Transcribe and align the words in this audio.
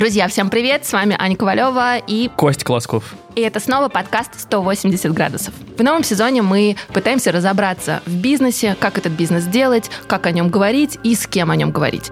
Друзья, 0.00 0.28
всем 0.28 0.48
привет! 0.48 0.86
С 0.86 0.94
вами 0.94 1.14
Аня 1.18 1.36
Ковалева 1.36 1.98
и 1.98 2.30
Кость 2.34 2.64
Класков. 2.64 3.14
И 3.34 3.42
это 3.42 3.60
снова 3.60 3.90
подкаст 3.90 4.30
«180 4.50 5.12
градусов». 5.12 5.52
В 5.76 5.82
новом 5.82 6.04
сезоне 6.04 6.40
мы 6.40 6.76
пытаемся 6.94 7.32
разобраться 7.32 8.00
в 8.06 8.16
бизнесе, 8.16 8.78
как 8.80 8.96
этот 8.96 9.12
бизнес 9.12 9.44
делать, 9.44 9.90
как 10.06 10.24
о 10.24 10.30
нем 10.30 10.48
говорить 10.48 10.98
и 11.04 11.14
с 11.14 11.26
кем 11.26 11.50
о 11.50 11.56
нем 11.56 11.70
говорить 11.70 12.10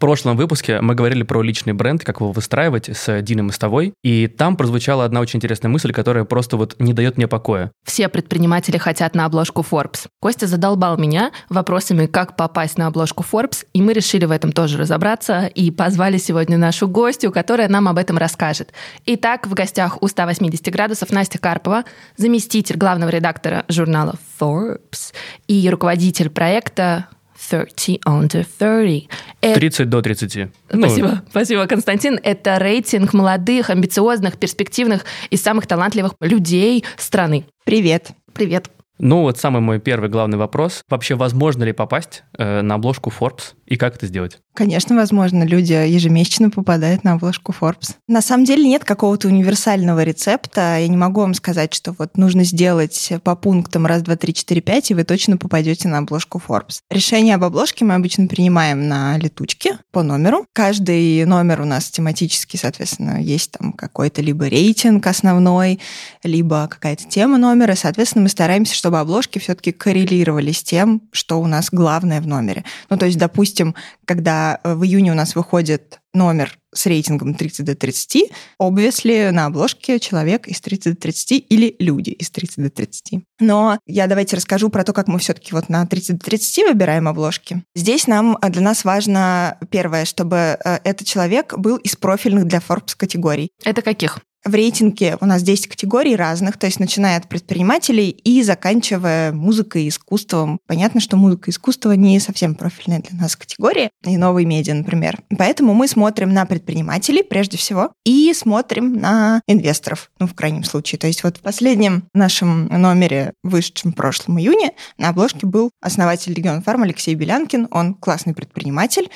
прошлом 0.00 0.36
выпуске 0.36 0.80
мы 0.80 0.96
говорили 0.96 1.22
про 1.22 1.42
личный 1.42 1.74
бренд, 1.74 2.02
как 2.02 2.16
его 2.16 2.32
выстраивать 2.32 2.88
с 2.88 3.22
Диной 3.22 3.44
Мостовой, 3.44 3.94
и 4.02 4.26
там 4.26 4.56
прозвучала 4.56 5.04
одна 5.04 5.20
очень 5.20 5.36
интересная 5.36 5.70
мысль, 5.70 5.92
которая 5.92 6.24
просто 6.24 6.56
вот 6.56 6.74
не 6.80 6.92
дает 6.92 7.16
мне 7.16 7.28
покоя. 7.28 7.70
Все 7.84 8.08
предприниматели 8.08 8.78
хотят 8.78 9.14
на 9.14 9.26
обложку 9.26 9.64
Forbes. 9.68 10.08
Костя 10.20 10.48
задолбал 10.48 10.96
меня 10.96 11.30
вопросами, 11.48 12.06
как 12.06 12.34
попасть 12.36 12.78
на 12.78 12.88
обложку 12.88 13.24
Forbes, 13.30 13.64
и 13.72 13.82
мы 13.82 13.92
решили 13.92 14.24
в 14.24 14.32
этом 14.32 14.50
тоже 14.50 14.78
разобраться 14.78 15.46
и 15.46 15.70
позвали 15.70 16.16
сегодня 16.16 16.56
нашу 16.56 16.88
гостью, 16.88 17.30
которая 17.30 17.68
нам 17.68 17.86
об 17.86 17.98
этом 17.98 18.18
расскажет. 18.18 18.72
Итак, 19.06 19.46
в 19.46 19.54
гостях 19.54 20.02
у 20.02 20.08
180 20.08 20.72
градусов 20.72 21.10
Настя 21.10 21.38
Карпова, 21.38 21.84
заместитель 22.16 22.76
главного 22.76 23.10
редактора 23.10 23.64
журнала 23.68 24.14
Forbes 24.40 25.12
и 25.46 25.68
руководитель 25.68 26.30
проекта 26.30 27.08
30 27.50 28.00
under 28.06 28.46
30. 28.58 29.08
30 29.40 29.88
до 29.88 30.00
30. 30.00 30.48
Спасибо, 30.68 31.08
ну. 31.08 31.30
спасибо, 31.30 31.66
Константин. 31.66 32.18
Это 32.22 32.58
рейтинг 32.58 33.12
молодых, 33.12 33.70
амбициозных, 33.70 34.38
перспективных 34.38 35.04
и 35.30 35.36
самых 35.36 35.66
талантливых 35.66 36.14
людей 36.20 36.84
страны. 36.96 37.44
Привет. 37.64 38.10
Привет. 38.32 38.70
Ну 39.02 39.22
вот 39.22 39.38
самый 39.38 39.62
мой 39.62 39.80
первый 39.80 40.10
главный 40.10 40.36
вопрос. 40.36 40.84
Вообще 40.90 41.14
возможно 41.14 41.64
ли 41.64 41.72
попасть 41.72 42.22
э, 42.36 42.60
на 42.60 42.74
обложку 42.74 43.10
Forbes 43.10 43.54
и 43.64 43.76
как 43.76 43.96
это 43.96 44.06
сделать? 44.06 44.38
Конечно, 44.52 44.94
возможно. 44.94 45.44
Люди 45.44 45.72
ежемесячно 45.72 46.50
попадают 46.50 47.02
на 47.02 47.12
обложку 47.12 47.54
Forbes. 47.58 47.94
На 48.08 48.20
самом 48.20 48.44
деле 48.44 48.68
нет 48.68 48.84
какого-то 48.84 49.28
универсального 49.28 50.02
рецепта. 50.02 50.76
Я 50.78 50.88
не 50.88 50.98
могу 50.98 51.22
вам 51.22 51.32
сказать, 51.32 51.72
что 51.72 51.94
вот 51.96 52.18
нужно 52.18 52.44
сделать 52.44 53.10
по 53.24 53.36
пунктам 53.36 53.86
раз, 53.86 54.02
два, 54.02 54.16
три, 54.16 54.34
четыре, 54.34 54.60
пять, 54.60 54.90
и 54.90 54.94
вы 54.94 55.04
точно 55.04 55.38
попадете 55.38 55.88
на 55.88 55.98
обложку 55.98 56.42
Forbes. 56.46 56.80
Решение 56.90 57.36
об 57.36 57.44
обложке 57.44 57.86
мы 57.86 57.94
обычно 57.94 58.26
принимаем 58.26 58.86
на 58.86 59.16
летучке 59.16 59.78
по 59.92 60.02
номеру. 60.02 60.44
Каждый 60.52 61.24
номер 61.24 61.62
у 61.62 61.64
нас 61.64 61.88
тематический, 61.88 62.58
соответственно, 62.58 63.22
есть 63.22 63.52
там 63.52 63.72
какой-то 63.72 64.20
либо 64.20 64.46
рейтинг 64.46 65.06
основной, 65.06 65.80
либо 66.22 66.68
какая-то 66.68 67.04
тема 67.08 67.38
номера. 67.38 67.76
Соответственно, 67.76 68.24
мы 68.24 68.28
стараемся, 68.28 68.74
чтобы 68.74 68.89
обложки 68.98 69.38
все-таки 69.38 69.72
коррелировали 69.72 70.52
с 70.52 70.62
тем, 70.62 71.02
что 71.12 71.40
у 71.40 71.46
нас 71.46 71.68
главное 71.70 72.20
в 72.20 72.26
номере. 72.26 72.64
Ну, 72.88 72.96
то 72.96 73.06
есть, 73.06 73.18
допустим, 73.18 73.74
когда 74.04 74.60
Э, 74.64 74.74
в 74.74 74.84
июне 74.84 75.12
у 75.12 75.14
нас 75.14 75.34
выходит 75.34 76.00
номер 76.12 76.58
с 76.74 76.86
рейтингом 76.86 77.34
30 77.34 77.64
до 77.64 77.74
30, 77.76 78.30
obviously 78.60 79.30
на 79.30 79.46
обложке 79.46 80.00
человек 80.00 80.48
из 80.48 80.60
30 80.60 80.94
до 80.94 81.00
30 81.00 81.46
или 81.48 81.76
люди 81.78 82.10
из 82.10 82.30
30 82.30 82.64
до 82.64 82.70
30. 82.70 83.22
Но 83.40 83.78
я 83.86 84.06
давайте 84.06 84.36
расскажу 84.36 84.70
про 84.70 84.84
то, 84.84 84.92
как 84.92 85.06
мы 85.06 85.18
все-таки 85.18 85.52
вот 85.52 85.68
на 85.68 85.86
30 85.86 86.18
до 86.18 86.24
30 86.24 86.68
выбираем 86.68 87.08
обложки. 87.08 87.62
Здесь 87.74 88.06
нам 88.06 88.36
э, 88.40 88.50
для 88.50 88.62
нас 88.62 88.84
важно 88.84 89.58
первое, 89.70 90.04
чтобы 90.04 90.36
э, 90.36 90.78
этот 90.84 91.06
человек 91.06 91.56
был 91.56 91.76
из 91.76 91.96
профильных 91.96 92.46
для 92.46 92.58
Forbes 92.58 92.94
категорий. 92.96 93.50
Это 93.64 93.82
каких? 93.82 94.20
В 94.42 94.54
рейтинге 94.54 95.18
у 95.20 95.26
нас 95.26 95.42
10 95.42 95.66
категорий 95.66 96.16
разных, 96.16 96.56
то 96.56 96.66
есть 96.66 96.80
начиная 96.80 97.18
от 97.18 97.28
предпринимателей 97.28 98.08
и 98.08 98.42
заканчивая 98.42 99.32
музыкой 99.32 99.84
и 99.84 99.88
искусством. 99.88 100.60
Понятно, 100.66 101.00
что 101.00 101.18
музыка 101.18 101.50
и 101.50 101.52
искусство 101.52 101.92
не 101.92 102.18
совсем 102.20 102.54
профильная 102.54 103.02
для 103.02 103.18
нас 103.20 103.36
категории, 103.36 103.90
и 104.06 104.16
новые 104.16 104.46
медиа, 104.46 104.74
например. 104.74 105.18
Поэтому 105.36 105.74
мы 105.74 105.88
смотрим 105.88 106.32
на 106.32 106.46
предпринимателей 106.46 107.22
прежде 107.22 107.58
всего 107.58 107.92
и 108.06 108.32
смотрим 108.32 108.94
на 108.94 109.42
инвесторов, 109.46 110.10
ну, 110.18 110.26
в 110.26 110.34
крайнем 110.34 110.64
случае. 110.64 110.98
То 110.98 111.06
есть 111.06 111.22
вот 111.22 111.36
в 111.36 111.40
последнем 111.40 112.04
нашем 112.14 112.66
номере, 112.68 113.34
вышедшем 113.42 113.92
в 113.92 113.94
прошлом 113.94 114.40
июне, 114.40 114.72
на 114.96 115.10
обложке 115.10 115.46
был 115.46 115.70
основатель 115.82 116.32
Легион 116.32 116.62
Фарм 116.62 116.82
Алексей 116.84 117.14
Белянкин. 117.14 117.68
Он 117.70 117.92
классный 117.92 118.32
предприниматель, 118.32 119.10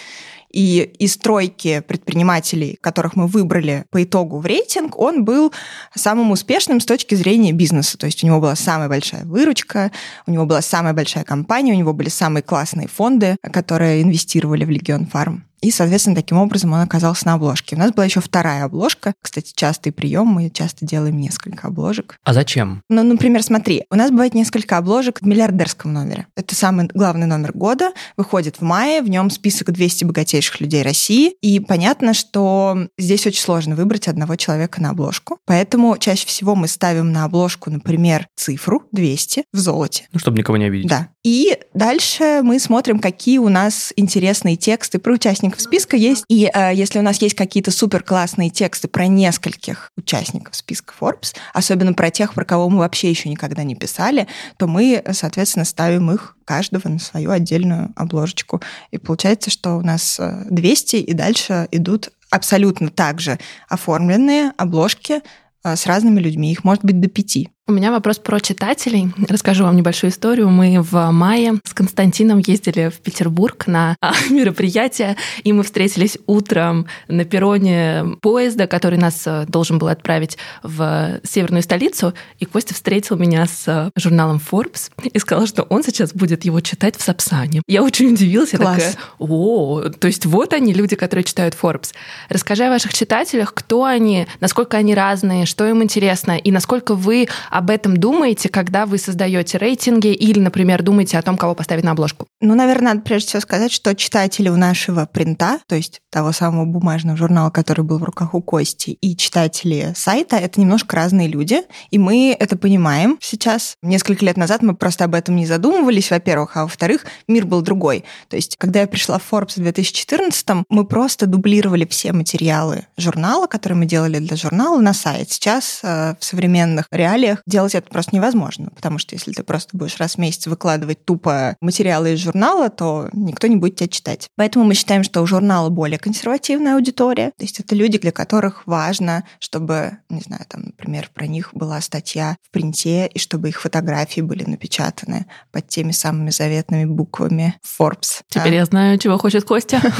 и 0.54 0.82
из 1.00 1.16
тройки 1.16 1.80
предпринимателей, 1.80 2.78
которых 2.80 3.16
мы 3.16 3.26
выбрали 3.26 3.84
по 3.90 4.04
итогу 4.04 4.38
в 4.38 4.46
рейтинг, 4.46 4.96
он 4.96 5.24
был 5.24 5.52
самым 5.96 6.30
успешным 6.30 6.78
с 6.80 6.86
точки 6.86 7.16
зрения 7.16 7.52
бизнеса. 7.52 7.98
То 7.98 8.06
есть 8.06 8.22
у 8.22 8.26
него 8.28 8.40
была 8.40 8.54
самая 8.54 8.88
большая 8.88 9.24
выручка, 9.24 9.90
у 10.26 10.30
него 10.30 10.46
была 10.46 10.62
самая 10.62 10.92
большая 10.92 11.24
компания, 11.24 11.72
у 11.72 11.76
него 11.76 11.92
были 11.92 12.08
самые 12.08 12.44
классные 12.44 12.86
фонды, 12.86 13.36
которые 13.52 14.02
инвестировали 14.02 14.64
в 14.64 14.70
Легион 14.70 15.06
Фарм. 15.06 15.44
И, 15.64 15.70
соответственно, 15.70 16.14
таким 16.14 16.36
образом 16.36 16.74
он 16.74 16.80
оказался 16.80 17.24
на 17.24 17.34
обложке. 17.34 17.74
У 17.74 17.78
нас 17.78 17.90
была 17.90 18.04
еще 18.04 18.20
вторая 18.20 18.64
обложка. 18.64 19.14
Кстати, 19.22 19.54
частый 19.56 19.92
прием, 19.92 20.26
мы 20.26 20.50
часто 20.50 20.84
делаем 20.84 21.16
несколько 21.16 21.68
обложек. 21.68 22.18
А 22.22 22.34
зачем? 22.34 22.82
Ну, 22.90 23.02
например, 23.02 23.42
смотри, 23.42 23.84
у 23.90 23.94
нас 23.94 24.10
бывает 24.10 24.34
несколько 24.34 24.76
обложек 24.76 25.22
в 25.22 25.26
миллиардерском 25.26 25.90
номере. 25.90 26.26
Это 26.36 26.54
самый 26.54 26.90
главный 26.92 27.26
номер 27.26 27.52
года, 27.54 27.92
выходит 28.18 28.56
в 28.56 28.60
мае, 28.60 29.00
в 29.00 29.08
нем 29.08 29.30
список 29.30 29.72
200 29.72 30.04
богатейших 30.04 30.60
людей 30.60 30.82
России. 30.82 31.34
И 31.40 31.60
понятно, 31.60 32.12
что 32.12 32.88
здесь 32.98 33.26
очень 33.26 33.40
сложно 33.40 33.74
выбрать 33.74 34.06
одного 34.06 34.36
человека 34.36 34.82
на 34.82 34.90
обложку. 34.90 35.38
Поэтому 35.46 35.96
чаще 35.96 36.26
всего 36.26 36.54
мы 36.54 36.68
ставим 36.68 37.10
на 37.10 37.24
обложку, 37.24 37.70
например, 37.70 38.28
цифру 38.36 38.82
200 38.92 39.44
в 39.50 39.58
золоте. 39.58 40.08
Ну, 40.12 40.18
чтобы 40.18 40.36
никого 40.36 40.58
не 40.58 40.66
обидеть. 40.66 40.90
Да. 40.90 41.08
И 41.24 41.56
дальше 41.72 42.42
мы 42.42 42.60
смотрим, 42.60 42.98
какие 42.98 43.38
у 43.38 43.48
нас 43.48 43.94
интересные 43.96 44.56
тексты 44.56 44.98
про 44.98 45.14
участников 45.14 45.53
участников 45.54 45.60
списка 45.60 45.96
есть. 45.96 46.24
И 46.28 46.50
э, 46.52 46.74
если 46.74 46.98
у 46.98 47.02
нас 47.02 47.20
есть 47.20 47.34
какие-то 47.34 47.70
супер 47.70 48.02
классные 48.02 48.50
тексты 48.50 48.88
про 48.88 49.06
нескольких 49.06 49.90
участников 49.96 50.54
списка 50.54 50.94
Forbes, 50.98 51.34
особенно 51.52 51.94
про 51.94 52.10
тех, 52.10 52.34
про 52.34 52.44
кого 52.44 52.68
мы 52.68 52.78
вообще 52.78 53.10
еще 53.10 53.28
никогда 53.28 53.62
не 53.62 53.74
писали, 53.74 54.26
то 54.56 54.66
мы, 54.66 55.02
соответственно, 55.12 55.64
ставим 55.64 56.10
их 56.10 56.36
каждого 56.44 56.88
на 56.88 56.98
свою 56.98 57.30
отдельную 57.30 57.92
обложечку. 57.96 58.60
И 58.90 58.98
получается, 58.98 59.50
что 59.50 59.76
у 59.76 59.82
нас 59.82 60.20
200, 60.50 60.96
э, 60.96 60.98
и 61.00 61.12
дальше 61.12 61.68
идут 61.70 62.10
абсолютно 62.30 62.88
так 62.88 63.20
же 63.20 63.38
оформленные 63.68 64.52
обложки 64.56 65.20
э, 65.64 65.76
с 65.76 65.86
разными 65.86 66.20
людьми. 66.20 66.52
Их 66.52 66.64
может 66.64 66.84
быть 66.84 67.00
до 67.00 67.08
пяти. 67.08 67.53
У 67.66 67.72
меня 67.72 67.92
вопрос 67.92 68.18
про 68.18 68.40
читателей. 68.40 69.10
Расскажу 69.26 69.64
вам 69.64 69.74
небольшую 69.74 70.10
историю. 70.10 70.50
Мы 70.50 70.82
в 70.82 71.10
мае 71.12 71.60
с 71.64 71.72
Константином 71.72 72.38
ездили 72.40 72.90
в 72.90 73.00
Петербург 73.00 73.66
на 73.66 73.96
а, 74.02 74.12
мероприятие, 74.30 75.16
и 75.44 75.52
мы 75.54 75.62
встретились 75.62 76.18
утром 76.26 76.86
на 77.08 77.24
перроне 77.24 78.18
поезда, 78.20 78.66
который 78.66 78.98
нас 78.98 79.22
э, 79.24 79.46
должен 79.48 79.78
был 79.78 79.88
отправить 79.88 80.36
в 80.62 81.20
северную 81.22 81.62
столицу. 81.62 82.12
И 82.38 82.44
Костя 82.44 82.74
встретил 82.74 83.16
меня 83.16 83.46
с 83.46 83.66
э, 83.66 83.90
журналом 83.96 84.42
Forbes 84.46 84.90
и 85.02 85.18
сказал, 85.18 85.46
что 85.46 85.62
он 85.62 85.82
сейчас 85.82 86.12
будет 86.12 86.44
его 86.44 86.60
читать 86.60 86.98
в 86.98 87.02
Сапсане. 87.02 87.62
Я 87.66 87.82
очень 87.82 88.12
удивилась. 88.12 88.52
Я 88.52 88.58
Класс. 88.58 88.76
такая, 88.76 88.96
о, 89.18 89.88
то 89.88 90.06
есть 90.06 90.26
вот 90.26 90.52
они, 90.52 90.74
люди, 90.74 90.96
которые 90.96 91.24
читают 91.24 91.56
Forbes. 91.58 91.94
Расскажи 92.28 92.64
о 92.64 92.68
ваших 92.68 92.92
читателях, 92.92 93.54
кто 93.54 93.84
они, 93.84 94.26
насколько 94.40 94.76
они 94.76 94.94
разные, 94.94 95.46
что 95.46 95.66
им 95.66 95.82
интересно, 95.82 96.36
и 96.36 96.50
насколько 96.50 96.94
вы 96.94 97.26
об 97.54 97.70
этом 97.70 97.96
думаете, 97.96 98.48
когда 98.48 98.84
вы 98.84 98.98
создаете 98.98 99.58
рейтинги 99.58 100.08
или, 100.08 100.40
например, 100.40 100.82
думаете 100.82 101.18
о 101.18 101.22
том, 101.22 101.36
кого 101.36 101.54
поставить 101.54 101.84
на 101.84 101.92
обложку? 101.92 102.26
Ну, 102.40 102.56
наверное, 102.56 102.94
надо 102.94 103.02
прежде 103.02 103.28
всего 103.28 103.40
сказать, 103.42 103.70
что 103.70 103.94
читатели 103.94 104.48
у 104.48 104.56
нашего 104.56 105.06
принта, 105.06 105.60
то 105.68 105.76
есть 105.76 106.00
того 106.10 106.32
самого 106.32 106.64
бумажного 106.64 107.16
журнала, 107.16 107.50
который 107.50 107.84
был 107.84 107.98
в 107.98 108.02
руках 108.02 108.34
у 108.34 108.42
Кости, 108.42 108.90
и 108.90 109.16
читатели 109.16 109.92
сайта— 109.94 110.34
это 110.38 110.60
немножко 110.60 110.96
разные 110.96 111.28
люди, 111.28 111.62
и 111.90 111.98
мы 111.98 112.36
это 112.36 112.56
понимаем 112.56 113.18
сейчас. 113.20 113.76
Несколько 113.82 114.24
лет 114.24 114.36
назад 114.36 114.62
мы 114.62 114.74
просто 114.74 115.04
об 115.04 115.14
этом 115.14 115.36
не 115.36 115.46
задумывались, 115.46 116.10
во-первых, 116.10 116.56
а 116.56 116.62
во-вторых, 116.62 117.06
мир 117.28 117.46
был 117.46 117.62
другой. 117.62 118.04
То 118.30 118.34
есть, 118.34 118.56
когда 118.56 118.80
я 118.80 118.88
пришла 118.88 119.18
в 119.18 119.32
Forbes 119.32 119.52
в 119.54 119.62
2014 119.62 120.44
мы 120.68 120.84
просто 120.84 121.26
дублировали 121.26 121.86
все 121.88 122.12
материалы 122.12 122.88
журнала, 122.96 123.46
которые 123.46 123.78
мы 123.78 123.86
делали 123.86 124.18
для 124.18 124.36
журнала, 124.36 124.80
на 124.80 124.92
сайт. 124.92 125.30
Сейчас 125.30 125.78
э, 125.84 126.16
в 126.18 126.24
современных 126.24 126.88
реалиях 126.90 127.43
делать 127.46 127.74
это 127.74 127.88
просто 127.90 128.14
невозможно, 128.14 128.70
потому 128.74 128.98
что 128.98 129.14
если 129.14 129.32
ты 129.32 129.42
просто 129.42 129.76
будешь 129.76 129.98
раз 129.98 130.14
в 130.14 130.18
месяц 130.18 130.46
выкладывать 130.46 131.04
тупо 131.04 131.56
материалы 131.60 132.14
из 132.14 132.20
журнала, 132.20 132.70
то 132.70 133.08
никто 133.12 133.46
не 133.46 133.56
будет 133.56 133.76
тебя 133.76 133.88
читать. 133.88 134.28
Поэтому 134.36 134.64
мы 134.64 134.74
считаем, 134.74 135.04
что 135.04 135.22
у 135.22 135.26
журнала 135.26 135.70
более 135.70 135.98
консервативная 135.98 136.74
аудитория, 136.74 137.32
то 137.36 137.44
есть 137.44 137.60
это 137.60 137.74
люди, 137.74 137.98
для 137.98 138.12
которых 138.12 138.66
важно, 138.66 139.24
чтобы, 139.38 139.98
не 140.08 140.20
знаю, 140.20 140.44
там, 140.48 140.62
например, 140.66 141.10
про 141.12 141.26
них 141.26 141.50
была 141.52 141.80
статья 141.80 142.36
в 142.42 142.50
принте, 142.50 143.06
и 143.06 143.18
чтобы 143.18 143.48
их 143.48 143.60
фотографии 143.60 144.20
были 144.20 144.44
напечатаны 144.44 145.26
под 145.52 145.68
теми 145.68 145.92
самыми 145.92 146.30
заветными 146.30 146.84
буквами 146.84 147.54
Forbes. 147.62 148.22
Теперь 148.28 148.54
а? 148.54 148.56
я 148.56 148.64
знаю, 148.64 148.98
чего 148.98 149.18
хочет 149.18 149.44
Костя. 149.44 149.80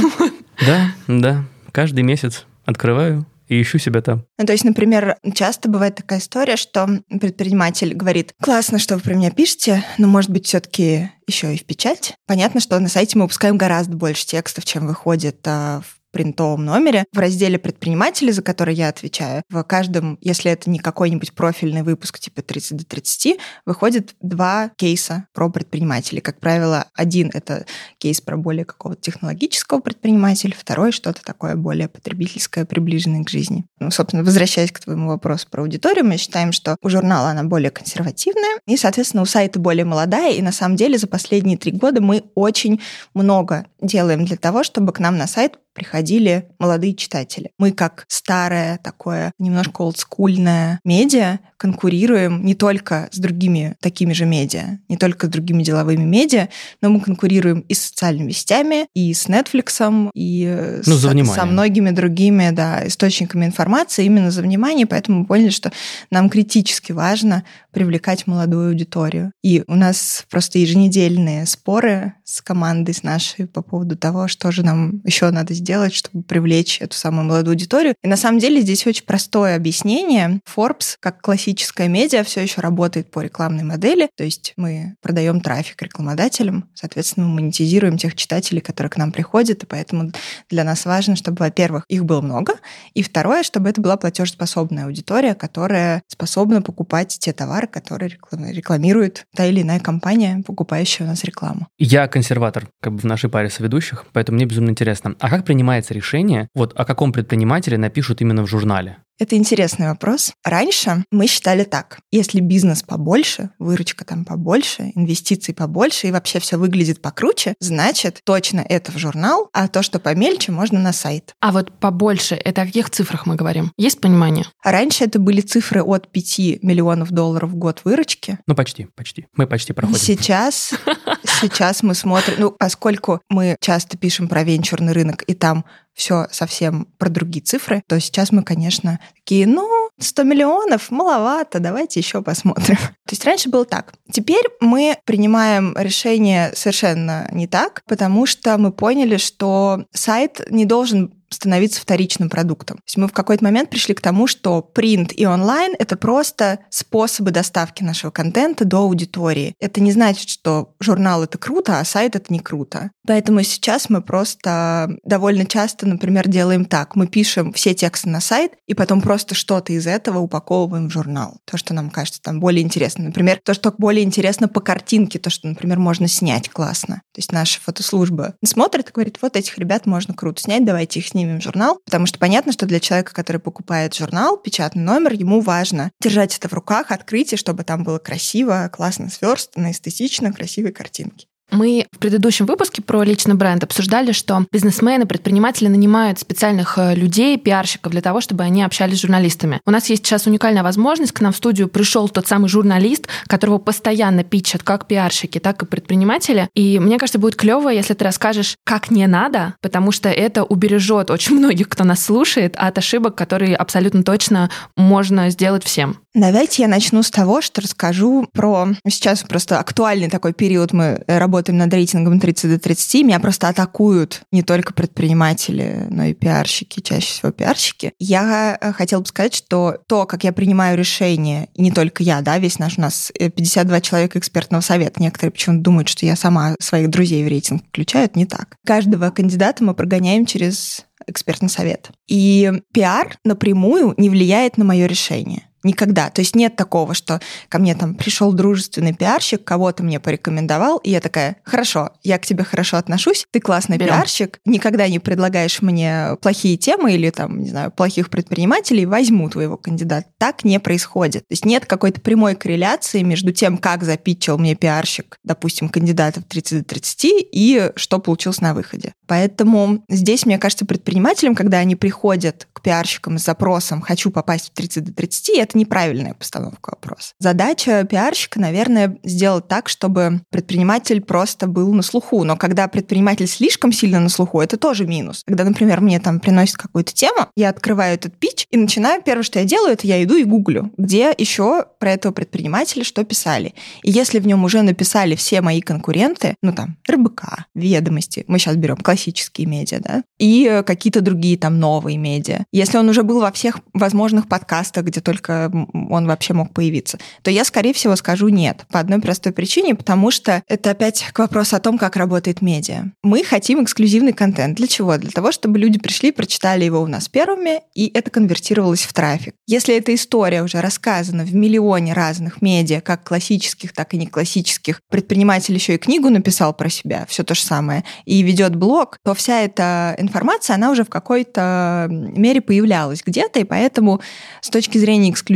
Да, 0.64 0.93
да. 1.08 1.44
Каждый 1.73 2.05
месяц 2.05 2.47
открываю 2.64 3.26
и 3.49 3.61
ищу 3.61 3.79
себя 3.79 4.00
там. 4.00 4.25
Ну, 4.38 4.46
то 4.46 4.52
есть, 4.52 4.64
например, 4.64 5.17
часто 5.35 5.69
бывает 5.69 5.96
такая 5.96 6.19
история, 6.19 6.56
что 6.56 6.88
предприниматель 7.08 7.94
говорит, 7.94 8.32
классно, 8.43 8.79
что 8.79 8.96
вы 8.96 9.02
про 9.02 9.14
меня 9.14 9.31
пишете, 9.31 9.85
но, 9.99 10.06
может 10.08 10.31
быть, 10.31 10.46
все 10.46 10.61
таки 10.61 11.11
еще 11.26 11.55
и 11.55 11.58
в 11.58 11.64
печать. 11.64 12.14
Понятно, 12.26 12.61
что 12.61 12.79
на 12.79 12.88
сайте 12.88 13.19
мы 13.19 13.25
выпускаем 13.25 13.56
гораздо 13.56 13.96
больше 13.96 14.26
текстов, 14.26 14.64
чем 14.64 14.87
выходит 14.87 15.38
а, 15.46 15.81
в 15.81 16.03
принтовом 16.14 16.64
номере. 16.64 17.05
В 17.12 17.19
разделе 17.19 17.58
«Предприниматели», 17.58 18.31
за 18.31 18.40
который 18.40 18.75
я 18.75 18.88
отвечаю, 18.88 19.43
в 19.50 19.62
каждом, 19.64 20.16
если 20.20 20.50
это 20.50 20.70
не 20.70 20.78
какой-нибудь 20.78 21.32
профильный 21.32 21.82
выпуск 21.82 22.20
типа 22.20 22.40
30 22.40 22.78
до 22.78 22.87
30, 22.87 23.38
выходит 23.66 24.14
два 24.22 24.70
кейса 24.76 25.26
про 25.34 25.50
предпринимателей. 25.50 26.20
Как 26.20 26.38
правило, 26.38 26.87
один— 26.94 27.31
это 27.34 27.66
кейс 27.99 28.20
про 28.20 28.37
более 28.37 28.64
какого-то 28.64 29.00
технологического 29.02 29.81
предпринимателя, 29.81 30.55
второй— 30.56 30.93
что-то 30.93 31.22
такое 31.22 31.56
более 31.56 31.88
потребительское, 31.88 32.64
приближенное 32.64 33.25
к 33.25 33.28
жизни. 33.28 33.66
Ну, 33.81 33.90
собственно, 33.90 34.22
возвращаясь 34.22 34.70
к 34.70 34.78
твоему 34.78 35.08
вопросу 35.08 35.49
про 35.50 35.62
аудиторию, 35.62 36.05
мы 36.05 36.16
считаем, 36.16 36.52
что 36.52 36.76
у 36.81 36.88
журнала 36.88 37.31
она 37.31 37.43
более 37.43 37.72
консервативная, 37.72 38.61
и, 38.69 38.76
соответственно, 38.76 39.25
у 39.25 39.26
сайта 39.26 39.58
более 39.58 39.84
молодая, 39.84 40.32
и 40.32 40.43
на 40.43 40.52
самом 40.52 40.76
деле 40.76 40.96
за 40.96 41.08
последние 41.08 41.58
три 41.58 41.72
года 41.72 42.00
мы 42.00 42.22
очень 42.37 42.81
много 43.14 43.66
делаем 43.82 44.25
для 44.25 44.37
того, 44.37 44.62
чтобы 44.62 44.93
к 44.93 45.00
нам 45.00 45.16
на 45.16 45.26
сайт 45.26 45.58
приходили 45.75 46.49
молодые 46.59 46.94
читатели. 46.94 47.50
Мы 47.59 47.73
как 47.73 48.05
старое 48.09 48.79
такое 48.79 49.32
немножко 49.38 49.82
олдскульное 49.82 50.81
медиа 50.85 51.41
конкурируем 51.64 52.44
не 52.44 52.55
только 52.55 53.08
с 53.11 53.19
другими 53.19 53.75
такими 53.81 54.12
же 54.12 54.26
медиа, 54.26 54.81
не 54.90 54.99
только 54.99 55.28
с 55.28 55.31
другими 55.31 55.62
деловыми 55.62 56.05
медиа, 56.05 56.50
но 56.82 56.90
мы 56.90 57.00
конкурируем 57.00 57.61
и 57.61 57.72
с 57.72 57.84
социальными 57.84 58.32
сетями, 58.32 58.87
и 58.93 59.14
с 59.14 59.28
Netflix, 59.28 60.11
и 60.14 60.81
ну, 60.84 60.94
с, 60.94 61.34
со 61.34 61.46
многими 61.46 61.88
другими 61.88 62.50
да, 62.50 62.87
источниками 62.87 63.46
информации 63.46 64.05
именно 64.05 64.31
за 64.31 64.43
внимание, 64.43 64.84
поэтому 64.84 65.20
мы 65.20 65.25
поняли, 65.25 65.49
что 65.49 65.72
нам 66.11 66.28
критически 66.28 66.93
важно 66.93 67.44
привлекать 67.72 68.26
молодую 68.26 68.69
аудиторию. 68.69 69.32
И 69.43 69.64
у 69.66 69.75
нас 69.75 70.26
просто 70.31 70.58
еженедельные 70.58 71.46
споры 71.46 72.12
с 72.25 72.43
командой, 72.43 72.93
с 72.93 73.02
нашей 73.02 73.46
по 73.46 73.62
поводу 73.62 73.96
того, 73.96 74.28
что 74.28 74.52
же 74.52 74.62
нам 74.62 75.00
еще 75.05 75.31
надо 75.31 75.55
сделать, 75.55 75.94
чтобы 75.94 76.25
привлечь 76.25 76.82
эту 76.82 76.94
самую 76.94 77.25
молодую 77.25 77.55
аудиторию. 77.55 77.94
И 78.02 78.06
на 78.06 78.19
самом 78.19 78.38
деле 78.38 78.61
здесь 78.61 78.87
очень 78.87 79.05
простое 79.05 79.56
объяснение. 79.56 80.40
Forbes, 80.55 80.96
как 81.00 81.22
классическая 81.54 81.88
медиа, 81.88 82.24
все 82.24 82.42
еще 82.42 82.60
работает 82.60 83.10
по 83.10 83.20
рекламной 83.20 83.62
модели, 83.62 84.08
то 84.16 84.24
есть 84.24 84.54
мы 84.56 84.96
продаем 85.00 85.40
трафик 85.40 85.80
рекламодателям, 85.82 86.68
соответственно, 86.74 87.26
мы 87.26 87.34
монетизируем 87.36 87.96
тех 87.96 88.16
читателей, 88.16 88.60
которые 88.60 88.90
к 88.90 88.96
нам 88.96 89.12
приходят, 89.12 89.62
и 89.62 89.66
поэтому 89.66 90.10
для 90.50 90.64
нас 90.64 90.84
важно, 90.84 91.14
чтобы, 91.14 91.38
во-первых, 91.38 91.84
их 91.88 92.04
было 92.04 92.20
много, 92.20 92.54
и 92.94 93.02
второе, 93.02 93.44
чтобы 93.44 93.68
это 93.68 93.80
была 93.80 93.96
платежеспособная 93.96 94.86
аудитория, 94.86 95.34
которая 95.34 96.02
способна 96.08 96.60
покупать 96.60 97.16
те 97.20 97.32
товары, 97.32 97.68
которые 97.68 98.10
рекламирует 98.32 99.24
та 99.36 99.46
или 99.46 99.62
иная 99.62 99.78
компания, 99.78 100.42
покупающая 100.44 101.06
у 101.06 101.08
нас 101.08 101.22
рекламу. 101.24 101.68
Я 101.78 102.08
консерватор 102.08 102.68
как 102.80 102.94
бы 102.94 102.98
в 102.98 103.04
нашей 103.04 103.30
паре 103.30 103.48
соведущих, 103.48 104.06
поэтому 104.12 104.36
мне 104.36 104.46
безумно 104.46 104.70
интересно. 104.70 105.14
А 105.20 105.30
как 105.30 105.44
принимается 105.44 105.94
решение, 105.94 106.48
вот 106.54 106.72
о 106.74 106.84
каком 106.84 107.12
предпринимателе 107.12 107.78
напишут 107.78 108.20
именно 108.20 108.42
в 108.42 108.48
журнале? 108.48 108.98
Это 109.19 109.37
интересный 109.37 109.88
вопрос. 109.88 110.32
Раньше 110.43 111.05
мы 111.12 111.28
считали 111.28 111.62
так. 111.62 112.00
Если 112.11 112.40
бизнес 112.40 112.82
побольше, 112.82 113.50
выручка 113.61 114.05
там 114.05 114.25
побольше, 114.25 114.90
инвестиций 114.96 115.55
побольше 115.55 116.08
и 116.08 116.11
вообще 116.11 116.40
все 116.40 116.56
выглядит 116.56 117.00
покруче, 117.00 117.55
значит, 117.61 118.22
точно 118.25 118.64
это 118.69 118.90
в 118.90 118.99
журнал, 118.99 119.50
а 119.52 119.69
то, 119.69 119.84
что 119.84 120.00
помельче, 120.00 120.50
можно 120.50 120.81
на 120.81 120.93
сайт. 120.93 121.34
А 121.40 121.52
вот 121.52 121.70
побольше, 121.78 122.34
это 122.34 122.62
о 122.62 122.66
каких 122.66 122.90
цифрах 122.90 123.26
мы 123.26 123.37
говорим? 123.37 123.72
Есть 123.76 124.00
понимание? 124.00 124.46
раньше 124.64 125.05
это 125.05 125.20
были 125.20 125.40
цифры 125.40 125.82
от 125.82 126.11
5 126.11 126.62
миллионов 126.62 127.12
долларов 127.12 127.50
в 127.50 127.55
год 127.55 127.82
выручки. 127.84 128.38
Ну, 128.46 128.56
почти, 128.56 128.88
почти. 128.96 129.26
Мы 129.37 129.46
почти 129.46 129.72
проходим. 129.72 130.00
Сейчас, 130.00 130.75
сейчас 131.40 131.84
мы 131.84 131.94
смотрим, 131.94 132.34
ну, 132.38 132.50
поскольку 132.50 133.20
мы 133.28 133.56
часто 133.61 133.96
пишем 133.96 134.26
про 134.28 134.43
венчурный 134.43 134.93
рынок, 134.93 135.22
и 135.22 135.34
там 135.34 135.64
все 135.94 136.26
совсем 136.31 136.87
про 136.99 137.08
другие 137.08 137.43
цифры, 137.43 137.82
то 137.87 137.99
сейчас 138.00 138.32
мы, 138.32 138.43
конечно, 138.43 139.00
такие, 139.14 139.46
ну, 139.46 139.91
100 139.99 140.23
миллионов, 140.25 140.91
маловато, 140.91 141.61
давайте 141.61 142.00
еще 142.00 142.23
посмотрим. 142.23 142.76
То 143.06 143.12
есть 143.12 143.25
раньше 143.25 143.49
было 143.49 143.64
так. 143.64 143.94
Теперь 144.11 144.44
мы 144.61 144.96
принимаем 145.05 145.75
решение 145.76 146.52
совершенно 146.55 147.29
не 147.32 147.46
так, 147.46 147.82
потому 147.87 148.26
что 148.26 148.58
мы 148.58 148.73
поняли, 148.73 149.17
что 149.17 149.85
сайт 149.93 150.41
не 150.50 150.64
должен 150.64 151.12
становиться 151.35 151.81
вторичным 151.81 152.31
продуктом. 152.31 152.79
То 152.79 152.82
есть 152.87 152.97
мы 152.97 153.08
в 153.08 153.12
какой-то 153.12 153.44
момент 153.44 153.70
пришли 153.70 153.94
к 153.94 154.00
тому, 154.00 154.26
что 154.26 154.62
принт 154.62 155.12
и 155.14 155.26
онлайн— 155.26 155.75
это 155.79 155.97
просто 155.97 156.61
способы 156.70 157.31
доставки 157.31 157.82
нашего 157.82 158.11
контента 158.11 158.64
до 158.64 158.79
аудитории. 158.79 159.55
Это 159.61 159.81
не 159.81 159.93
значит, 159.93 160.29
что 160.29 160.75
журнал— 160.81 161.23
это 161.25 161.37
круто, 161.38 161.81
а 161.81 161.85
сайт— 161.85 162.17
это 162.17 162.32
не 162.32 162.38
круто. 162.38 162.90
Поэтому 163.06 163.42
сейчас 163.42 163.90
мы 163.90 164.02
просто 164.02 164.96
довольно 165.04 165.46
часто, 165.46 165.86
например, 165.86 166.28
делаем 166.28 166.64
так. 166.64 166.96
Мы 166.96 167.06
пишем 167.06 167.52
все 167.52 167.74
тексты 167.74 168.08
на 168.08 168.20
сайт, 168.20 168.52
и 168.66 168.74
потом 168.74 169.00
просто 169.00 169.34
что-то 169.34 169.72
из 169.72 169.86
этого 169.86 170.18
упаковываем 170.18 170.88
в 170.88 170.92
журнал. 170.92 171.38
То, 171.44 171.56
что 171.56 171.74
нам 171.74 171.90
кажется 171.90 172.22
там 172.22 172.40
более 172.40 172.62
интересно. 172.62 173.04
Например, 173.04 173.40
то, 173.44 173.52
что 173.52 173.74
более 173.76 174.04
интересно 174.04 174.48
по 174.48 174.60
картинке, 174.60 175.18
то, 175.18 175.30
что, 175.30 175.48
например, 175.48 175.78
можно 175.78 176.08
снять 176.08 176.48
классно. 176.48 177.02
То 177.12 177.18
есть 177.18 177.32
наша 177.32 177.60
фотослужба 177.60 178.34
смотрит 178.44 178.88
и 178.88 178.92
говорит, 178.92 179.18
вот 179.20 179.36
этих 179.36 179.58
ребят 179.58 179.86
можно 179.86 180.14
круто 180.14 180.40
снять, 180.40 180.64
давайте 180.64 181.00
их 181.00 181.08
снимем 181.08 181.40
в 181.40 181.42
журнал. 181.42 181.80
Потому 181.84 182.06
что 182.06 182.18
понятно, 182.18 182.52
что 182.52 182.66
для 182.66 182.80
человека, 182.80 183.12
который 183.12 183.40
покупает 183.40 183.94
журнал, 183.94 184.38
печатный 184.38 184.82
номер, 184.82 185.12
ему 185.12 185.40
важно 185.40 185.90
держать 186.00 186.36
это 186.36 186.48
в 186.48 186.54
руках, 186.54 186.90
открыть, 186.90 187.32
и 187.32 187.36
чтобы 187.36 187.64
там 187.64 187.84
было 187.84 187.98
красиво, 187.98 188.70
классно 188.72 189.10
сверстано, 189.10 189.70
эстетично, 189.70 190.32
красивые 190.32 190.72
картинки. 190.72 191.26
Мы 191.54 191.86
в 191.92 191.98
предыдущем 191.98 192.46
выпуске 192.46 192.82
про 192.82 193.04
личный 193.04 193.36
бренд 193.36 193.62
обсуждали, 193.62 194.10
что 194.10 194.44
бизнесмены, 194.50 195.06
предприниматели 195.06 195.68
нанимают 195.68 196.18
специальных 196.18 196.78
э, 196.78 196.96
людей, 196.96 197.38
пиарщиков 197.38 197.92
для 197.92 198.02
того, 198.02 198.20
чтобы 198.20 198.42
они 198.42 198.64
общались 198.64 198.98
с 198.98 199.02
журналистами. 199.02 199.60
У 199.64 199.70
нас 199.70 199.88
есть 199.88 200.04
сейчас 200.04 200.26
уникальная 200.26 200.64
возможность. 200.64 201.12
К 201.12 201.20
нам 201.20 201.32
в 201.32 201.36
студию 201.36 201.68
пришел 201.68 202.08
тот 202.08 202.26
самый 202.26 202.48
журналист, 202.48 203.06
которого 203.28 203.58
постоянно 203.58 204.24
питчат 204.24 204.64
как 204.64 204.88
пиарщики, 204.88 205.38
так 205.38 205.62
и 205.62 205.66
предприниматели. 205.66 206.48
И 206.54 206.80
мне 206.80 206.98
кажется, 206.98 207.20
будет 207.20 207.36
клево, 207.36 207.68
если 207.68 207.94
ты 207.94 208.04
расскажешь, 208.04 208.56
как 208.64 208.90
не 208.90 209.06
надо, 209.06 209.54
потому 209.60 209.92
что 209.92 210.08
это 210.08 210.42
убережет 210.42 211.08
очень 211.08 211.36
многих, 211.38 211.68
кто 211.68 211.84
нас 211.84 212.04
слушает, 212.04 212.56
от 212.56 212.78
ошибок, 212.78 213.14
которые 213.14 213.54
абсолютно 213.54 214.02
точно 214.02 214.50
можно 214.76 215.30
сделать 215.30 215.62
всем. 215.62 216.03
Давайте 216.14 216.62
я 216.62 216.69
начну 216.69 217.02
с 217.02 217.11
того, 217.11 217.40
что 217.40 217.61
расскажу 217.61 218.28
про... 218.32 218.69
Сейчас 218.87 219.25
просто 219.25 219.58
актуальный 219.58 220.08
такой 220.08 220.33
период, 220.33 220.73
мы 220.73 221.02
работаем 221.09 221.59
над 221.59 221.75
рейтингом 221.75 222.21
30 222.21 222.50
до 222.50 222.59
30, 222.61 223.02
меня 223.02 223.18
просто 223.18 223.49
атакуют 223.49 224.23
не 224.30 224.44
только 224.44 224.73
предприниматели, 224.75 225.88
но 225.90 226.04
и 226.04 226.14
пиарщики, 226.14 226.78
чаще 226.78 227.06
всего 227.06 227.33
пиарщики. 227.33 227.94
Я 227.99 228.56
э, 228.61 228.73
хотела 228.73 229.00
бы 229.00 229.06
сказать, 229.06 229.35
что 229.35 229.78
то, 229.88 230.06
как 230.06 230.23
я 230.23 230.33
принимаю 230.33 230.78
решения, 230.78 231.49
и 231.54 231.62
не 231.62 231.73
только 231.73 232.04
я, 232.04 232.21
да, 232.21 232.38
весь 232.38 232.61
наш 232.61 232.78
у 232.78 232.83
нас 232.83 233.11
52 233.18 233.76
э, 233.76 233.80
человека 233.80 234.18
экспертного 234.21 234.61
совета, 234.61 235.02
некоторые 235.02 235.33
почему-то 235.33 235.62
думают, 235.62 235.88
что 235.88 236.06
я 236.06 236.14
сама 236.14 236.54
своих 236.61 236.90
друзей 236.90 237.25
в 237.25 237.28
рейтинг 237.28 237.64
включаю, 237.66 238.04
это 238.04 238.16
не 238.16 238.26
так. 238.26 238.54
Каждого 238.64 239.11
кандидата 239.11 239.64
мы 239.64 239.75
прогоняем 239.75 240.26
через 240.26 240.87
экспертный 241.09 241.49
совет. 241.49 241.90
И 242.06 242.52
пиар 242.73 243.18
напрямую 243.25 243.94
не 243.97 244.09
влияет 244.09 244.59
на 244.59 244.64
мое 244.64 244.87
решение. 244.87 245.49
Никогда. 245.64 246.11
То 246.11 246.21
есть 246.21 246.37
нет 246.37 246.56
такого, 246.56 246.94
что 246.94 247.21
ко 247.49 247.59
мне 247.59 247.75
там 247.75 247.94
пришел 247.94 248.33
дружественный 248.33 248.94
пиарщик, 248.94 249.42
кого-то 249.42 249.83
мне 249.83 249.99
порекомендовал, 249.99 250.78
и 250.78 250.90
я 250.90 251.00
такая, 251.00 251.37
хорошо, 251.42 251.90
я 252.02 252.18
к 252.18 252.26
тебе 252.26 252.44
хорошо 252.44 252.76
отношусь, 252.76 253.26
ты 253.30 253.40
классный 253.40 253.78
Берем. 253.78 253.94
пиарщик, 253.94 254.38
никогда 254.44 254.87
не 254.88 254.99
предлагаешь 254.99 255.62
мне 255.62 256.16
плохие 256.21 256.56
темы 256.56 256.94
или 256.94 257.11
там, 257.11 257.40
не 257.40 257.49
знаю, 257.49 257.71
плохих 257.71 258.11
предпринимателей, 258.11 258.87
возьму 258.87 259.28
твоего 259.30 259.56
кандидата. 259.56 260.06
Так 260.18 260.44
не 260.44 260.61
происходит. 260.61 261.26
То 261.28 261.33
есть 261.33 261.44
нет 261.44 261.64
какой-то 261.64 262.00
прямой 262.00 262.35
корреляции 262.35 263.02
между 263.02 263.33
тем, 263.33 263.56
как 263.56 263.83
запитчил 263.83 264.37
мне 264.38 264.54
пиарщик, 264.54 265.18
допустим, 265.25 265.71
кандидатов 265.71 266.25
30 266.28 266.59
до 266.59 266.64
30, 266.64 267.04
и 267.33 267.73
что 267.76 267.99
получилось 267.99 268.42
на 268.42 268.52
выходе. 268.52 268.92
Поэтому 269.06 269.83
здесь, 269.88 270.26
мне 270.26 270.38
кажется, 270.38 270.66
предпринимателям, 270.66 271.35
когда 271.35 271.59
они 271.59 271.75
приходят 271.75 272.49
к 272.52 272.61
пиарщикам 272.61 273.18
с 273.18 273.25
запросом 273.25 273.80
«хочу 273.80 274.11
попасть 274.11 274.50
в 274.50 274.52
30 274.52 274.85
до 274.85 274.92
30», 274.92 275.38
это 275.38 275.53
неправильная 275.54 276.14
постановка 276.14 276.70
вопроса. 276.70 277.12
Задача 277.18 277.84
пиарщика, 277.84 278.40
наверное, 278.40 278.99
сделать 279.04 279.49
так, 279.49 279.68
чтобы 279.68 280.23
предприниматель 280.30 281.00
просто 281.00 281.46
был 281.46 281.73
на 281.73 281.82
слуху. 281.82 282.25
Но 282.25 282.37
когда 282.37 282.68
предприниматель 282.68 283.26
слишком 283.26 283.73
сильно 283.73 284.00
на 284.00 284.08
слуху, 284.08 284.40
это 284.40 284.56
тоже 284.56 284.87
минус. 284.87 285.23
Когда, 285.26 285.44
например, 285.44 285.80
мне 285.80 286.00
там 286.00 286.20
приносят 286.20 286.56
какую-то 286.56 286.92
тему, 286.92 287.28
я 287.37 287.49
открываю 287.49 287.94
этот 287.94 288.16
пич 288.18 288.46
и 288.50 288.56
начинаю, 288.56 289.02
первое, 289.02 289.23
что 289.23 289.38
я 289.38 289.44
делаю, 289.44 289.73
это 289.73 289.87
я 289.87 290.02
иду 290.02 290.16
и 290.16 290.25
гуглю, 290.25 290.73
где 290.76 291.14
еще 291.16 291.66
про 291.78 291.92
этого 291.92 292.12
предпринимателя 292.12 292.84
что 292.84 293.04
писали. 293.04 293.54
И 293.82 293.90
если 293.90 294.18
в 294.18 294.26
нем 294.26 294.44
уже 294.44 294.62
написали 294.62 295.14
все 295.14 295.40
мои 295.40 295.61
конкуренты, 295.61 296.37
ну 296.42 296.52
там, 296.52 296.76
РБК, 296.90 297.46
ведомости, 297.54 298.25
мы 298.26 298.38
сейчас 298.38 298.56
берем 298.56 298.76
классические 298.76 299.46
медиа, 299.46 299.80
да, 299.80 300.02
и 300.18 300.62
какие-то 300.66 301.00
другие 301.00 301.38
там 301.38 301.58
новые 301.58 301.99
медиа. 301.99 302.44
Если 302.52 302.78
он 302.78 302.88
уже 302.88 303.02
был 303.02 303.20
во 303.20 303.32
всех 303.32 303.58
возможных 303.73 304.28
подкастах, 304.28 304.84
где 304.84 305.00
только 305.00 305.43
он 305.50 306.06
вообще 306.06 306.34
мог 306.34 306.52
появиться, 306.52 306.98
то 307.22 307.30
я, 307.30 307.44
скорее 307.44 307.72
всего, 307.72 307.96
скажу 307.96 308.28
нет. 308.28 308.64
По 308.70 308.80
одной 308.80 309.00
простой 309.00 309.32
причине, 309.32 309.74
потому 309.74 310.10
что 310.10 310.42
это 310.48 310.70
опять 310.70 311.04
к 311.12 311.18
вопросу 311.18 311.56
о 311.56 311.60
том, 311.60 311.78
как 311.78 311.96
работает 311.96 312.42
медиа. 312.42 312.84
Мы 313.02 313.24
хотим 313.24 313.62
эксклюзивный 313.62 314.12
контент. 314.12 314.56
Для 314.56 314.66
чего? 314.66 314.96
Для 314.96 315.10
того, 315.10 315.32
чтобы 315.32 315.58
люди 315.58 315.78
пришли, 315.78 316.12
прочитали 316.12 316.64
его 316.64 316.80
у 316.80 316.86
нас 316.86 317.08
первыми, 317.08 317.60
и 317.74 317.90
это 317.94 318.10
конвертировалось 318.10 318.82
в 318.82 318.92
трафик. 318.92 319.34
Если 319.46 319.76
эта 319.76 319.94
история 319.94 320.42
уже 320.42 320.60
рассказана 320.60 321.24
в 321.24 321.34
миллионе 321.34 321.92
разных 321.92 322.42
медиа, 322.42 322.80
как 322.80 323.04
классических, 323.04 323.72
так 323.72 323.94
и 323.94 323.98
не 323.98 324.06
классических, 324.06 324.80
предприниматель 324.90 325.54
еще 325.54 325.74
и 325.74 325.78
книгу 325.78 326.10
написал 326.10 326.54
про 326.54 326.68
себя, 326.68 327.06
все 327.08 327.24
то 327.24 327.34
же 327.34 327.42
самое, 327.42 327.84
и 328.04 328.22
ведет 328.22 328.56
блог, 328.56 328.98
то 329.04 329.14
вся 329.14 329.42
эта 329.42 329.94
информация, 329.98 330.54
она 330.54 330.70
уже 330.70 330.84
в 330.84 330.88
какой-то 330.88 331.86
мере 331.90 332.40
появлялась 332.40 333.02
где-то, 333.04 333.40
и 333.40 333.44
поэтому 333.44 334.00
с 334.40 334.50
точки 334.50 334.78
зрения 334.78 335.10
эксклюзивности 335.10 335.34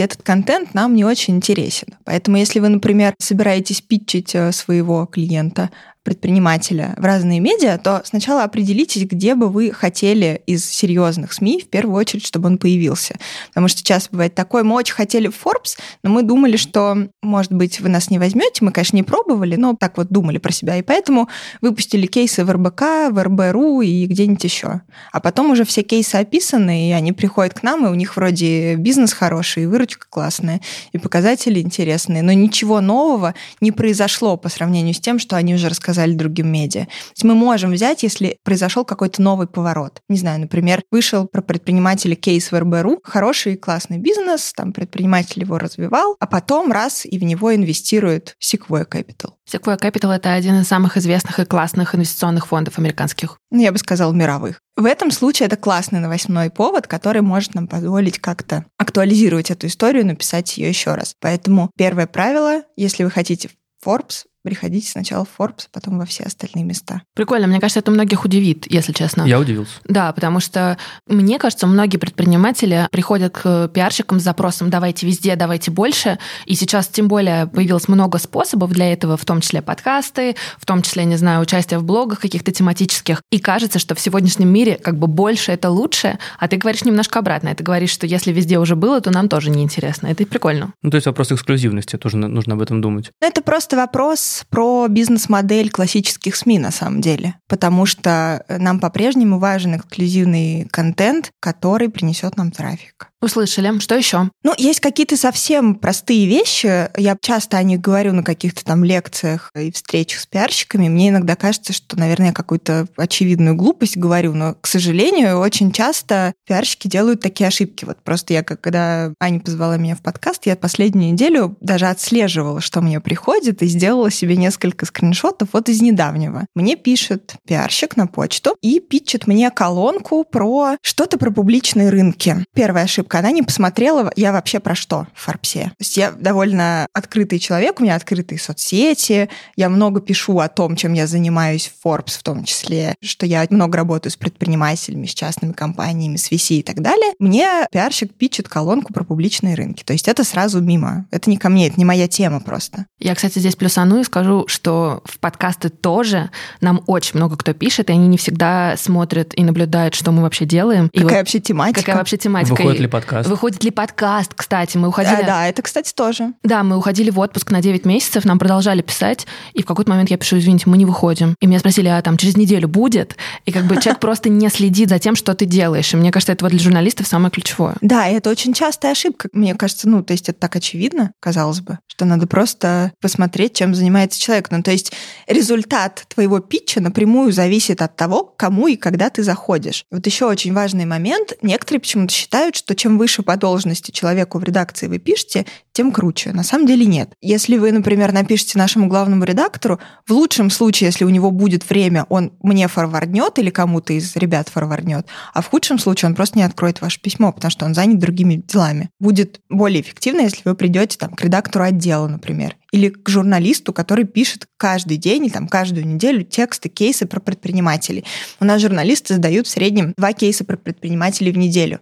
этот 0.00 0.22
контент 0.22 0.74
нам 0.74 0.94
не 0.94 1.04
очень 1.04 1.36
интересен. 1.36 1.88
Поэтому 2.04 2.36
если 2.36 2.60
вы, 2.60 2.68
например, 2.68 3.14
собираетесь 3.18 3.80
питчить 3.80 4.34
э, 4.34 4.52
своего 4.52 5.06
клиента, 5.06 5.70
предпринимателя 6.02 6.94
в 6.96 7.04
разные 7.04 7.40
медиа, 7.40 7.78
то 7.78 8.02
сначала 8.04 8.42
определитесь, 8.42 9.04
где 9.04 9.34
бы 9.34 9.48
вы 9.48 9.70
хотели 9.70 10.42
из 10.46 10.64
серьезных 10.64 11.32
СМИ 11.32 11.60
в 11.60 11.68
первую 11.68 11.96
очередь, 11.96 12.26
чтобы 12.26 12.46
он 12.46 12.56
появился. 12.56 13.16
Потому 13.48 13.68
что 13.68 13.80
сейчас 13.80 14.08
бывает 14.10 14.34
такое, 14.34 14.64
мы 14.64 14.76
очень 14.76 14.94
хотели 14.94 15.28
в 15.28 15.34
Forbes, 15.34 15.78
но 16.02 16.10
мы 16.10 16.22
думали, 16.22 16.56
что, 16.56 17.08
может 17.22 17.52
быть, 17.52 17.80
вы 17.80 17.90
нас 17.90 18.08
не 18.10 18.18
возьмете, 18.18 18.64
мы, 18.64 18.72
конечно, 18.72 18.96
не 18.96 19.02
пробовали, 19.02 19.56
но 19.56 19.76
так 19.78 19.98
вот 19.98 20.08
думали 20.08 20.38
про 20.38 20.52
себя, 20.52 20.76
и 20.76 20.82
поэтому 20.82 21.28
выпустили 21.60 22.06
кейсы 22.06 22.44
в 22.44 22.50
РБК, 22.50 23.10
в 23.10 23.22
РБРУ 23.22 23.82
и 23.82 24.06
где-нибудь 24.06 24.44
еще. 24.44 24.80
А 25.12 25.20
потом 25.20 25.50
уже 25.50 25.64
все 25.64 25.82
кейсы 25.82 26.16
описаны, 26.16 26.88
и 26.88 26.92
они 26.92 27.12
приходят 27.12 27.54
к 27.54 27.62
нам, 27.62 27.86
и 27.86 27.90
у 27.90 27.94
них 27.94 28.16
вроде 28.16 28.76
бизнес 28.76 29.12
хороший, 29.12 29.64
и 29.64 29.66
выручка 29.66 30.06
классная, 30.08 30.62
и 30.92 30.98
показатели 30.98 31.60
интересные, 31.60 32.22
но 32.22 32.32
ничего 32.32 32.80
нового 32.80 33.34
не 33.60 33.70
произошло 33.70 34.38
по 34.38 34.48
сравнению 34.48 34.94
с 34.94 35.00
тем, 35.00 35.18
что 35.18 35.36
они 35.36 35.54
уже 35.54 35.68
рассказали 35.68 35.89
рассказали 35.90 36.14
другим 36.14 36.48
медиа. 36.52 36.84
То 36.84 37.12
есть 37.14 37.24
мы 37.24 37.34
можем 37.34 37.72
взять, 37.72 38.02
если 38.02 38.36
произошел 38.44 38.84
какой-то 38.84 39.20
новый 39.22 39.46
поворот. 39.46 40.00
Не 40.08 40.18
знаю, 40.18 40.40
например, 40.40 40.82
вышел 40.90 41.26
про 41.26 41.42
предпринимателя 41.42 42.14
кейс 42.14 42.52
в 42.52 42.58
РБРУ, 42.58 43.00
хороший 43.02 43.56
классный 43.56 43.98
бизнес, 43.98 44.52
там 44.54 44.72
предприниматель 44.72 45.42
его 45.42 45.58
развивал, 45.58 46.16
а 46.20 46.26
потом 46.26 46.70
раз 46.72 47.04
и 47.04 47.18
в 47.18 47.24
него 47.24 47.54
инвестирует 47.54 48.36
Sequoia 48.42 48.86
Capital. 48.88 49.32
Sequoia 49.50 49.78
Capital— 49.78 50.14
это 50.14 50.32
один 50.32 50.60
из 50.60 50.68
самых 50.68 50.96
известных 50.96 51.40
и 51.40 51.44
классных 51.44 51.94
инвестиционных 51.94 52.46
фондов 52.46 52.78
американских. 52.78 53.38
Ну, 53.50 53.60
я 53.60 53.72
бы 53.72 53.78
сказала, 53.78 54.12
мировых. 54.12 54.60
В 54.76 54.84
этом 54.84 55.10
случае 55.10 55.46
это 55.46 55.56
классный 55.56 55.98
новостной 55.98 56.50
повод, 56.50 56.86
который 56.86 57.20
может 57.20 57.54
нам 57.54 57.66
позволить 57.66 58.18
как-то 58.18 58.64
актуализировать 58.78 59.50
эту 59.50 59.66
историю, 59.66 60.06
написать 60.06 60.56
ее 60.56 60.68
еще 60.68 60.94
раз. 60.94 61.14
Поэтому 61.20 61.70
первое 61.76 62.06
правило, 62.06 62.62
если 62.76 63.02
вы 63.04 63.10
хотите 63.10 63.50
Forbes, 63.84 64.24
приходите 64.42 64.88
сначала 64.88 65.24
в 65.24 65.40
Forbes, 65.40 65.66
а 65.66 65.68
потом 65.72 65.98
во 65.98 66.06
все 66.06 66.24
остальные 66.24 66.64
места. 66.64 67.02
Прикольно, 67.14 67.46
мне 67.46 67.60
кажется, 67.60 67.80
это 67.80 67.90
многих 67.90 68.24
удивит, 68.24 68.70
если 68.70 68.92
честно. 68.92 69.22
Я 69.22 69.38
удивился. 69.38 69.74
Да, 69.84 70.12
потому 70.12 70.40
что 70.40 70.78
мне 71.06 71.38
кажется, 71.38 71.66
многие 71.66 71.98
предприниматели 71.98 72.88
приходят 72.90 73.32
к 73.34 73.68
пиарщикам 73.68 74.20
с 74.20 74.22
запросом 74.22 74.70
«давайте 74.70 75.06
везде, 75.06 75.36
давайте 75.36 75.70
больше», 75.70 76.18
и 76.46 76.54
сейчас 76.54 76.88
тем 76.88 77.08
более 77.08 77.46
появилось 77.46 77.88
много 77.88 78.18
способов 78.18 78.70
для 78.70 78.92
этого, 78.92 79.16
в 79.16 79.24
том 79.24 79.40
числе 79.40 79.62
подкасты, 79.62 80.36
в 80.58 80.66
том 80.66 80.82
числе, 80.82 81.04
не 81.04 81.16
знаю, 81.16 81.40
участие 81.40 81.78
в 81.78 81.84
блогах 81.84 82.20
каких-то 82.20 82.52
тематических, 82.52 83.22
и 83.30 83.38
кажется, 83.38 83.78
что 83.78 83.94
в 83.94 84.00
сегодняшнем 84.00 84.48
мире 84.48 84.76
как 84.76 84.98
бы 84.98 85.06
больше 85.06 85.52
это 85.52 85.70
лучше, 85.70 86.18
а 86.38 86.48
ты 86.48 86.56
говоришь 86.56 86.84
немножко 86.84 87.18
обратно, 87.18 87.54
ты 87.54 87.64
говоришь, 87.64 87.90
что 87.90 88.06
если 88.06 88.32
везде 88.32 88.58
уже 88.58 88.76
было, 88.76 89.00
то 89.00 89.10
нам 89.10 89.28
тоже 89.28 89.50
неинтересно, 89.50 90.06
это 90.06 90.22
и 90.22 90.26
прикольно. 90.26 90.72
Ну, 90.82 90.90
то 90.90 90.96
есть 90.96 91.06
вопрос 91.06 91.32
эксклюзивности, 91.32 91.96
тоже 91.96 92.16
нужно 92.16 92.54
об 92.54 92.62
этом 92.62 92.80
думать. 92.80 93.10
Это 93.20 93.42
просто 93.42 93.76
вопрос 93.76 94.29
про 94.48 94.86
бизнес-модель 94.88 95.70
классических 95.70 96.36
СМИ 96.36 96.58
на 96.58 96.70
самом 96.70 97.00
деле, 97.00 97.34
потому 97.48 97.86
что 97.86 98.44
нам 98.48 98.80
по-прежнему 98.80 99.38
важен 99.38 99.76
эксклюзивный 99.76 100.66
контент, 100.70 101.32
который 101.40 101.88
принесет 101.88 102.36
нам 102.36 102.50
трафик. 102.50 103.09
Услышали. 103.22 103.78
Что 103.80 103.96
еще? 103.96 104.30
Ну, 104.42 104.54
есть 104.56 104.80
какие-то 104.80 105.16
совсем 105.16 105.74
простые 105.74 106.26
вещи. 106.26 106.88
Я 106.98 107.16
часто 107.20 107.58
о 107.58 107.62
них 107.62 107.80
говорю 107.80 108.14
на 108.14 108.22
каких-то 108.22 108.64
там 108.64 108.82
лекциях 108.82 109.50
и 109.54 109.70
встречах 109.70 110.20
с 110.20 110.26
пиарщиками. 110.26 110.88
Мне 110.88 111.10
иногда 111.10 111.36
кажется, 111.36 111.74
что, 111.74 111.98
наверное, 111.98 112.28
я 112.28 112.32
какую-то 112.32 112.86
очевидную 112.96 113.56
глупость 113.56 113.98
говорю, 113.98 114.32
но, 114.32 114.54
к 114.54 114.66
сожалению, 114.66 115.38
очень 115.38 115.70
часто 115.70 116.32
пиарщики 116.46 116.88
делают 116.88 117.20
такие 117.20 117.48
ошибки. 117.48 117.84
Вот 117.84 117.98
просто 118.02 118.32
я, 118.32 118.42
когда 118.42 119.12
Аня 119.20 119.40
позвала 119.40 119.76
меня 119.76 119.96
в 119.96 120.00
подкаст, 120.00 120.46
я 120.46 120.56
последнюю 120.56 121.12
неделю 121.12 121.56
даже 121.60 121.86
отслеживала, 121.86 122.62
что 122.62 122.80
мне 122.80 123.00
приходит, 123.00 123.62
и 123.62 123.66
сделала 123.66 124.10
себе 124.10 124.36
несколько 124.36 124.86
скриншотов 124.86 125.50
вот 125.52 125.68
из 125.68 125.82
недавнего. 125.82 126.46
Мне 126.54 126.76
пишет 126.76 127.34
пиарщик 127.46 127.98
на 127.98 128.06
почту 128.06 128.56
и 128.62 128.80
питчит 128.80 129.26
мне 129.26 129.50
колонку 129.50 130.24
про 130.24 130.76
что-то 130.80 131.18
про 131.18 131.30
публичные 131.30 131.90
рынки. 131.90 132.44
Первая 132.54 132.84
ошибка 132.84 133.09
ошибка. 133.10 133.18
Она 133.18 133.30
не 133.32 133.42
посмотрела, 133.42 134.10
я 134.16 134.32
вообще 134.32 134.60
про 134.60 134.74
что 134.74 135.06
в 135.14 135.24
Форбсе. 135.24 135.64
То 135.64 135.74
есть 135.80 135.96
я 135.96 136.12
довольно 136.12 136.86
открытый 136.92 137.38
человек, 137.38 137.80
у 137.80 137.82
меня 137.82 137.96
открытые 137.96 138.38
соцсети, 138.38 139.28
я 139.56 139.68
много 139.68 140.00
пишу 140.00 140.38
о 140.38 140.48
том, 140.48 140.76
чем 140.76 140.94
я 140.94 141.06
занимаюсь 141.06 141.68
в 141.68 141.86
Forbes 141.86 142.18
в 142.18 142.22
том 142.22 142.44
числе, 142.44 142.94
что 143.02 143.26
я 143.26 143.46
много 143.50 143.78
работаю 143.78 144.12
с 144.12 144.16
предпринимателями, 144.16 145.06
с 145.06 145.14
частными 145.14 145.52
компаниями, 145.52 146.16
с 146.16 146.30
VC 146.30 146.56
и 146.56 146.62
так 146.62 146.80
далее. 146.80 147.12
Мне 147.18 147.66
пиарщик 147.70 148.14
пичет 148.14 148.48
колонку 148.48 148.92
про 148.92 149.04
публичные 149.04 149.54
рынки. 149.54 149.82
То 149.84 149.92
есть 149.92 150.08
это 150.08 150.24
сразу 150.24 150.60
мимо. 150.60 151.06
Это 151.10 151.30
не 151.30 151.36
ко 151.36 151.48
мне, 151.48 151.68
это 151.68 151.76
не 151.78 151.84
моя 151.84 152.08
тема 152.08 152.40
просто. 152.40 152.86
Я, 152.98 153.14
кстати, 153.14 153.38
здесь 153.38 153.56
плюсану 153.56 154.00
и 154.00 154.04
скажу, 154.04 154.44
что 154.46 155.02
в 155.04 155.18
подкасты 155.18 155.68
тоже 155.68 156.30
нам 156.60 156.82
очень 156.86 157.16
много 157.16 157.36
кто 157.36 157.52
пишет, 157.54 157.90
и 157.90 157.92
они 157.92 158.08
не 158.08 158.16
всегда 158.16 158.76
смотрят 158.76 159.32
и 159.36 159.42
наблюдают, 159.42 159.94
что 159.94 160.12
мы 160.12 160.22
вообще 160.22 160.44
делаем. 160.44 160.90
Какая 160.92 161.16
и 161.16 161.18
вообще 161.18 161.40
тематика? 161.40 161.80
Какая 161.80 161.96
вообще 161.96 162.16
тематика. 162.16 162.54
Выходит 162.54 162.80
ли 162.80 162.86
подкаст. 163.00 163.28
Выходит 163.28 163.64
ли 163.64 163.70
подкаст, 163.70 164.34
кстати. 164.34 164.76
Мы 164.76 164.88
уходили... 164.88 165.20
Да, 165.20 165.26
да, 165.26 165.48
это, 165.48 165.62
кстати, 165.62 165.92
тоже. 165.92 166.32
Да, 166.42 166.62
мы 166.62 166.76
уходили 166.76 167.10
в 167.10 167.18
отпуск 167.18 167.50
на 167.50 167.62
9 167.62 167.84
месяцев, 167.84 168.24
нам 168.24 168.38
продолжали 168.38 168.82
писать, 168.82 169.26
и 169.54 169.62
в 169.62 169.66
какой-то 169.66 169.90
момент 169.90 170.10
я 170.10 170.16
пишу, 170.16 170.38
извините, 170.38 170.64
мы 170.66 170.76
не 170.76 170.84
выходим. 170.84 171.34
И 171.40 171.46
меня 171.46 171.58
спросили, 171.58 171.88
а 171.88 172.00
там 172.02 172.16
через 172.16 172.36
неделю 172.36 172.68
будет? 172.68 173.16
И 173.46 173.52
как 173.52 173.64
бы 173.64 173.80
человек 173.80 173.98
просто 174.00 174.28
не 174.28 174.48
следит 174.48 174.90
за 174.90 174.98
тем, 174.98 175.16
что 175.16 175.34
ты 175.34 175.46
делаешь. 175.46 175.92
И 175.92 175.96
мне 175.96 176.10
кажется, 176.10 176.32
это 176.32 176.44
вот 176.44 176.50
для 176.50 176.60
журналистов 176.60 177.06
самое 177.06 177.30
ключевое. 177.30 177.76
Да, 177.80 178.08
и 178.08 178.14
это 178.14 178.30
очень 178.30 178.52
частая 178.52 178.92
ошибка. 178.92 179.28
Мне 179.32 179.54
кажется, 179.54 179.88
ну, 179.88 180.02
то 180.02 180.12
есть 180.12 180.28
это 180.28 180.38
так 180.38 180.56
очевидно, 180.56 181.12
казалось 181.20 181.60
бы, 181.60 181.78
что 181.86 182.04
надо 182.04 182.26
просто 182.26 182.92
посмотреть, 183.00 183.54
чем 183.54 183.74
занимается 183.74 184.20
человек. 184.20 184.50
Ну, 184.50 184.62
то 184.62 184.70
есть 184.70 184.92
результат 185.26 186.04
твоего 186.08 186.40
питча 186.40 186.80
напрямую 186.80 187.32
зависит 187.32 187.82
от 187.82 187.96
того, 187.96 188.24
кому 188.36 188.68
и 188.68 188.76
когда 188.76 189.10
ты 189.10 189.22
заходишь. 189.22 189.84
Вот 189.90 190.06
еще 190.06 190.26
очень 190.26 190.52
важный 190.52 190.84
момент. 190.84 191.32
Некоторые 191.42 191.80
почему-то 191.80 192.12
считают, 192.12 192.56
что 192.56 192.74
чем 192.74 192.89
выше 192.98 193.22
по 193.22 193.36
должности 193.36 193.90
человеку 193.90 194.38
в 194.38 194.44
редакции 194.44 194.86
вы 194.86 194.98
пишете, 194.98 195.46
тем 195.72 195.92
круче. 195.92 196.32
На 196.32 196.42
самом 196.42 196.66
деле 196.66 196.86
нет. 196.86 197.12
Если 197.20 197.56
вы, 197.56 197.72
например, 197.72 198.12
напишите 198.12 198.58
нашему 198.58 198.88
главному 198.88 199.24
редактору, 199.24 199.78
в 200.06 200.12
лучшем 200.12 200.50
случае, 200.50 200.86
если 200.88 201.04
у 201.04 201.08
него 201.08 201.30
будет 201.30 201.68
время, 201.68 202.06
он 202.08 202.32
мне 202.42 202.68
форварднет 202.68 203.38
или 203.38 203.50
кому-то 203.50 203.92
из 203.92 204.16
ребят 204.16 204.48
форварднет, 204.48 205.06
а 205.32 205.42
в 205.42 205.48
худшем 205.48 205.78
случае 205.78 206.10
он 206.10 206.14
просто 206.14 206.38
не 206.38 206.44
откроет 206.44 206.80
ваше 206.80 207.00
письмо, 207.00 207.32
потому 207.32 207.50
что 207.50 207.64
он 207.64 207.74
занят 207.74 207.98
другими 207.98 208.34
делами. 208.36 208.90
Будет 208.98 209.40
более 209.48 209.80
эффективно, 209.80 210.20
если 210.20 210.42
вы 210.44 210.54
придете 210.54 210.98
там, 210.98 211.10
к 211.10 211.22
редактору 211.22 211.64
отдела, 211.64 212.08
например, 212.08 212.56
или 212.72 212.88
к 212.88 213.08
журналисту, 213.08 213.72
который 213.72 214.04
пишет 214.04 214.46
каждый 214.56 214.96
день 214.96 215.24
или 215.24 215.32
там, 215.32 215.48
каждую 215.48 215.86
неделю 215.86 216.24
тексты, 216.24 216.68
кейсы 216.68 217.06
про 217.06 217.20
предпринимателей. 217.20 218.04
У 218.38 218.44
нас 218.44 218.60
журналисты 218.60 219.14
сдают 219.14 219.46
в 219.46 219.50
среднем 219.50 219.94
два 219.96 220.12
кейса 220.12 220.44
про 220.44 220.56
предпринимателей 220.56 221.32
в 221.32 221.38
неделю. 221.38 221.80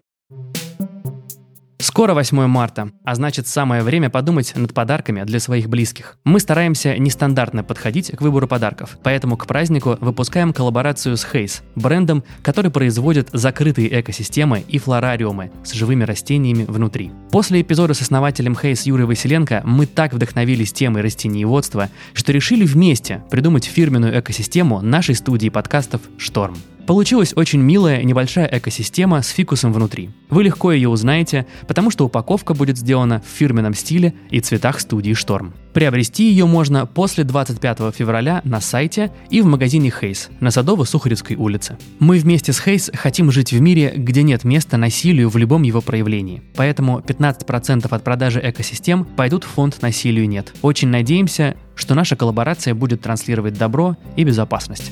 Скоро 1.81 2.13
8 2.13 2.47
марта, 2.49 2.91
а 3.05 3.15
значит 3.15 3.47
самое 3.47 3.85
время 3.85 4.11
подумать 4.11 4.53
над 4.57 4.75
подарками 4.75 5.23
для 5.23 5.39
своих 5.39 5.69
близких. 5.69 6.19
Мы 6.25 6.41
стараемся 6.41 6.99
нестандартно 6.99 7.63
подходить 7.63 8.11
к 8.11 8.21
выбору 8.21 8.49
подарков, 8.49 8.99
поэтому 9.05 9.37
к 9.37 9.47
празднику 9.47 9.97
выпускаем 10.01 10.53
коллаборацию 10.53 11.17
с 11.17 11.25
Haze, 11.25 11.63
брендом, 11.77 12.25
который 12.43 12.73
производит 12.73 13.29
закрытые 13.33 14.01
экосистемы 14.01 14.65
и 14.67 14.79
флорариумы 14.79 15.53
с 15.63 15.73
живыми 15.73 16.03
растениями 16.03 16.65
внутри. 16.65 17.13
После 17.31 17.61
эпизода 17.61 17.95
с 17.95 18.03
основателем 18.03 18.55
Haze 18.61 18.83
Юрой 18.87 19.07
Василенко 19.07 19.63
мы 19.65 19.87
так 19.87 20.13
вдохновились 20.13 20.73
темой 20.73 21.03
растениеводства, 21.03 21.91
что 22.13 22.33
решили 22.33 22.65
вместе 22.67 23.23
придумать 23.31 23.67
фирменную 23.67 24.19
экосистему 24.19 24.81
нашей 24.81 25.15
студии 25.15 25.49
подкастов 25.49 26.01
«Шторм». 26.19 26.57
Получилась 26.89 27.35
очень 27.37 27.61
милая 27.61 28.03
небольшая 28.03 28.49
экосистема 28.51 29.21
с 29.21 29.29
фикусом 29.29 29.75
внутри. 29.75 30.09
Вы 30.31 30.45
легко 30.45 30.73
ее 30.73 30.89
узнаете, 30.89 31.47
потому 31.67 31.91
что 31.91 32.07
упаковка 32.07 32.55
будет 32.55 32.79
сделана 32.79 33.21
в 33.21 33.31
фирменном 33.31 33.75
стиле 33.75 34.15
и 34.31 34.41
цветах 34.41 34.81
студии 34.81 35.13
Шторм. 35.13 35.53
Приобрести 35.75 36.31
ее 36.31 36.47
можно 36.47 36.87
после 36.87 37.25
25 37.25 37.95
февраля 37.95 38.41
на 38.45 38.63
сайте 38.63 39.13
и 39.29 39.43
в 39.43 39.45
магазине 39.45 39.91
Хейс 39.91 40.31
на 40.41 40.49
Садово-Сухаревской 40.49 41.37
улице. 41.37 41.77
Мы 41.99 42.19
вместе 42.19 42.55
с 42.55 42.59
Хейс 42.59 42.91
хотим 42.95 43.31
жить 43.31 43.53
в 43.53 43.61
мире, 43.61 43.93
где 43.95 44.23
нет 44.23 44.45
места 44.45 44.79
насилию 44.79 45.29
в 45.29 45.37
любом 45.37 45.65
его 45.65 45.83
проявлении. 45.83 46.43
Поэтому 46.57 47.01
15% 47.01 47.87
от 47.87 48.03
продажи 48.03 48.41
экосистем 48.43 49.05
пойдут 49.05 49.45
в 49.45 49.49
фонд 49.49 49.83
«Насилию 49.83 50.27
нет». 50.27 50.55
Очень 50.63 50.89
надеемся, 50.89 51.55
что 51.75 51.95
наша 51.95 52.17
коллаборация 52.17 52.75
будет 52.75 53.03
транслировать 53.03 53.59
добро 53.59 53.99
и 54.17 54.25
безопасность. 54.25 54.91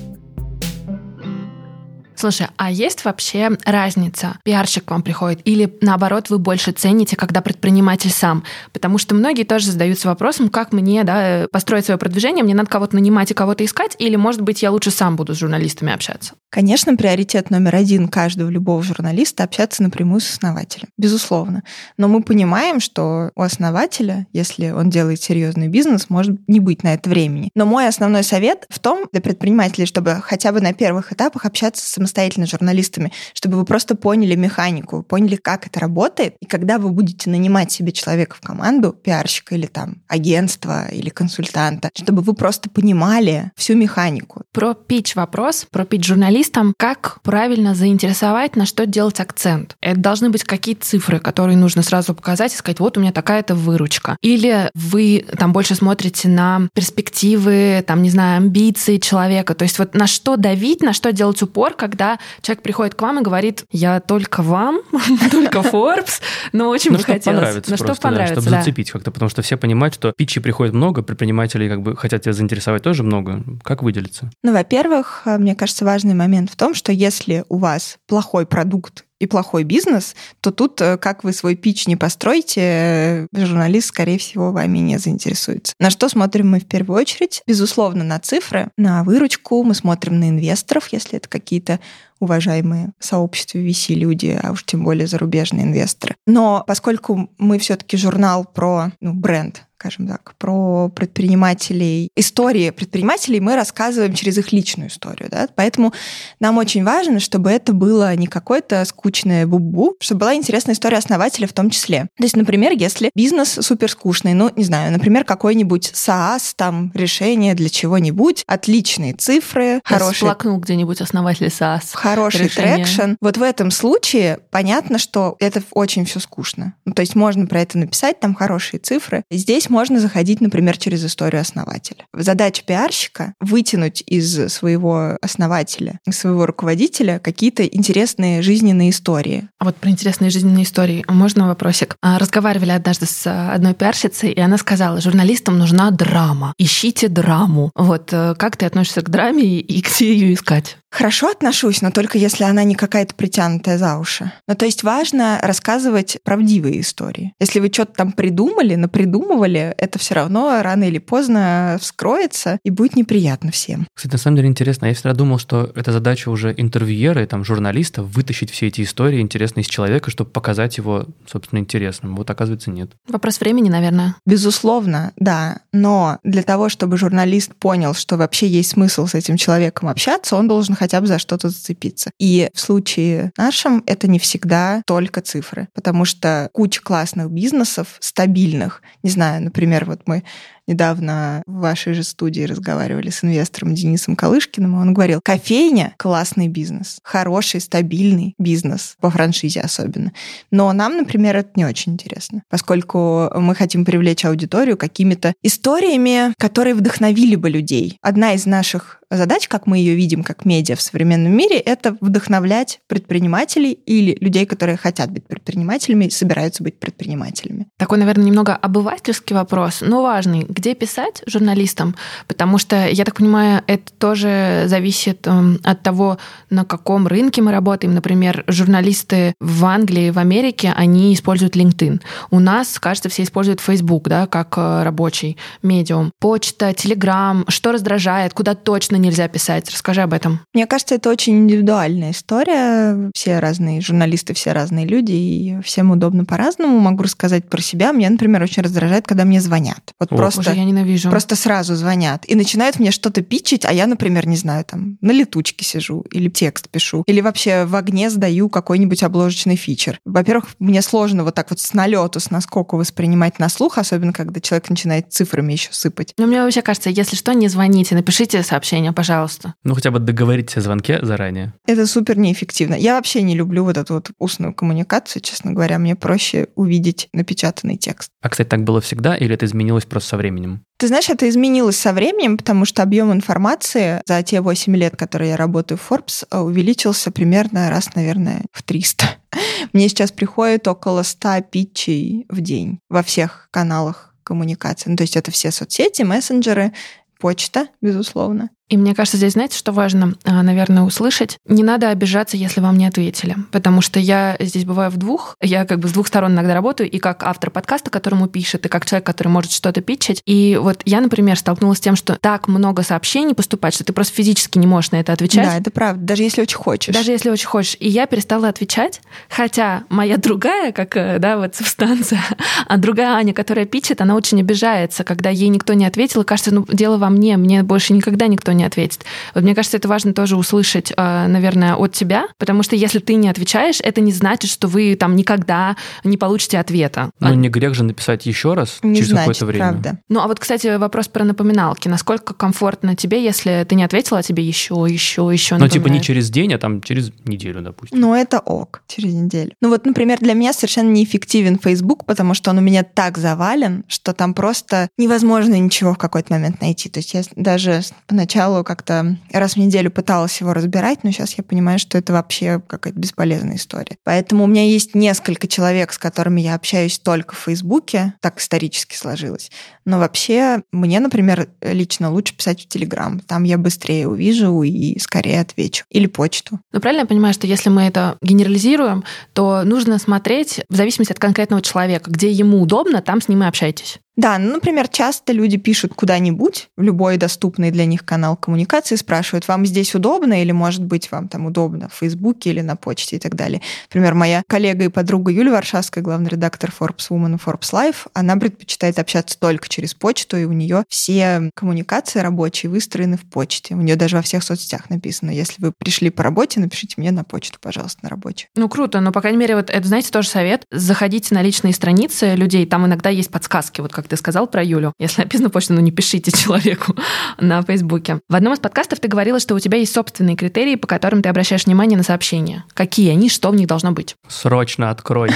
Слушай, 2.17 2.49
а 2.57 2.71
есть 2.71 3.05
вообще 3.05 3.51
разница? 3.65 4.39
Пиарщик 4.43 4.87
к 4.87 4.91
вам 4.91 5.03
приходит 5.03 5.41
или 5.45 5.77
наоборот 5.81 6.31
вы 6.31 6.39
больше 6.39 6.73
цените, 6.73 7.15
когда 7.15 7.41
предприниматель 7.41 8.11
сам? 8.11 8.43
Потому 8.73 8.99
что 8.99 9.15
многие 9.15 9.45
тоже 9.45 9.71
задаются 9.71 10.09
вопросом, 10.09 10.49
как 10.49 10.73
мне 10.73 11.05
да, 11.05 11.47
построить 11.53 11.85
свое 11.85 11.99
продвижение, 11.99 12.43
мне 12.43 12.55
надо 12.55 12.71
кого-то 12.71 12.95
нанимать 12.95 13.31
и 13.31 13.35
кого-то 13.35 13.65
искать, 13.65 13.97
или, 13.99 14.17
может 14.17 14.41
быть, 14.41 14.63
я 14.63 14.71
лучше 14.71 14.91
сам 14.91 15.17
буду 15.17 15.35
с 15.35 15.39
журналистами 15.39 15.93
общаться? 15.93 16.35
Конечно, 16.51 16.97
приоритет 16.97 17.51
номер 17.51 17.75
один 17.77 18.09
каждого 18.09 18.49
любого 18.49 18.83
журналиста 18.83 19.45
общаться 19.45 19.83
напрямую 19.83 20.21
с 20.21 20.31
основателем, 20.31 20.89
безусловно. 20.97 21.63
Но 21.99 22.09
мы 22.09 22.23
понимаем, 22.23 22.81
что 22.81 23.31
у 23.35 23.43
основателя, 23.43 24.27
если 24.33 24.71
он 24.71 24.89
делает 24.89 25.23
серьезный 25.23 25.69
бизнес, 25.69 26.09
может 26.09 26.37
не 26.49 26.61
быть 26.61 26.83
на 26.83 26.95
это 26.95 27.11
времени. 27.11 27.51
Но 27.55 27.67
мой 27.67 27.87
основной 27.87 28.23
совет 28.23 28.65
в 28.71 28.79
том 28.79 29.07
для 29.13 29.21
предпринимателей, 29.21 29.85
чтобы 29.87 30.21
хотя 30.23 30.53
бы 30.53 30.61
на 30.61 30.73
первых 30.73 31.13
этапах 31.13 31.45
общаться 31.45 31.85
с 31.85 31.99
самостоятельно 32.07 32.47
журналистами, 32.47 33.13
чтобы 33.35 33.57
вы 33.57 33.65
просто 33.65 33.97
поняли 33.97 34.37
механику, 34.37 35.03
поняли, 35.03 35.37
как 35.37 35.67
это 35.67 35.81
работает. 35.81 36.37
И 36.41 36.47
когда 36.47 36.79
вы 36.79 36.91
будете 36.91 37.29
нанимать 37.29 37.73
себе 37.73 37.91
человека 37.91 38.37
в 38.37 38.41
команду, 38.41 38.93
пиарщика 38.93 39.57
или 39.57 39.67
там 39.67 39.97
агентство 40.07 40.87
или 40.89 41.09
консультанта, 41.09 41.91
чтобы 41.95 42.23
вы 42.23 42.35
просто 42.35 42.71
понимали 42.71 43.51
всю 43.57 43.75
механику. 43.75 44.43
Про 44.53 44.75
пич 44.75 45.17
вопрос, 45.17 45.67
про 45.71 45.85
пич 45.85 46.07
журналистам, 46.07 46.75
как 46.79 47.19
правильно 47.23 47.75
заинтересовать, 47.75 48.55
на 48.55 48.67
что 48.67 48.87
делать 48.87 49.19
акцент. 49.21 49.77
Это 49.81 49.99
должны 49.99 50.31
быть 50.31 50.45
какие-то 50.45 50.85
цифры, 50.85 51.19
которые 51.19 51.57
нужно 51.57 51.83
сразу 51.83 52.15
показать 52.15 52.55
и 52.55 52.57
сказать, 52.57 52.79
вот 52.79 52.97
у 52.97 53.01
меня 53.01 53.13
такая-то 53.13 53.55
выручка. 53.57 54.17
Или 54.23 54.71
вы 54.75 55.27
там 55.39 55.53
больше 55.53 55.75
смотрите 55.75 56.29
на 56.29 56.69
перспективы, 56.73 57.83
там, 57.87 58.03
не 58.03 58.11
знаю, 58.11 58.37
амбиции 58.37 58.99
человека. 58.99 59.55
То 59.55 59.65
есть 59.65 59.79
вот 59.79 59.95
на 59.95 60.07
что 60.07 60.37
давить, 60.37 60.83
на 60.83 60.93
что 60.93 61.11
делать 61.13 61.43
упор, 61.43 61.75
когда 61.75 61.96
когда 61.97 62.19
человек 62.43 62.63
приходит 62.63 62.95
к 62.95 63.01
вам 63.01 63.21
и 63.21 63.23
говорит, 63.23 63.65
я 63.71 64.01
только 64.01 64.43
вам, 64.43 64.81
только 65.31 65.61
Forbes, 65.61 66.21
но 66.53 66.69
очень 66.69 66.93
бы 66.93 66.99
хотелось. 66.99 67.67
ну, 67.67 67.77
что 67.77 67.95
понравится, 67.95 68.41
чтобы 68.43 68.51
зацепить 68.51 68.91
как-то, 68.91 69.11
потому 69.11 69.31
что 69.31 69.41
все 69.41 69.57
понимают, 69.57 69.95
что 69.95 70.13
питчи 70.13 70.41
приходит 70.41 70.75
много, 70.75 71.03
предпринимателей 71.03 71.71
как 71.71 71.81
бы 71.81 71.97
хотят 71.97 72.23
тебя 72.23 72.35
заинтересовать 72.35 72.83
тоже 72.83 73.03
много. 73.03 73.43
Как 73.63 73.83
выделиться? 73.83 74.31
Ну, 74.43 74.53
во-первых, 74.53 75.23
мне 75.25 75.55
кажется, 75.55 75.87
важный 75.87 76.15
момент 76.15 76.51
в 76.51 76.57
том, 76.57 76.75
что 76.75 76.93
если 76.93 77.45
у 77.49 77.57
вас 77.57 77.97
плохой 78.07 78.45
продукт 78.45 79.06
и 79.19 79.27
плохой 79.27 79.65
бизнес, 79.65 80.15
то 80.41 80.51
тут, 80.51 80.81
э, 80.81 80.97
как 80.99 81.25
вы 81.25 81.33
свой 81.33 81.55
пич 81.55 81.87
не 81.87 81.97
построите, 81.97 82.61
э, 82.63 83.27
журналист, 83.33 83.89
скорее 83.89 84.19
всего, 84.19 84.53
вами 84.53 84.79
не 84.79 84.99
заинтересуется. 84.99 85.73
На 85.79 85.91
что 85.91 86.09
смотрим 86.09 86.51
мы 86.51 86.61
в 86.61 86.67
первую 86.67 87.01
очередь? 87.01 87.43
Безусловно, 87.47 88.05
на 88.05 88.19
цифры, 88.19 88.71
на 88.77 89.05
выручку, 89.05 89.63
мы 89.63 89.75
смотрим 89.75 90.21
на 90.21 90.29
инвесторов, 90.29 90.89
если 90.93 91.17
это 91.17 91.29
какие-то 91.29 91.81
уважаемые 92.21 92.93
в 92.99 93.05
сообществе 93.05 93.67
VC 93.67 93.95
люди, 93.95 94.39
а 94.43 94.53
уж 94.53 94.65
тем 94.65 94.85
более 94.85 95.07
зарубежные 95.07 95.65
инвесторы. 95.65 96.17
Но 96.27 96.65
поскольку 96.67 97.31
мы 97.39 97.59
все-таки 97.59 97.97
журнал 97.97 98.45
про 98.45 98.93
ну, 99.01 99.13
бренд, 99.13 99.65
скажем 99.79 100.09
так, 100.09 100.35
про 100.39 100.89
предпринимателей. 100.89 102.11
Истории 102.17 102.71
предпринимателей 102.71 103.41
мы 103.41 103.57
рассказываем 103.57 104.15
через 104.15 104.39
их 104.39 104.53
личную 104.53 104.89
историю. 104.89 105.29
Да? 105.31 105.49
Поэтому 105.55 105.93
нам 106.41 106.57
очень 106.59 106.83
важно, 106.83 107.21
чтобы 107.21 107.51
это 107.51 107.73
было 107.73 108.15
не 108.17 108.27
какое-то 108.27 108.85
скучное 108.87 109.47
бубу, 109.47 109.95
чтобы 110.01 110.21
была 110.21 110.35
интересная 110.35 110.75
история 110.75 110.97
основателя 110.97 111.47
в 111.47 111.53
том 111.53 111.69
числе. 111.69 112.09
То 112.17 112.23
есть, 112.23 112.37
например, 112.37 112.73
если 112.73 113.11
бизнес 113.15 113.59
супер 113.61 113.91
скучный, 113.91 114.33
ну, 114.33 114.51
не 114.57 114.65
знаю, 114.65 114.93
например, 114.93 115.25
какой-нибудь 115.25 115.93
SaaS, 115.95 116.55
там, 116.57 116.91
решение 116.95 117.55
для 117.55 117.69
чего-нибудь, 117.69 118.45
отличные 118.47 119.13
цифры, 119.13 119.81
хороший... 119.85 120.15
Всплакнул 120.15 120.59
где-нибудь 120.59 121.03
основатель 121.03 121.47
SaaS. 121.49 121.91
Хороший 121.93 122.45
решение. 122.45 122.77
traction. 122.77 123.13
Вот 123.21 123.37
в 123.37 123.43
этом 123.43 123.71
случае 123.71 124.39
понятно, 124.51 124.99
что 124.99 125.37
это 125.39 125.63
очень 125.73 126.07
все 126.07 126.19
скучно. 126.19 126.75
Ну, 126.87 126.93
то 126.93 127.01
есть 127.01 127.15
можно 127.15 127.47
про 127.47 127.61
это 127.61 127.77
написать, 127.77 128.21
там 128.21 128.35
хорошие 128.35 128.81
цифры. 128.81 129.23
Здесь 129.31 129.66
Здесь 129.67 129.73
можно 129.73 129.99
заходить, 129.99 130.41
например, 130.41 130.79
через 130.79 131.05
историю 131.05 131.41
основателя. 131.41 132.05
Задача 132.13 132.63
пиарщика— 132.65 133.35
вытянуть 133.41 134.01
из 134.07 134.53
своего 134.53 135.19
основателя, 135.21 135.99
из 136.07 136.17
своего 136.19 136.47
руководителя 136.47 137.19
какие-то 137.19 137.67
интересные 137.67 138.43
жизненные 138.43 138.91
истории. 138.91 139.49
А 139.59 139.65
вот 139.65 139.75
про 139.75 139.91
интересные 139.91 140.31
жизненные 140.31 140.63
истории 140.63 141.05
можно 141.09 141.49
вопросик? 141.49 141.97
А, 142.01 142.21
разговаривали 142.21 142.71
однажды 142.71 143.07
с 143.07 143.27
одной 143.27 143.75
пиарщицей, 143.75 144.31
и 144.31 144.41
она 144.41 144.57
сказала, 144.57 145.01
журналистам 145.01 145.59
нужна 145.59 145.91
драма. 145.91 146.55
Ищите 146.59 147.09
драму. 147.09 147.73
Вот 147.75 148.13
э, 148.13 148.37
как 148.39 148.57
ты 148.57 148.67
относишься 148.67 149.03
к 149.03 149.11
драме 149.11 149.59
и 149.59 149.81
где 149.81 150.15
ее 150.15 150.35
искать? 150.35 150.79
Хорошо 150.97 151.29
отношусь, 151.29 151.83
но 151.83 151.91
только 151.91 152.17
если 152.17 152.45
она 152.45 152.65
не 152.65 152.75
какая-то 152.75 153.15
притянутая 153.15 153.77
за 153.77 153.99
уши. 153.99 154.33
Ну, 154.49 154.55
то 154.55 154.65
есть 154.65 154.83
важно 154.83 155.39
рассказывать 155.43 156.17
правдивые 156.25 156.81
истории. 156.81 157.35
Если 157.39 157.61
вы 157.61 157.69
что-то 157.71 157.93
там 157.93 158.13
придумали, 158.13 158.77
напридумывали, 158.77 159.75
это 159.77 159.99
все 159.99 160.15
равно 160.15 160.63
рано 160.63 160.85
или 160.85 160.97
поздно 160.97 161.77
вскроется 161.83 162.59
и 162.65 162.71
будет 162.71 162.97
неприятно 162.97 163.51
всем. 163.51 163.87
Кстати, 163.95 164.13
на 164.13 164.19
самом 164.19 164.37
деле 164.37 164.49
интересно. 164.49 164.87
Я 164.87 164.95
всегда 164.95 165.13
думал, 165.13 165.39
что 165.39 165.71
это 165.75 165.93
задача 165.93 166.31
уже 166.31 166.55
интервьюера 166.57 167.23
и 167.23 167.27
там 167.27 167.45
журналиста 167.45 168.03
вытащить 168.03 168.51
все 168.51 168.69
эти 168.69 168.81
истории 168.81 169.21
интересные 169.21 169.65
из 169.65 169.69
человека, 169.69 170.11
чтобы 170.11 170.31
показать 170.31 170.79
его, 170.79 171.05
собственно, 171.31 171.59
интересным. 171.59 172.17
Вот 172.17 172.31
оказывается, 172.31 172.71
нет. 172.71 172.93
Вопрос 173.07 173.39
времени, 173.41 173.69
наверное. 173.69 174.17
Безусловно, 174.25 175.13
да. 175.17 175.59
Но 175.75 176.21
для 176.25 176.43
того, 176.43 176.71
чтобы 176.71 176.97
журналист 176.97 177.55
понял, 177.55 177.93
что 177.93 178.17
вообще 178.17 178.47
есть 178.47 178.71
смысл 178.71 179.07
с 179.07 179.15
этим 179.15 179.37
человеком 179.37 179.91
общаться, 179.91 180.37
он 180.37 180.49
должен 180.49 180.75
хотя 180.75 180.86
бы 181.01 181.07
за 181.07 181.19
что-то 181.19 181.49
зацепиться. 181.49 182.11
И 182.19 182.49
в 182.55 182.61
случае 182.61 183.33
нашем 183.37 183.83
это 183.87 184.09
не 184.09 184.19
всегда 184.19 184.83
только 184.87 185.21
цифры, 185.21 185.69
потому 185.75 186.05
что 186.05 186.49
куча 186.53 186.81
классных 186.83 187.31
бизнесов, 187.31 187.97
стабильных, 188.01 188.83
не 189.03 189.11
знаю, 189.11 189.43
например, 189.43 189.85
вот 189.85 190.03
мы 190.07 190.23
недавно 190.67 191.43
в 191.47 191.61
вашей 191.61 191.95
же 191.95 192.03
студии 192.03 192.43
разговаривали 192.43 193.11
с 193.11 193.23
инвестором 193.25 193.75
Денисом 193.75 194.17
Калышкиным, 194.17 194.77
и 194.77 194.81
он 194.81 194.95
говорил, 194.95 195.21
кофейня— 195.23 195.95
классный 195.99 196.49
бизнес, 196.49 196.99
хороший, 197.03 197.61
стабильный 197.61 198.35
бизнес, 198.39 198.97
по 199.01 199.11
франшизе 199.11 199.61
особенно. 199.61 200.13
Но 200.51 200.73
нам, 200.73 200.97
например, 200.97 201.37
это 201.37 201.51
не 201.57 201.65
очень 201.65 201.93
интересно, 201.93 202.43
поскольку 202.49 203.31
мы 203.35 203.55
хотим 203.55 203.85
привлечь 203.85 204.25
аудиторию 204.25 204.77
какими-то 204.77 205.35
историями, 205.43 206.35
которые 206.39 206.75
вдохновили 206.75 207.37
бы 207.37 207.51
людей. 207.51 207.99
Одна 208.03 208.33
из 208.35 208.47
наших 208.47 209.01
задач, 209.11 209.49
как 209.49 209.67
мы 209.67 209.79
ее 209.79 209.95
видим 209.95 210.23
как 210.23 210.45
медиа 210.45 210.77
в 210.77 210.83
современном 210.83 211.33
мире, 211.33 211.59
это 211.59 211.97
вдохновлять 212.01 212.81
предпринимателей 212.89 213.73
или 213.73 214.17
людей, 214.21 214.47
которые 214.47 214.77
хотят 214.77 215.11
быть 215.11 215.27
предпринимателями 215.27 216.07
и 216.07 216.11
собираются 216.11 216.63
быть 216.63 216.79
предпринимателями. 216.79 217.69
Такой, 217.79 217.99
наверное, 217.99 218.27
немного 218.27 218.57
обывательский 218.57 219.35
вопрос, 219.35 219.81
но 219.81 220.03
важный 220.03 220.45
где 220.57 220.75
писать 220.75 221.23
журналистам, 221.27 221.95
потому 222.27 222.59
что, 222.59 222.89
я 222.89 223.05
так 223.05 223.17
понимаю, 223.17 223.63
это 223.67 223.93
тоже 223.93 224.65
зависит 224.67 225.27
эм, 225.27 225.61
от 225.63 225.83
того, 225.83 226.19
на 226.51 226.65
каком 226.65 227.07
рынке 227.07 227.43
мы 227.43 227.53
работаем. 227.53 227.95
Например, 227.95 228.43
журналисты 228.47 229.35
в 229.39 229.65
Англии, 229.67 230.11
в 230.11 230.19
Америке, 230.19 230.73
они 230.75 231.13
используют 231.13 231.57
LinkedIn. 231.57 232.01
У 232.31 232.41
нас, 232.41 232.79
кажется, 232.79 233.11
все 233.11 233.23
используют 233.23 233.61
Facebook, 233.61 234.09
да, 234.09 234.27
как 234.27 234.55
э, 234.57 234.83
рабочий 234.83 235.37
медиум. 235.63 236.11
Почта, 236.19 236.71
Telegram, 236.71 237.45
что 237.49 237.73
раздражает, 237.73 238.33
куда 238.33 238.55
точно 238.55 238.97
нельзя 238.97 239.29
писать. 239.29 239.71
Расскажи 239.71 240.01
об 240.01 240.15
этом. 240.15 240.41
Мне 240.55 240.67
кажется, 240.67 240.95
это 240.95 241.11
очень 241.11 241.39
индивидуальная 241.41 242.13
история. 242.13 243.11
Все 243.15 243.41
разные 243.41 243.83
журналисты, 243.83 244.33
все 244.33 244.53
разные 244.53 244.87
люди, 244.87 245.13
и 245.13 245.61
всем 245.63 245.91
удобно 245.91 246.25
по-разному. 246.25 246.79
Могу 246.79 247.03
рассказать 247.03 247.49
про 247.49 247.61
себя. 247.61 247.93
Меня, 247.93 248.09
например, 248.09 248.43
очень 248.43 248.63
раздражает, 248.63 249.07
когда 249.07 249.25
мне 249.25 249.41
звонят. 249.41 249.93
Вот 250.01 250.13
О, 250.13 250.17
просто 250.17 250.46
просто, 250.47 250.51
Боже, 250.51 250.61
я 250.61 250.65
ненавижу. 250.65 251.11
просто 251.11 251.37
сразу 251.37 251.75
звонят 251.75 252.25
и 252.27 252.35
начинают 252.35 252.79
мне 252.79 252.91
что-то 252.91 253.23
питчить, 253.23 253.65
а 253.65 253.73
я, 253.73 253.87
например, 253.87 254.27
не 254.27 254.37
знаю, 254.37 254.65
там 254.65 254.99
на 255.01 255.13
летучке 255.13 255.65
сижу 255.65 256.03
или 256.11 256.29
текст 256.29 256.69
пишу, 256.69 257.03
или 257.07 257.21
вообще 257.21 257.65
в 257.65 257.75
огне 257.77 258.11
сдаю 258.11 258.49
какой-нибудь 258.49 259.03
обложечный 259.03 259.57
фичер. 259.57 260.01
Во-первых, 260.05 260.47
мне 260.59 260.83
сложно 260.83 261.25
вот 261.25 261.35
так 261.35 261.51
вот 261.51 261.61
с 261.61 261.75
налету, 261.75 262.21
с 262.21 262.31
наскоку 262.31 262.77
воспринимать 262.77 263.39
на 263.39 263.49
слух, 263.49 263.79
особенно 263.79 264.13
когда 264.13 264.41
человек 264.41 264.71
начинает 264.71 265.13
цифрами 265.13 265.53
еще 265.53 265.69
сыпать. 265.73 266.13
Но 266.19 266.27
мне 266.27 266.43
вообще 266.43 266.63
кажется, 266.63 266.91
если 266.91 267.17
что, 267.17 267.33
не 267.33 267.49
звоните, 267.49 267.95
напишите 267.95 268.43
сообщение, 268.43 268.93
пожалуйста. 268.93 269.55
Ну, 269.65 269.75
хотя 269.75 269.91
бы 269.91 269.99
договоритесь 269.99 270.57
о 270.57 270.61
звонке 270.61 270.99
заранее. 271.03 271.55
Это 271.67 271.87
супер 271.87 272.19
неэффективно. 272.19 272.75
Я 272.75 272.95
вообще 272.95 273.23
не 273.23 273.35
люблю 273.35 273.65
вот 273.65 273.77
эту 273.77 273.95
вот 273.95 274.11
устную 274.19 274.55
коммуникацию, 274.55 275.23
честно 275.23 275.53
говоря. 275.53 275.79
Мне 275.79 275.97
проще 275.97 276.49
увидеть 276.55 277.09
напечатанный 277.13 277.77
текст. 277.77 278.11
А, 278.23 278.29
кстати, 278.29 278.49
так 278.49 278.65
было 278.65 278.81
всегда 278.81 279.17
или 279.17 279.35
это 279.35 279.47
изменилось 279.47 279.85
просто 279.85 280.11
со 280.11 280.17
временем? 280.17 280.36
Ты 280.79 280.89
знаешь, 280.89 281.09
это 281.09 281.29
изменилось 281.29 281.79
со 281.79 281.93
временем, 281.93 282.37
потому 282.37 282.67
что 282.67 282.83
объем 282.83 283.13
информации 283.13 284.03
за 284.07 284.23
те 284.23 284.41
8 284.41 284.77
лет, 284.77 284.97
которые 284.97 285.31
я 285.31 285.37
работаю 285.37 285.79
в 285.79 285.91
Forbes, 285.91 286.27
э, 286.31 286.39
увеличился 286.39 287.11
примерно 287.11 287.71
раз, 287.71 287.95
наверное, 287.95 288.43
в 288.53 288.63
300. 288.63 289.07
Мне 289.73 289.89
сейчас 289.89 290.13
приходит 290.13 290.69
около 290.69 291.03
100 291.03 291.43
питчей 291.51 292.27
в 292.29 292.41
день 292.41 292.81
во 292.89 293.03
всех 293.03 293.49
каналах 293.51 294.15
коммуникации. 294.23 294.91
Ну, 294.91 294.97
то 294.97 295.03
есть 295.03 295.17
это 295.17 295.31
все 295.31 295.51
соцсети, 295.51 296.03
мессенджеры, 296.03 296.73
почта, 297.19 297.69
безусловно. 297.81 298.51
И 298.69 298.77
мне 298.77 298.95
кажется, 298.95 299.17
здесь, 299.17 299.35
знаете, 299.35 299.57
что 299.57 299.71
важно, 299.73 300.15
а, 300.25 300.43
наверное, 300.43 300.83
услышать? 300.83 301.39
Не 301.47 301.63
надо 301.63 301.91
обижаться, 301.91 302.37
если 302.37 302.61
вам 302.61 302.77
не 302.77 302.87
ответили. 302.87 303.37
Потому 303.53 303.81
что 303.81 304.01
я 304.01 304.37
здесь 304.41 304.65
бываю 304.65 304.91
в 304.91 304.97
двух. 304.97 305.37
Я 305.41 305.65
как 305.65 305.79
бы 305.79 305.89
с 305.89 305.93
двух 305.93 306.09
сторон 306.09 306.33
иногда 306.33 306.55
работаю, 306.55 306.91
и 306.91 306.99
как 306.99 307.23
автор 307.23 307.51
подкаста, 307.51 307.91
которому 307.91 308.27
пишет, 308.27 308.67
и 308.67 308.69
как 308.69 308.85
человек, 308.85 309.07
который 309.07 309.29
может 309.29 309.53
что-то 309.53 309.81
питчить. 309.83 310.21
И 310.27 310.59
вот 310.61 310.83
я, 310.85 311.01
например, 311.01 311.39
столкнулась 311.39 311.79
с 311.79 311.81
тем, 311.81 311.95
что 311.95 312.17
так 312.17 312.49
много 312.49 312.83
сообщений 312.83 313.35
поступает, 313.35 313.75
что 313.75 313.85
ты 313.85 313.93
просто 313.93 314.15
физически 314.15 314.59
не 314.59 314.67
можешь 314.67 314.91
на 314.91 314.97
это 314.97 315.13
отвечать. 315.13 315.47
Да, 315.47 315.57
это 315.59 315.71
правда. 315.71 316.05
Даже 316.05 316.25
если 316.25 316.43
очень 316.43 316.57
хочешь. 316.57 316.95
Даже 316.95 317.13
если 317.13 317.31
очень 317.31 317.47
хочешь. 317.47 317.77
И 317.79 317.89
я 317.89 318.07
перестала 318.07 318.49
отвечать, 318.49 319.01
хотя 319.29 319.85
моя 319.89 320.17
другая, 320.17 320.73
как, 320.73 320.97
э, 320.97 321.19
да, 321.21 321.37
вот 321.37 321.55
субстанция, 321.55 322.21
а 322.67 322.77
другая 322.79 323.13
Аня, 323.15 323.33
которая 323.33 323.65
питчит, 323.65 324.01
она 324.01 324.17
очень 324.17 324.41
обижается, 324.41 325.05
когда 325.05 325.31
ей 325.31 325.49
никто 325.49 325.75
не 325.75 325.87
ответил, 325.87 326.23
и 326.23 326.25
кажется, 326.25 326.53
ну, 326.53 326.67
дело 326.69 326.99
во 326.99 327.11
мне, 327.11 327.37
мне 327.37 327.63
больше 327.63 327.93
никогда 327.93 328.27
никто 328.27 328.56
не 328.57 328.65
ответит. 328.65 329.05
Вот 329.35 329.45
мне 329.45 329.55
кажется, 329.55 329.77
это 329.77 329.89
важно 329.89 330.13
тоже 330.13 330.37
услышать, 330.37 330.93
э, 330.97 331.27
наверное, 331.27 331.75
от 331.75 331.93
тебя, 331.93 332.27
потому 332.39 332.63
что 332.63 332.77
если 332.77 332.99
ты 332.99 333.15
не 333.15 333.29
отвечаешь, 333.29 333.79
это 333.83 334.01
не 334.01 334.13
значит, 334.13 334.51
что 334.51 334.69
вы 334.69 334.97
там 334.97 335.17
никогда 335.17 335.77
не 336.05 336.17
получите 336.17 336.59
ответа. 336.59 337.11
Ну, 337.21 337.35
не 337.35 337.49
грех 337.49 337.75
же 337.75 337.85
написать 337.85 338.27
еще 338.27 338.55
раз 338.55 338.79
Не 338.83 338.97
через 338.97 339.11
значит, 339.11 339.27
какое-то 339.27 339.47
время. 339.47 339.73
правда. 339.73 339.99
Ну, 340.09 340.21
а 340.21 340.27
вот, 340.27 340.41
кстати, 340.41 340.77
вопрос 340.77 341.09
про 341.09 341.25
напоминалки. 341.25 341.89
Насколько 341.89 342.35
комфортно 342.35 342.97
тебе, 342.97 343.23
если 343.23 343.67
ты 343.69 343.75
не 343.75 343.85
ответила, 343.85 344.21
а 344.21 344.23
тебе 344.23 344.43
еще, 344.43 344.87
еще, 344.89 345.29
еще 345.33 345.57
Ну, 345.57 345.69
типа 345.69 345.89
не 345.89 346.01
через 346.01 346.31
день, 346.31 346.55
а 346.55 346.59
там 346.59 346.81
через 346.81 347.13
неделю, 347.25 347.63
допустим. 347.63 348.01
Ну, 348.01 348.15
это 348.15 348.39
ок, 348.39 348.83
через 348.87 349.13
неделю. 349.13 349.53
Ну 349.61 349.69
вот, 349.69 349.85
например, 349.85 350.19
для 350.21 350.35
меня 350.35 350.53
совершенно 350.53 350.91
неэффективен 350.91 351.59
Facebook, 351.59 352.05
потому 352.05 352.35
что 352.35 352.51
он 352.51 352.59
у 352.59 352.61
меня 352.61 352.83
так 352.83 353.19
завален, 353.19 353.85
что 353.89 354.13
там 354.13 354.35
просто 354.35 354.89
невозможно 354.97 355.55
ничего 355.55 355.95
в 355.95 355.99
какой-то 355.99 356.33
момент 356.33 356.61
найти. 356.61 356.89
То 356.89 357.01
есть 357.01 357.15
я 357.15 357.23
даже 357.35 357.83
поначалу 358.07 358.46
как-то 358.65 359.17
раз 359.33 359.55
в 359.55 359.57
неделю 359.57 359.91
пыталась 359.91 360.41
его 360.41 360.53
разбирать, 360.53 361.05
но 361.05 361.11
сейчас 361.11 361.35
я 361.35 361.45
понимаю, 361.45 361.79
что 361.79 361.99
это 361.99 362.13
вообще 362.13 362.61
какая-то 362.67 362.99
бесполезная 362.99 363.57
история. 363.57 363.97
Поэтому 364.05 364.45
у 364.45 364.47
меня 364.47 364.65
есть 364.65 364.95
несколько 364.95 365.47
человек, 365.49 365.93
с 365.93 365.99
которыми 365.99 366.41
я 366.41 366.55
общаюсь 366.55 366.99
только 366.99 367.35
в 367.35 367.39
Фейсбуке, 367.39 368.15
так 368.21 368.39
исторически 368.41 368.95
сложилось. 368.95 369.51
Но 369.85 369.99
вообще 369.99 370.63
мне, 370.73 371.01
например, 371.01 371.49
лично 371.61 372.11
лучше 372.11 372.37
писать 372.37 372.63
в 372.63 372.69
Телеграм. 372.69 373.21
Там 373.21 373.45
я 373.45 373.59
быстрее 373.59 374.09
увижу 374.09 374.63
и 374.63 374.99
скорее 374.99 375.41
отвечу. 375.41 375.85
Или 375.91 376.07
почту. 376.07 376.61
Ну, 376.73 376.81
правильно 376.81 377.03
я 377.03 377.07
понимаю, 377.07 377.35
что 377.35 377.47
если 377.47 377.71
мы 377.71 377.83
это 377.83 378.19
генерализируем, 378.21 379.05
то 379.33 379.63
нужно 379.65 379.99
смотреть 379.99 380.61
в 380.69 380.75
зависимости 380.75 381.13
от 381.13 381.19
конкретного 381.19 381.63
человека, 381.63 382.11
где 382.11 382.31
ему 382.31 382.61
удобно, 382.61 383.03
там 383.03 383.21
с 383.21 383.29
ним 383.29 383.43
и 383.43 383.47
общайтесь. 383.47 384.01
Да, 384.17 384.39
ну, 384.39 384.55
например, 384.55 384.89
часто 384.89 385.33
люди 385.33 385.59
пишут 385.59 385.93
куда-нибудь, 385.95 386.71
в 386.77 386.83
любой 386.83 387.19
доступный 387.19 387.71
для 387.71 387.85
них 387.85 388.05
канал 388.05 388.36
коммуникации, 388.37 388.97
спрашивают, 388.97 389.49
вам 389.49 389.67
здесь 389.67 389.95
удобно 389.95 390.41
или, 390.41 390.53
может 390.53 390.85
быть, 390.85 391.11
вам 391.11 391.29
там 391.29 391.47
удобно 391.47 391.89
в 391.89 391.95
Фейсбуке 391.95 392.51
или 392.51 392.61
на 392.61 392.77
почте 392.77 393.17
и 393.17 393.19
так 393.19 393.35
далее. 393.35 393.61
Например, 393.89 394.15
моя 394.15 394.43
коллега 394.47 394.85
и 394.85 394.89
подруга 394.89 395.31
Юлия 395.33 395.53
Варшавская, 395.53 396.03
главный 396.03 396.31
редактор 396.31 396.73
Forbes 396.79 397.09
Woman 397.11 397.35
и 397.35 397.39
Forbes 397.39 397.73
Life, 397.73 398.09
она 398.15 398.37
предпочитает 398.37 398.99
общаться 398.99 399.39
только 399.39 399.69
через 399.69 399.95
почту, 399.95 400.37
и 400.37 400.45
у 400.45 400.53
нее 400.53 400.85
все 400.89 401.51
коммуникации 401.55 402.21
рабочие 402.21 402.71
выстроены 402.71 403.17
в 403.17 403.29
почте. 403.29 403.75
У 403.75 403.81
нее 403.81 403.97
даже 403.97 404.17
во 404.17 404.23
всех 404.23 404.43
соцсетях 404.43 404.91
написано, 404.91 405.31
если 405.31 405.63
вы 405.63 405.73
пришли 405.77 406.11
по 406.11 406.23
работе, 406.23 406.61
напишите 406.61 406.95
мне 406.97 407.11
на 407.13 407.25
почту, 407.25 407.59
пожалуйста, 407.61 408.01
на 408.03 408.09
рабочую. 408.09 408.49
Ну, 408.55 408.69
круто, 408.69 409.01
но, 409.01 409.13
по 409.13 409.21
крайней 409.21 409.39
мере, 409.39 409.57
вот 409.57 409.71
это, 409.71 409.87
знаете, 409.87 410.11
тоже 410.11 410.29
совет. 410.29 410.65
Заходите 410.71 411.35
на 411.35 411.43
личные 411.43 411.73
страницы 411.73 412.35
людей, 412.35 412.67
там 412.67 412.87
иногда 412.87 413.11
есть 413.11 413.31
подсказки, 413.31 413.81
вот 413.81 413.93
как 413.93 414.09
ты 414.09 414.17
сказал 414.17 414.47
про 414.47 414.63
Юлю. 414.63 414.93
Если 414.99 415.23
написано 415.23 415.51
почта, 415.51 415.73
ну 415.73 415.81
не 415.81 415.93
пишите 415.93 416.31
человеку 416.33 416.97
на 417.41 417.63
Фейсбуке. 417.63 418.21
В 418.29 418.35
одном 418.35 418.55
из 418.55 418.59
подкастов 418.59 418.99
ты 418.99 419.07
говорила, 419.07 419.39
что 419.39 419.55
у 419.55 419.61
тебя 419.61 419.79
есть 419.79 419.95
собственные 419.95 420.35
критерии, 420.35 420.75
по 420.75 420.89
которым 420.89 421.23
ты 421.23 421.29
обращаешь 421.29 421.67
внимание 421.67 421.97
на 421.97 422.03
сообщения. 422.03 422.65
Какие 422.75 423.13
они, 423.13 423.29
что 423.29 423.51
в 423.51 423.55
них 423.55 423.69
должно 423.69 423.93
быть? 423.93 424.17
Срочно 424.27 424.91
открой. 424.91 425.31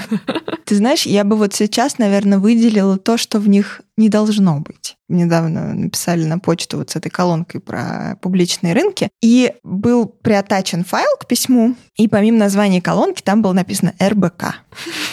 Ты 0.64 0.76
знаешь, 0.76 1.04
я 1.04 1.24
бы 1.24 1.36
вот 1.36 1.52
сейчас, 1.52 1.98
наверное, 1.98 2.38
выделила 2.38 2.96
то, 2.96 3.18
что 3.18 3.38
в 3.38 3.48
них 3.48 3.82
не 3.96 4.08
должно 4.08 4.60
быть. 4.60 4.96
Недавно 5.08 5.74
написали 5.74 6.24
на 6.24 6.38
почту 6.38 6.78
вот 6.78 6.90
с 6.90 6.96
этой 6.96 7.10
колонкой 7.10 7.60
про 7.60 8.16
публичные 8.22 8.72
рынки, 8.72 9.10
и 9.20 9.52
был 9.62 10.06
приотачен 10.06 10.84
файл 10.84 11.16
к 11.20 11.26
письму, 11.26 11.74
и 11.96 12.08
помимо 12.08 12.38
названия 12.38 12.80
колонки 12.80 13.20
там 13.22 13.42
было 13.42 13.52
написано 13.52 13.94
РБК. 14.02 14.56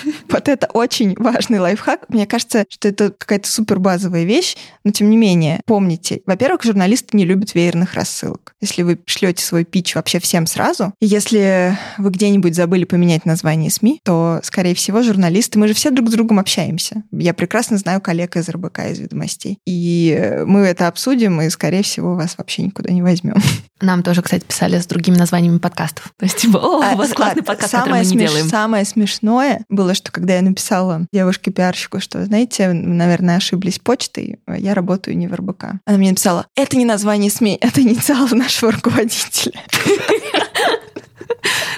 Вот 0.30 0.48
это 0.48 0.68
очень 0.68 1.16
важный 1.18 1.60
лайфхак. 1.60 2.08
Мне 2.10 2.28
кажется, 2.28 2.64
что 2.70 2.88
это 2.88 3.10
какая-то 3.10 3.50
супер 3.50 3.80
базовая 3.80 4.26
вещь, 4.26 4.56
но 4.84 4.92
тем 4.92 5.10
не 5.10 5.18
менее, 5.18 5.60
помните, 5.66 6.22
во-первых, 6.28 6.64
журналисты 6.64 7.18
не 7.18 7.26
любят 7.26 7.56
веерных 7.56 7.96
рассылок. 7.96 8.54
Если 8.62 8.84
вы 8.84 9.00
шлете 9.06 9.44
свой 9.44 9.66
пич 9.66 9.96
вообще 9.96 10.20
всем 10.20 10.46
сразу, 10.46 10.94
и 11.02 11.08
если 11.08 11.76
вы 11.98 12.12
где-нибудь 12.12 12.56
забыли 12.56 12.84
поменять 12.84 13.26
название 13.26 13.72
СМИ, 13.72 14.02
то, 14.04 14.40
скорее 14.44 14.76
всего, 14.76 15.02
журналисты, 15.02 15.58
мы 15.58 15.68
же 15.68 15.74
все 15.74 15.90
друг 15.90 16.10
с 16.10 16.14
другом 16.14 16.38
общаемся. 16.40 17.04
Я 17.12 17.34
прекрасно 17.34 17.78
знаю 17.78 18.00
коллег 18.00 18.38
из 18.38 18.48
РБК, 18.48 18.69
из 18.78 19.00
ведомостей. 19.00 19.58
И 19.66 20.42
мы 20.46 20.62
это 20.62 20.88
обсудим, 20.88 21.42
и, 21.42 21.50
скорее 21.50 21.84
всего, 21.84 22.16
вас 22.16 22.36
вообще 22.38 22.64
никуда 22.64 22.92
не 22.92 23.02
возьмем. 23.02 23.36
Нам 23.82 24.04
тоже, 24.04 24.22
кстати, 24.22 24.44
писали 24.44 24.78
с 24.78 24.86
другими 24.86 25.16
названиями 25.16 25.58
подкастов. 25.58 26.12
То 26.18 26.26
есть, 26.26 26.38
типа, 26.38 26.58
о, 26.58 26.94
у 26.94 26.98
вас 26.98 27.12
А, 27.12 27.16
классный 27.16 27.26
ладно, 27.26 27.44
подкаст, 27.44 27.72
самое 27.72 28.04
который 28.04 28.06
мы 28.06 28.12
не 28.12 28.26
смеш- 28.26 28.28
делаем. 28.28 28.50
Самое 28.50 28.86
смешное 28.86 29.66
было, 29.70 29.94
что 29.94 30.12
когда 30.12 30.36
я 30.36 30.42
написала 30.42 31.06
девушке-пиарщику, 31.14 32.00
что, 32.00 32.24
знаете, 32.26 32.72
наверное, 32.74 33.38
ошиблись 33.38 33.80
почтой, 33.80 34.40
я 34.48 34.74
работаю 34.74 35.18
не 35.18 35.28
в 35.28 35.34
РБК. 35.34 35.66
Она 35.86 35.98
мне 35.98 36.10
написала, 36.10 36.46
это 36.56 36.76
не 36.78 36.86
название 36.86 37.32
СМИ, 37.32 37.58
это 37.62 37.82
инициалы 37.82 38.36
нашего 38.36 38.72
руководителя. 38.74 39.54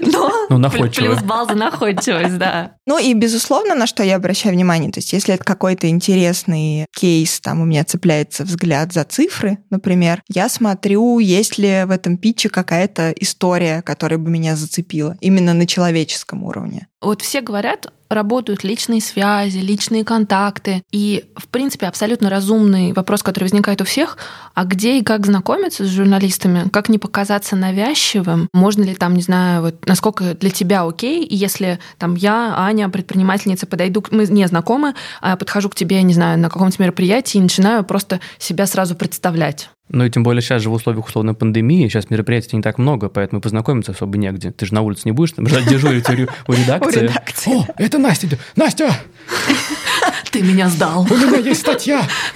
Но 0.01 0.31
Ну, 0.49 0.57
находчиво. 0.57 1.05
плюс 1.05 1.21
балл 1.23 1.47
за 1.47 1.55
находчивость, 1.55 2.37
да. 2.37 2.73
Ну 2.85 2.97
и, 2.97 3.13
безусловно, 3.13 3.75
на 3.75 3.87
что 3.87 4.03
я 4.03 4.15
обращаю 4.15 4.55
внимание, 4.55 4.91
то 4.91 4.99
есть 4.99 5.13
если 5.13 5.35
это 5.35 5.43
какой-то 5.43 5.87
интересный 5.89 6.85
кейс, 6.95 7.39
там 7.39 7.61
у 7.61 7.65
меня 7.65 7.83
цепляется 7.83 8.43
взгляд 8.43 8.93
за 8.93 9.03
цифры, 9.03 9.59
например, 9.69 10.21
я 10.29 10.49
смотрю, 10.49 11.19
есть 11.19 11.57
ли 11.57 11.83
в 11.85 11.91
этом 11.91 12.17
питче 12.17 12.49
какая-то 12.49 13.11
история, 13.11 13.81
которая 13.81 14.17
бы 14.19 14.29
меня 14.29 14.55
зацепила, 14.55 15.17
именно 15.21 15.53
на 15.53 15.65
человеческом 15.67 16.43
уровне. 16.43 16.87
Вот 17.01 17.21
все 17.21 17.41
говорят, 17.41 17.91
работают 18.13 18.63
личные 18.63 19.01
связи, 19.01 19.57
личные 19.57 20.03
контакты. 20.03 20.83
И, 20.91 21.25
в 21.35 21.47
принципе, 21.47 21.87
абсолютно 21.87 22.29
разумный 22.29 22.93
вопрос, 22.93 23.23
который 23.23 23.45
возникает 23.45 23.81
у 23.81 23.85
всех, 23.85 24.17
а 24.53 24.65
где 24.65 24.99
и 24.99 25.03
как 25.03 25.25
знакомиться 25.25 25.85
с 25.85 25.89
журналистами, 25.89 26.69
как 26.69 26.89
не 26.89 26.97
показаться 26.97 27.55
навязчивым, 27.55 28.49
можно 28.53 28.83
ли 28.83 28.95
там, 28.95 29.13
не 29.13 29.21
знаю, 29.21 29.61
вот 29.61 29.85
насколько 29.87 30.33
для 30.35 30.49
тебя 30.49 30.83
окей, 30.83 31.23
и 31.23 31.35
если 31.35 31.79
там 31.97 32.15
я, 32.15 32.53
Аня, 32.57 32.89
предпринимательница, 32.89 33.65
подойду, 33.65 34.03
мы 34.11 34.25
не 34.25 34.47
знакомы, 34.47 34.93
а 35.21 35.35
подхожу 35.35 35.69
к 35.69 35.75
тебе, 35.75 36.01
не 36.03 36.13
знаю, 36.13 36.39
на 36.39 36.49
каком-то 36.49 36.81
мероприятии 36.81 37.37
и 37.37 37.41
начинаю 37.41 37.83
просто 37.83 38.19
себя 38.37 38.65
сразу 38.65 38.95
представлять. 38.95 39.69
Ну 39.93 40.05
и 40.05 40.09
тем 40.09 40.23
более 40.23 40.41
сейчас 40.41 40.61
же 40.61 40.69
в 40.69 40.73
условиях 40.73 41.05
условной 41.07 41.33
пандемии, 41.33 41.87
сейчас 41.89 42.09
мероприятий 42.09 42.55
не 42.55 42.61
так 42.61 42.77
много, 42.77 43.09
поэтому 43.09 43.41
познакомиться 43.41 43.91
особо 43.91 44.17
негде. 44.17 44.51
Ты 44.51 44.65
же 44.65 44.73
на 44.73 44.81
улице 44.81 45.01
не 45.05 45.11
будешь 45.11 45.33
там 45.33 45.47
ждать 45.47 45.67
дежурить 45.67 46.07
у 46.09 46.13
ре- 46.13 46.27
у 46.47 46.53
редакции. 46.53 47.11
О, 47.47 47.65
это 47.77 47.97
Настя. 47.97 48.27
Настя, 48.55 48.95
Ты 50.31 50.41
меня 50.41 50.69
сдал. 50.69 51.01
у 51.09 51.13
меня 51.13 51.37
есть 51.39 51.59
статья. 51.59 52.07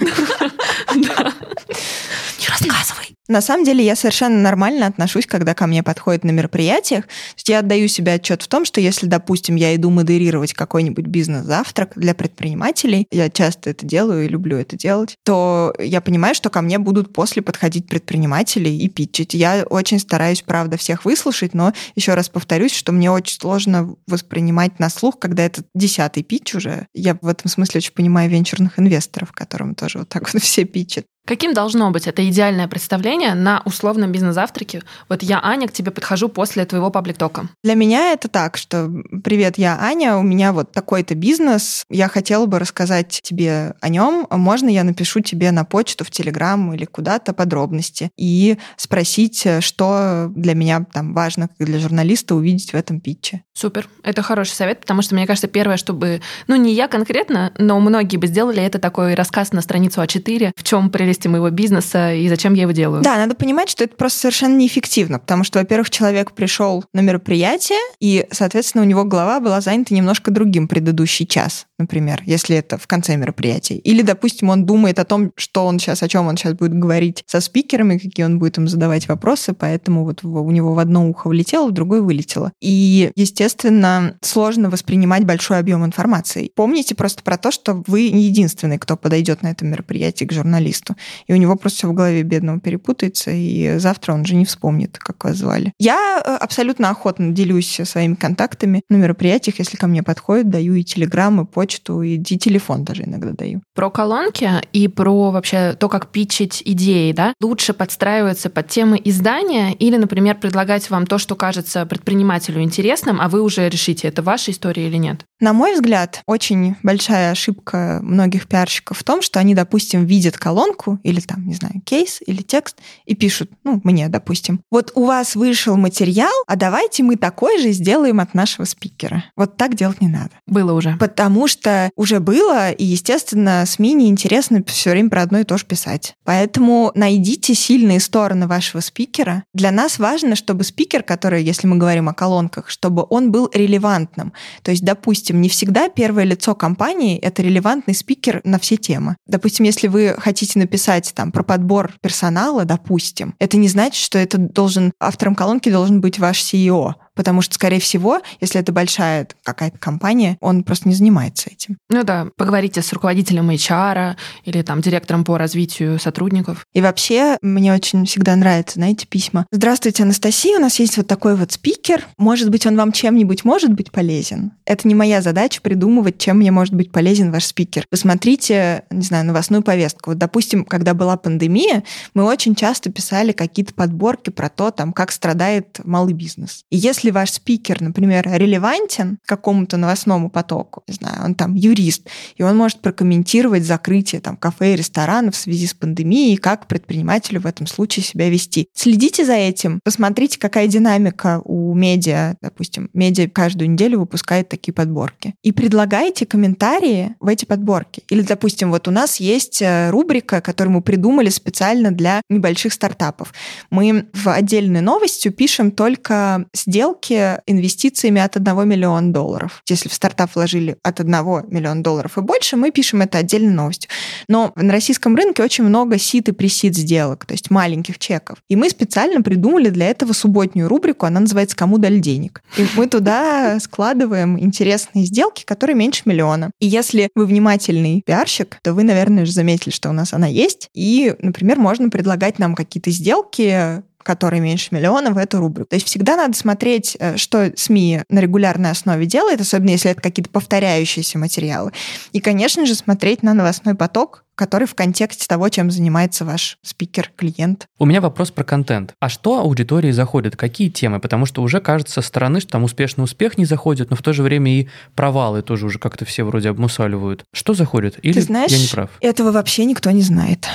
Не 0.94 2.48
рассказывай. 2.48 3.15
На 3.28 3.40
самом 3.40 3.64
деле 3.64 3.84
я 3.84 3.96
совершенно 3.96 4.38
нормально 4.38 4.86
отношусь, 4.86 5.26
когда 5.26 5.54
ко 5.54 5.66
мне 5.66 5.82
подходят 5.82 6.24
на 6.24 6.30
мероприятиях. 6.30 7.06
То 7.06 7.34
есть 7.36 7.48
я 7.48 7.58
отдаю 7.58 7.88
себе 7.88 8.14
отчет 8.14 8.42
в 8.42 8.48
том, 8.48 8.64
что 8.64 8.80
если, 8.80 9.06
допустим, 9.06 9.56
я 9.56 9.74
иду 9.74 9.90
модерировать 9.90 10.54
какой-нибудь 10.54 11.06
бизнес-завтрак 11.06 11.92
для 11.96 12.14
предпринимателей, 12.14 13.06
я 13.10 13.28
часто 13.28 13.70
это 13.70 13.84
делаю 13.84 14.24
и 14.24 14.28
люблю 14.28 14.56
это 14.56 14.76
делать, 14.76 15.16
то 15.24 15.74
я 15.78 16.00
понимаю, 16.00 16.34
что 16.34 16.50
ко 16.50 16.60
мне 16.62 16.78
будут 16.78 17.12
после 17.12 17.42
подходить 17.42 17.88
предприниматели 17.88 18.68
и 18.68 18.88
питчить. 18.88 19.34
Я 19.34 19.64
очень 19.68 19.98
стараюсь, 19.98 20.42
правда, 20.42 20.76
всех 20.76 21.04
выслушать, 21.04 21.54
но 21.54 21.72
еще 21.96 22.14
раз 22.14 22.28
повторюсь, 22.28 22.72
что 22.72 22.92
мне 22.92 23.10
очень 23.10 23.40
сложно 23.40 23.96
воспринимать 24.06 24.78
на 24.78 24.88
слух, 24.88 25.18
когда 25.18 25.44
это 25.44 25.62
десятый 25.74 26.22
питч 26.22 26.54
уже. 26.54 26.86
Я 26.94 27.18
в 27.20 27.26
этом 27.26 27.50
смысле 27.50 27.78
очень 27.78 27.92
понимаю 27.92 28.30
венчурных 28.30 28.78
инвесторов, 28.78 29.32
которым 29.32 29.74
тоже 29.74 29.98
вот 29.98 30.08
так 30.08 30.32
вот 30.32 30.42
все 30.42 30.64
питчат. 30.64 31.06
Каким 31.26 31.54
должно 31.54 31.90
быть 31.90 32.06
это 32.06 32.26
идеальное 32.28 32.68
представление 32.68 33.34
на 33.34 33.60
условном 33.64 34.12
бизнес-завтраке? 34.12 34.82
Вот 35.08 35.24
я, 35.24 35.40
Аня, 35.42 35.66
к 35.66 35.72
тебе 35.72 35.90
подхожу 35.90 36.28
после 36.28 36.64
твоего 36.64 36.88
паблик-тока. 36.88 37.48
Для 37.64 37.74
меня 37.74 38.12
это 38.12 38.28
так, 38.28 38.56
что 38.56 38.88
«Привет, 39.24 39.58
я 39.58 39.76
Аня, 39.80 40.18
у 40.18 40.22
меня 40.22 40.52
вот 40.52 40.70
такой-то 40.70 41.16
бизнес, 41.16 41.84
я 41.90 42.08
хотела 42.08 42.46
бы 42.46 42.60
рассказать 42.60 43.20
тебе 43.24 43.74
о 43.80 43.88
нем, 43.88 44.28
можно 44.30 44.68
я 44.68 44.84
напишу 44.84 45.18
тебе 45.18 45.50
на 45.50 45.64
почту, 45.64 46.04
в 46.04 46.12
Телеграм 46.12 46.72
или 46.72 46.84
куда-то 46.84 47.32
подробности 47.32 48.10
и 48.16 48.56
спросить, 48.76 49.44
что 49.60 50.30
для 50.30 50.54
меня 50.54 50.86
там 50.92 51.12
важно, 51.12 51.48
как 51.48 51.66
для 51.66 51.80
журналиста, 51.80 52.36
увидеть 52.36 52.70
в 52.70 52.76
этом 52.76 53.00
питче». 53.00 53.42
Супер, 53.52 53.88
это 54.04 54.22
хороший 54.22 54.52
совет, 54.52 54.80
потому 54.80 55.02
что, 55.02 55.16
мне 55.16 55.26
кажется, 55.26 55.48
первое, 55.48 55.76
чтобы, 55.76 56.20
ну 56.46 56.54
не 56.54 56.72
я 56.72 56.86
конкретно, 56.86 57.52
но 57.58 57.80
многие 57.80 58.16
бы 58.16 58.28
сделали 58.28 58.62
это 58.62 58.78
такой 58.78 59.14
рассказ 59.14 59.52
на 59.52 59.60
страницу 59.60 60.00
А4, 60.00 60.52
в 60.54 60.62
чем 60.62 60.90
прелесть 60.90 61.15
прелести 61.16 61.28
моего 61.28 61.50
бизнеса 61.50 62.12
и 62.12 62.28
зачем 62.28 62.54
я 62.54 62.62
его 62.62 62.72
делаю. 62.72 63.02
Да, 63.02 63.16
надо 63.16 63.34
понимать, 63.34 63.68
что 63.68 63.84
это 63.84 63.96
просто 63.96 64.20
совершенно 64.20 64.56
неэффективно, 64.56 65.18
потому 65.18 65.44
что, 65.44 65.58
во-первых, 65.58 65.90
человек 65.90 66.32
пришел 66.32 66.84
на 66.92 67.00
мероприятие, 67.00 67.78
и, 68.00 68.26
соответственно, 68.30 68.84
у 68.84 68.86
него 68.86 69.04
голова 69.04 69.40
была 69.40 69.60
занята 69.60 69.94
немножко 69.94 70.30
другим 70.30 70.68
предыдущий 70.68 71.26
час, 71.26 71.66
например, 71.78 72.22
если 72.26 72.56
это 72.56 72.78
в 72.78 72.86
конце 72.86 73.16
мероприятия. 73.16 73.76
Или, 73.76 74.02
допустим, 74.02 74.50
он 74.50 74.66
думает 74.66 74.98
о 74.98 75.04
том, 75.04 75.32
что 75.36 75.64
он 75.64 75.78
сейчас, 75.78 76.02
о 76.02 76.08
чем 76.08 76.26
он 76.26 76.36
сейчас 76.36 76.54
будет 76.54 76.74
говорить 76.74 77.24
со 77.26 77.40
спикерами, 77.40 77.98
какие 77.98 78.26
он 78.26 78.38
будет 78.38 78.58
им 78.58 78.68
задавать 78.68 79.08
вопросы, 79.08 79.52
поэтому 79.52 80.04
вот 80.04 80.24
у 80.24 80.50
него 80.50 80.74
в 80.74 80.78
одно 80.78 81.08
ухо 81.08 81.28
влетело, 81.28 81.68
в 81.68 81.72
другое 81.72 82.02
вылетело. 82.02 82.52
И, 82.60 83.10
естественно, 83.16 84.16
сложно 84.20 84.70
воспринимать 84.70 85.24
большой 85.24 85.58
объем 85.58 85.84
информации. 85.84 86.50
Помните 86.54 86.94
просто 86.94 87.22
про 87.22 87.36
то, 87.36 87.50
что 87.50 87.82
вы 87.86 88.10
не 88.10 88.24
единственный, 88.24 88.78
кто 88.78 88.96
подойдет 88.96 89.42
на 89.42 89.48
это 89.48 89.64
мероприятие 89.64 90.28
к 90.28 90.32
журналисту 90.32 90.96
и 91.26 91.32
у 91.32 91.36
него 91.36 91.56
просто 91.56 91.78
все 91.78 91.88
в 91.88 91.94
голове 91.94 92.22
бедного 92.22 92.60
перепутается, 92.60 93.30
и 93.30 93.78
завтра 93.78 94.12
он 94.12 94.24
же 94.24 94.34
не 94.34 94.44
вспомнит, 94.44 94.98
как 94.98 95.24
вас 95.24 95.36
звали. 95.36 95.72
Я 95.78 96.22
э, 96.24 96.36
абсолютно 96.36 96.90
охотно 96.90 97.32
делюсь 97.32 97.80
своими 97.84 98.14
контактами 98.14 98.82
на 98.88 98.96
мероприятиях, 98.96 99.58
если 99.58 99.76
ко 99.76 99.86
мне 99.86 100.02
подходят, 100.02 100.50
даю 100.50 100.74
и 100.74 100.84
телеграм, 100.84 101.40
и 101.40 101.44
почту, 101.44 102.02
и 102.02 102.18
телефон 102.18 102.84
даже 102.84 103.04
иногда 103.04 103.30
даю. 103.32 103.62
Про 103.74 103.90
колонки 103.90 104.50
и 104.72 104.88
про 104.88 105.30
вообще 105.30 105.74
то, 105.78 105.88
как 105.88 106.08
питчить 106.08 106.62
идеи, 106.64 107.12
да, 107.12 107.34
лучше 107.40 107.72
подстраиваться 107.72 108.50
под 108.50 108.68
темы 108.68 109.00
издания 109.02 109.72
или, 109.72 109.96
например, 109.96 110.36
предлагать 110.36 110.88
вам 110.90 111.06
то, 111.06 111.18
что 111.18 111.34
кажется 111.34 111.86
предпринимателю 111.86 112.62
интересным, 112.62 113.20
а 113.20 113.28
вы 113.28 113.42
уже 113.42 113.68
решите, 113.68 114.08
это 114.08 114.22
ваша 114.22 114.50
история 114.50 114.86
или 114.86 114.96
нет? 114.96 115.24
На 115.40 115.52
мой 115.52 115.74
взгляд, 115.74 116.22
очень 116.26 116.76
большая 116.82 117.32
ошибка 117.32 118.00
многих 118.02 118.48
пиарщиков 118.48 118.98
в 118.98 119.04
том, 119.04 119.22
что 119.22 119.38
они, 119.38 119.54
допустим, 119.54 120.06
видят 120.06 120.38
колонку, 120.38 120.95
или 121.02 121.20
там, 121.20 121.46
не 121.46 121.54
знаю, 121.54 121.80
кейс 121.84 122.20
или 122.26 122.42
текст 122.42 122.78
и 123.04 123.14
пишут, 123.14 123.50
ну, 123.64 123.80
мне, 123.84 124.08
допустим, 124.08 124.60
вот 124.70 124.92
у 124.94 125.04
вас 125.06 125.36
вышел 125.36 125.76
материал, 125.76 126.32
а 126.46 126.56
давайте 126.56 127.02
мы 127.02 127.16
такой 127.16 127.60
же 127.60 127.72
сделаем 127.72 128.20
от 128.20 128.34
нашего 128.34 128.64
спикера. 128.64 129.24
Вот 129.36 129.56
так 129.56 129.74
делать 129.74 130.00
не 130.00 130.08
надо. 130.08 130.30
Было 130.46 130.72
уже. 130.72 130.96
Потому 130.98 131.48
что 131.48 131.90
уже 131.96 132.20
было, 132.20 132.70
и, 132.70 132.84
естественно, 132.84 133.64
СМИ 133.66 133.94
неинтересно 133.94 134.62
все 134.66 134.90
время 134.90 135.10
про 135.10 135.22
одно 135.22 135.40
и 135.40 135.44
то 135.44 135.58
же 135.58 135.64
писать. 135.64 136.14
Поэтому 136.24 136.92
найдите 136.94 137.54
сильные 137.54 138.00
стороны 138.00 138.46
вашего 138.46 138.80
спикера. 138.80 139.44
Для 139.54 139.70
нас 139.70 139.98
важно, 139.98 140.36
чтобы 140.36 140.64
спикер, 140.64 141.02
который, 141.02 141.42
если 141.42 141.66
мы 141.66 141.76
говорим 141.76 142.08
о 142.08 142.14
колонках, 142.14 142.68
чтобы 142.68 143.06
он 143.08 143.30
был 143.30 143.50
релевантным. 143.52 144.32
То 144.62 144.70
есть, 144.70 144.84
допустим, 144.84 145.40
не 145.40 145.48
всегда 145.48 145.88
первое 145.88 146.24
лицо 146.24 146.54
компании— 146.54 147.18
это 147.22 147.42
релевантный 147.42 147.94
спикер 147.94 148.40
на 148.44 148.58
все 148.58 148.76
темы. 148.76 149.16
Допустим, 149.26 149.64
если 149.64 149.88
вы 149.88 150.14
хотите 150.18 150.58
написать 150.58 150.75
писать 150.76 151.12
там 151.14 151.32
про 151.32 151.42
подбор 151.42 151.94
персонала, 152.02 152.66
допустим, 152.66 153.34
это 153.38 153.56
не 153.56 153.66
значит, 153.66 154.04
что 154.04 154.18
это 154.18 154.36
должен 154.36 154.92
автором 155.00 155.34
колонки 155.34 155.70
должен 155.70 156.02
быть 156.02 156.18
ваш 156.18 156.42
CEO 156.42 156.92
потому 157.16 157.42
что, 157.42 157.54
скорее 157.54 157.80
всего, 157.80 158.20
если 158.40 158.60
это 158.60 158.72
большая 158.72 159.26
какая-то 159.42 159.78
компания, 159.78 160.36
он 160.40 160.62
просто 160.62 160.88
не 160.88 160.94
занимается 160.94 161.50
этим. 161.50 161.78
Ну 161.90 162.04
да, 162.04 162.28
поговорите 162.36 162.82
с 162.82 162.92
руководителем 162.92 163.50
HR 163.50 164.14
или 164.44 164.62
там 164.62 164.80
директором 164.80 165.24
по 165.24 165.38
развитию 165.38 165.98
сотрудников. 165.98 166.64
И 166.74 166.80
вообще, 166.80 167.38
мне 167.42 167.74
очень 167.74 168.04
всегда 168.06 168.36
нравятся, 168.36 168.74
знаете, 168.74 169.06
письма. 169.06 169.46
Здравствуйте, 169.50 170.02
Анастасия, 170.02 170.58
у 170.58 170.60
нас 170.60 170.78
есть 170.78 170.96
вот 170.96 171.06
такой 171.06 171.34
вот 171.34 171.52
спикер. 171.52 172.04
Может 172.18 172.50
быть, 172.50 172.66
он 172.66 172.76
вам 172.76 172.92
чем-нибудь 172.92 173.44
может 173.44 173.72
быть 173.72 173.90
полезен? 173.90 174.52
Это 174.66 174.86
не 174.86 174.94
моя 174.94 175.22
задача 175.22 175.60
придумывать, 175.62 176.18
чем 176.18 176.38
мне 176.38 176.50
может 176.50 176.74
быть 176.74 176.92
полезен 176.92 177.32
ваш 177.32 177.46
спикер. 177.46 177.86
Посмотрите, 177.90 178.84
не 178.90 179.02
знаю, 179.02 179.24
новостную 179.24 179.62
повестку. 179.62 180.10
Вот, 180.10 180.18
допустим, 180.18 180.64
когда 180.64 180.92
была 180.92 181.16
пандемия, 181.16 181.82
мы 182.14 182.24
очень 182.24 182.54
часто 182.54 182.92
писали 182.92 183.32
какие-то 183.32 183.74
подборки 183.74 184.30
про 184.30 184.48
то, 184.48 184.70
там, 184.70 184.92
как 184.92 185.12
страдает 185.12 185.80
малый 185.84 186.12
бизнес. 186.12 186.64
И 186.70 186.76
если 186.76 187.05
если 187.06 187.12
ваш 187.12 187.32
спикер, 187.32 187.80
например, 187.82 188.28
релевантен 188.28 189.18
какому-то 189.26 189.76
новостному 189.76 190.28
потоку, 190.28 190.82
не 190.88 190.94
знаю, 190.94 191.24
он 191.24 191.34
там 191.36 191.54
юрист, 191.54 192.08
и 192.36 192.42
он 192.42 192.56
может 192.56 192.80
прокомментировать 192.80 193.64
закрытие 193.64 194.20
там 194.20 194.36
кафе 194.36 194.74
и 194.74 194.76
ресторанов 194.76 195.34
в 195.34 195.38
связи 195.38 195.68
с 195.68 195.74
пандемией, 195.74 196.34
и 196.34 196.36
как 196.36 196.66
предпринимателю 196.66 197.40
в 197.40 197.46
этом 197.46 197.68
случае 197.68 198.04
себя 198.04 198.28
вести. 198.28 198.68
Следите 198.74 199.24
за 199.24 199.34
этим, 199.34 199.78
посмотрите, 199.84 200.38
какая 200.38 200.66
динамика 200.66 201.40
у 201.44 201.74
медиа, 201.74 202.34
допустим, 202.42 202.90
медиа 202.92 203.28
каждую 203.28 203.70
неделю 203.70 204.00
выпускает 204.00 204.48
такие 204.48 204.72
подборки. 204.72 205.34
И 205.42 205.52
предлагайте 205.52 206.26
комментарии 206.26 207.14
в 207.20 207.28
эти 207.28 207.44
подборки. 207.44 208.02
Или, 208.10 208.22
допустим, 208.22 208.70
вот 208.70 208.88
у 208.88 208.90
нас 208.90 209.20
есть 209.20 209.62
э, 209.62 209.90
рубрика, 209.90 210.40
которую 210.40 210.74
мы 210.74 210.82
придумали 210.82 211.28
специально 211.28 211.92
для 211.92 212.20
небольших 212.28 212.72
стартапов. 212.72 213.32
Мы 213.70 214.06
в 214.12 214.28
отдельной 214.28 214.80
новостью 214.80 215.32
пишем 215.32 215.70
только 215.70 216.46
сделки, 216.52 216.95
сделки 216.96 217.40
инвестициями 217.46 218.20
от 218.20 218.36
1 218.36 218.68
миллиона 218.68 219.12
долларов. 219.12 219.62
Если 219.68 219.88
в 219.88 219.94
стартап 219.94 220.34
вложили 220.34 220.76
от 220.82 221.00
1 221.00 221.12
миллиона 221.48 221.82
долларов 221.82 222.18
и 222.18 222.20
больше, 222.20 222.56
мы 222.56 222.70
пишем 222.70 223.02
это 223.02 223.18
отдельной 223.18 223.52
новостью. 223.52 223.90
Но 224.28 224.52
на 224.56 224.72
российском 224.72 225.16
рынке 225.16 225.42
очень 225.42 225.64
много 225.64 225.98
сит 225.98 226.28
и 226.28 226.32
пресид 226.32 226.76
сделок, 226.76 227.24
то 227.26 227.34
есть 227.34 227.50
маленьких 227.50 227.98
чеков. 227.98 228.38
И 228.48 228.56
мы 228.56 228.70
специально 228.70 229.22
придумали 229.22 229.70
для 229.70 229.86
этого 229.86 230.12
субботнюю 230.12 230.68
рубрику, 230.68 231.06
она 231.06 231.20
называется 231.20 231.56
«Кому 231.56 231.78
дали 231.78 231.98
денег?». 231.98 232.42
И 232.56 232.66
мы 232.76 232.86
туда 232.86 233.58
складываем 233.60 234.38
интересные 234.38 235.04
сделки, 235.04 235.44
которые 235.44 235.76
меньше 235.76 236.02
миллиона. 236.04 236.50
И 236.60 236.66
если 236.66 237.08
вы 237.14 237.26
внимательный 237.26 238.02
пиарщик, 238.04 238.58
то 238.62 238.74
вы, 238.74 238.82
наверное, 238.82 239.24
уже 239.24 239.32
заметили, 239.32 239.72
что 239.72 239.90
у 239.90 239.92
нас 239.92 240.12
она 240.12 240.26
есть. 240.26 240.68
И, 240.74 241.14
например, 241.20 241.58
можно 241.58 241.88
предлагать 241.90 242.38
нам 242.38 242.54
какие-то 242.54 242.90
сделки, 242.90 243.82
который 244.06 244.38
меньше 244.38 244.68
миллиона, 244.70 245.10
в 245.10 245.18
эту 245.18 245.40
рубрику. 245.40 245.70
То 245.70 245.76
есть 245.76 245.86
всегда 245.86 246.16
надо 246.16 246.36
смотреть, 246.36 246.96
э, 247.00 247.16
что 247.16 247.50
СМИ 247.56 248.02
на 248.08 248.20
регулярной 248.20 248.70
основе 248.70 249.04
делает, 249.04 249.40
особенно 249.40 249.70
если 249.70 249.90
это 249.90 250.00
какие-то 250.00 250.30
повторяющиеся 250.30 251.18
материалы. 251.18 251.72
И, 252.12 252.20
конечно 252.20 252.64
же, 252.66 252.74
смотреть 252.74 253.24
на 253.24 253.34
новостной 253.34 253.74
поток, 253.74 254.24
который 254.36 254.68
в 254.68 254.74
контексте 254.74 255.26
того, 255.26 255.48
чем 255.48 255.70
занимается 255.70 256.24
ваш 256.24 256.58
спикер, 256.62 257.10
клиент. 257.16 257.66
У 257.78 257.86
меня 257.86 258.00
вопрос 258.00 258.30
про 258.30 258.44
контент. 258.44 258.94
А 259.00 259.08
что 259.08 259.40
аудитории 259.40 259.90
заходит? 259.90 260.36
Какие 260.36 260.68
темы? 260.68 261.00
Потому 261.00 261.26
что 261.26 261.42
уже 261.42 261.60
кажется 261.60 261.94
со 261.94 262.02
стороны, 262.02 262.40
что 262.40 262.52
там 262.52 262.62
успешный 262.62 263.02
успех 263.02 263.38
не 263.38 263.44
заходит, 263.44 263.90
но 263.90 263.96
в 263.96 264.02
то 264.02 264.12
же 264.12 264.22
время 264.22 264.60
и 264.60 264.68
провалы 264.94 265.42
тоже 265.42 265.66
уже 265.66 265.78
как-то 265.78 266.04
все 266.04 266.22
вроде 266.22 266.50
обмусаливают. 266.50 267.24
Что 267.32 267.54
заходит? 267.54 267.98
Или 268.02 268.12
Ты 268.12 268.22
знаешь, 268.22 268.52
я 268.52 268.58
не 268.58 268.68
прав? 268.68 268.90
Этого 269.00 269.32
вообще 269.32 269.64
никто 269.64 269.90
не 269.90 270.02
знает. 270.02 270.46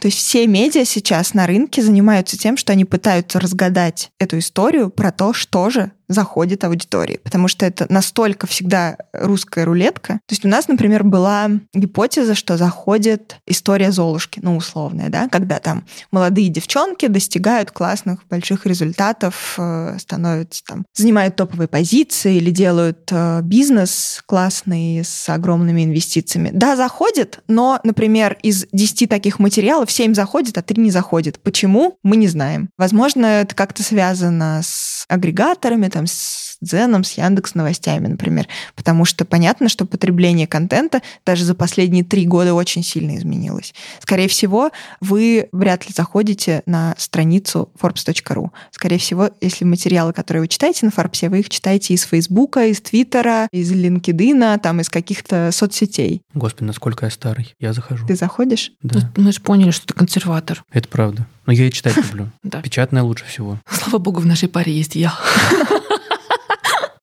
То 0.00 0.06
есть 0.06 0.18
все 0.18 0.46
медиа 0.46 0.84
сейчас 0.84 1.34
на 1.34 1.46
рынке 1.46 1.82
занимаются 1.82 2.38
тем, 2.38 2.56
что 2.56 2.72
они 2.72 2.84
пытаются 2.84 3.40
разгадать 3.40 4.10
эту 4.18 4.38
историю 4.38 4.90
про 4.90 5.10
то, 5.10 5.32
что 5.32 5.70
же 5.70 5.92
заходит 6.08 6.64
аудитории, 6.64 7.20
потому 7.22 7.48
что 7.48 7.66
это 7.66 7.86
настолько 7.88 8.46
всегда 8.46 8.96
русская 9.12 9.64
рулетка. 9.64 10.14
То 10.26 10.32
есть 10.32 10.44
у 10.44 10.48
нас, 10.48 10.68
например, 10.68 11.04
была 11.04 11.50
гипотеза, 11.74 12.34
что 12.34 12.56
заходит 12.56 13.36
история 13.46 13.92
Золушки, 13.92 14.40
ну, 14.42 14.56
условная, 14.56 15.08
да, 15.10 15.28
когда 15.28 15.58
там 15.58 15.84
молодые 16.10 16.48
девчонки 16.48 17.06
достигают 17.06 17.70
классных 17.70 18.26
больших 18.28 18.66
результатов, 18.66 19.54
э, 19.58 19.96
становятся 19.98 20.62
там, 20.64 20.84
занимают 20.94 21.36
топовые 21.36 21.68
позиции 21.68 22.36
или 22.36 22.50
делают 22.50 23.08
э, 23.10 23.40
бизнес 23.42 24.22
классный 24.26 25.04
с 25.04 25.28
огромными 25.28 25.84
инвестициями. 25.84 26.50
Да, 26.52 26.76
заходит, 26.76 27.40
но, 27.48 27.80
например, 27.84 28.38
из 28.42 28.66
10 28.72 29.08
таких 29.08 29.38
материалов 29.38 29.90
7 29.90 30.14
заходит, 30.14 30.56
а 30.58 30.62
3 30.62 30.82
не 30.82 30.90
заходит. 30.90 31.38
Почему? 31.40 31.98
Мы 32.02 32.16
не 32.16 32.28
знаем. 32.28 32.70
Возможно, 32.78 33.26
это 33.26 33.54
как-то 33.54 33.82
связано 33.82 34.60
с 34.62 35.04
агрегаторами, 35.08 35.88
там, 35.98 36.06
с 36.06 36.47
Дзеном, 36.60 37.04
с 37.04 37.12
Яндекс 37.12 37.54
новостями, 37.54 38.08
например. 38.08 38.48
Потому 38.74 39.04
что 39.04 39.24
понятно, 39.24 39.68
что 39.68 39.86
потребление 39.86 40.46
контента 40.46 41.02
даже 41.24 41.44
за 41.44 41.54
последние 41.54 42.04
три 42.04 42.26
года 42.26 42.54
очень 42.54 42.82
сильно 42.82 43.16
изменилось. 43.16 43.74
Скорее 44.00 44.28
всего, 44.28 44.70
вы 45.00 45.48
вряд 45.52 45.86
ли 45.86 45.94
заходите 45.94 46.62
на 46.66 46.94
страницу 46.98 47.70
forbes.ru. 47.80 48.50
Скорее 48.70 48.98
всего, 48.98 49.30
если 49.40 49.64
материалы, 49.64 50.12
которые 50.12 50.42
вы 50.42 50.48
читаете 50.48 50.86
на 50.86 50.90
Forbes, 50.90 51.28
вы 51.28 51.40
их 51.40 51.48
читаете 51.48 51.94
из 51.94 52.02
Фейсбука, 52.02 52.66
из 52.66 52.80
Твиттера, 52.80 53.48
из 53.52 53.72
LinkedIn, 53.72 54.58
там, 54.60 54.80
из 54.80 54.88
каких-то 54.90 55.50
соцсетей. 55.52 56.22
Господи, 56.34 56.64
насколько 56.64 57.06
я 57.06 57.10
старый. 57.10 57.54
Я 57.60 57.72
захожу. 57.72 58.06
Ты 58.06 58.16
заходишь? 58.16 58.72
Да. 58.82 59.10
Ну, 59.16 59.24
Мы 59.24 59.32
же 59.32 59.40
поняли, 59.40 59.70
что 59.70 59.86
ты 59.86 59.94
консерватор. 59.94 60.62
Это 60.72 60.88
правда. 60.88 61.26
Но 61.46 61.52
я 61.52 61.66
и 61.66 61.72
читать 61.72 61.96
люблю. 61.96 62.28
Да. 62.42 62.62
Печатное 62.62 63.02
лучше 63.02 63.26
всего. 63.26 63.58
Слава 63.70 63.98
богу, 63.98 64.20
в 64.20 64.26
нашей 64.26 64.48
паре 64.48 64.72
есть 64.72 64.94
я. 64.96 65.12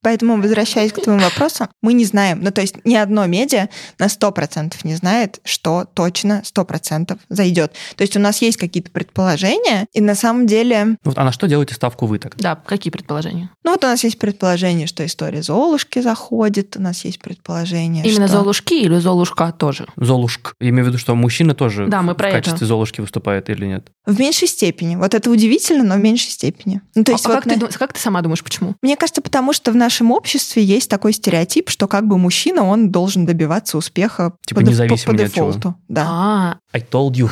Поэтому, 0.05 0.39
возвращаясь 0.39 0.93
к 0.93 1.01
твоему 1.01 1.23
вопросу, 1.23 1.67
мы 1.81 1.93
не 1.93 2.05
знаем, 2.05 2.43
ну 2.43 2.51
то 2.51 2.61
есть 2.61 2.75
ни 2.85 2.93
одно 2.93 3.25
медиа 3.25 3.69
на 3.97 4.05
100% 4.05 4.75
не 4.83 4.93
знает, 4.93 5.39
что 5.43 5.87
точно 5.95 6.43
100% 6.45 7.17
зайдет. 7.29 7.73
То 7.95 8.03
есть 8.03 8.15
у 8.15 8.19
нас 8.19 8.39
есть 8.43 8.57
какие-то 8.57 8.91
предположения, 8.91 9.87
и 9.93 10.01
на 10.01 10.13
самом 10.13 10.45
деле, 10.45 10.97
Вот, 11.03 11.17
а 11.17 11.23
на 11.23 11.31
что 11.31 11.47
делаете 11.47 11.73
ставку 11.73 12.05
вы 12.05 12.19
так? 12.19 12.35
Да, 12.37 12.55
какие 12.55 12.91
предположения? 12.91 13.49
ну 13.63 13.71
вот 13.71 13.83
у 13.83 13.87
нас 13.87 14.03
есть 14.03 14.19
предположение, 14.19 14.85
что 14.85 15.03
история 15.03 15.41
Золушки 15.41 15.97
заходит, 16.01 16.77
у 16.77 16.81
нас 16.83 17.03
есть 17.03 17.19
предположение, 17.19 18.05
Именно 18.05 18.27
что... 18.27 18.37
Золушки 18.37 18.75
или 18.75 18.99
Золушка 18.99 19.51
тоже? 19.57 19.87
Золушк. 19.95 20.53
Я 20.59 20.69
имею 20.69 20.85
в 20.85 20.87
виду, 20.89 20.99
что 20.99 21.15
мужчина 21.15 21.55
тоже 21.55 21.87
Да, 21.87 22.03
мы 22.03 22.13
в 22.13 22.17
про 22.17 22.29
качестве 22.29 22.57
это. 22.57 22.65
Золушки 22.67 23.01
выступает 23.01 23.49
или 23.49 23.65
нет? 23.65 23.87
В 24.05 24.19
меньшей 24.19 24.47
степени. 24.47 24.97
Вот 24.97 25.15
это 25.15 25.31
удивительно, 25.31 25.83
но 25.83 25.95
в 25.95 25.99
меньшей 25.99 26.29
степени. 26.29 26.81
Ну, 26.93 27.03
то 27.03 27.11
есть 27.11 27.25
а 27.25 27.29
вот 27.29 27.35
как, 27.37 27.45
на- 27.47 27.67
ты, 27.67 27.77
как 27.79 27.93
ты 27.93 27.99
сама 27.99 28.21
думаешь, 28.21 28.43
почему? 28.43 28.75
Мне 28.83 28.95
кажется, 28.95 29.23
потому 29.23 29.51
что 29.51 29.71
в 29.71 29.75
нашем 29.95 30.11
обществе 30.11 30.61
есть 30.61 30.89
такой 30.89 31.13
стереотип, 31.13 31.69
что 31.69 31.87
как 31.87 32.05
бы 32.05 32.17
мужчина, 32.17 32.65
он 32.65 32.91
должен 32.91 33.25
добиваться 33.25 33.77
успеха 33.77 34.33
Типа 34.45 34.59
по, 34.59 34.65
независимо 34.65 35.13
по 35.13 35.17
чего. 35.19 35.27
дефолту. 35.27 35.75
Да. 35.87 36.03
А, 36.05 36.57
I 36.73 36.81
told 36.81 37.13
you. 37.13 37.29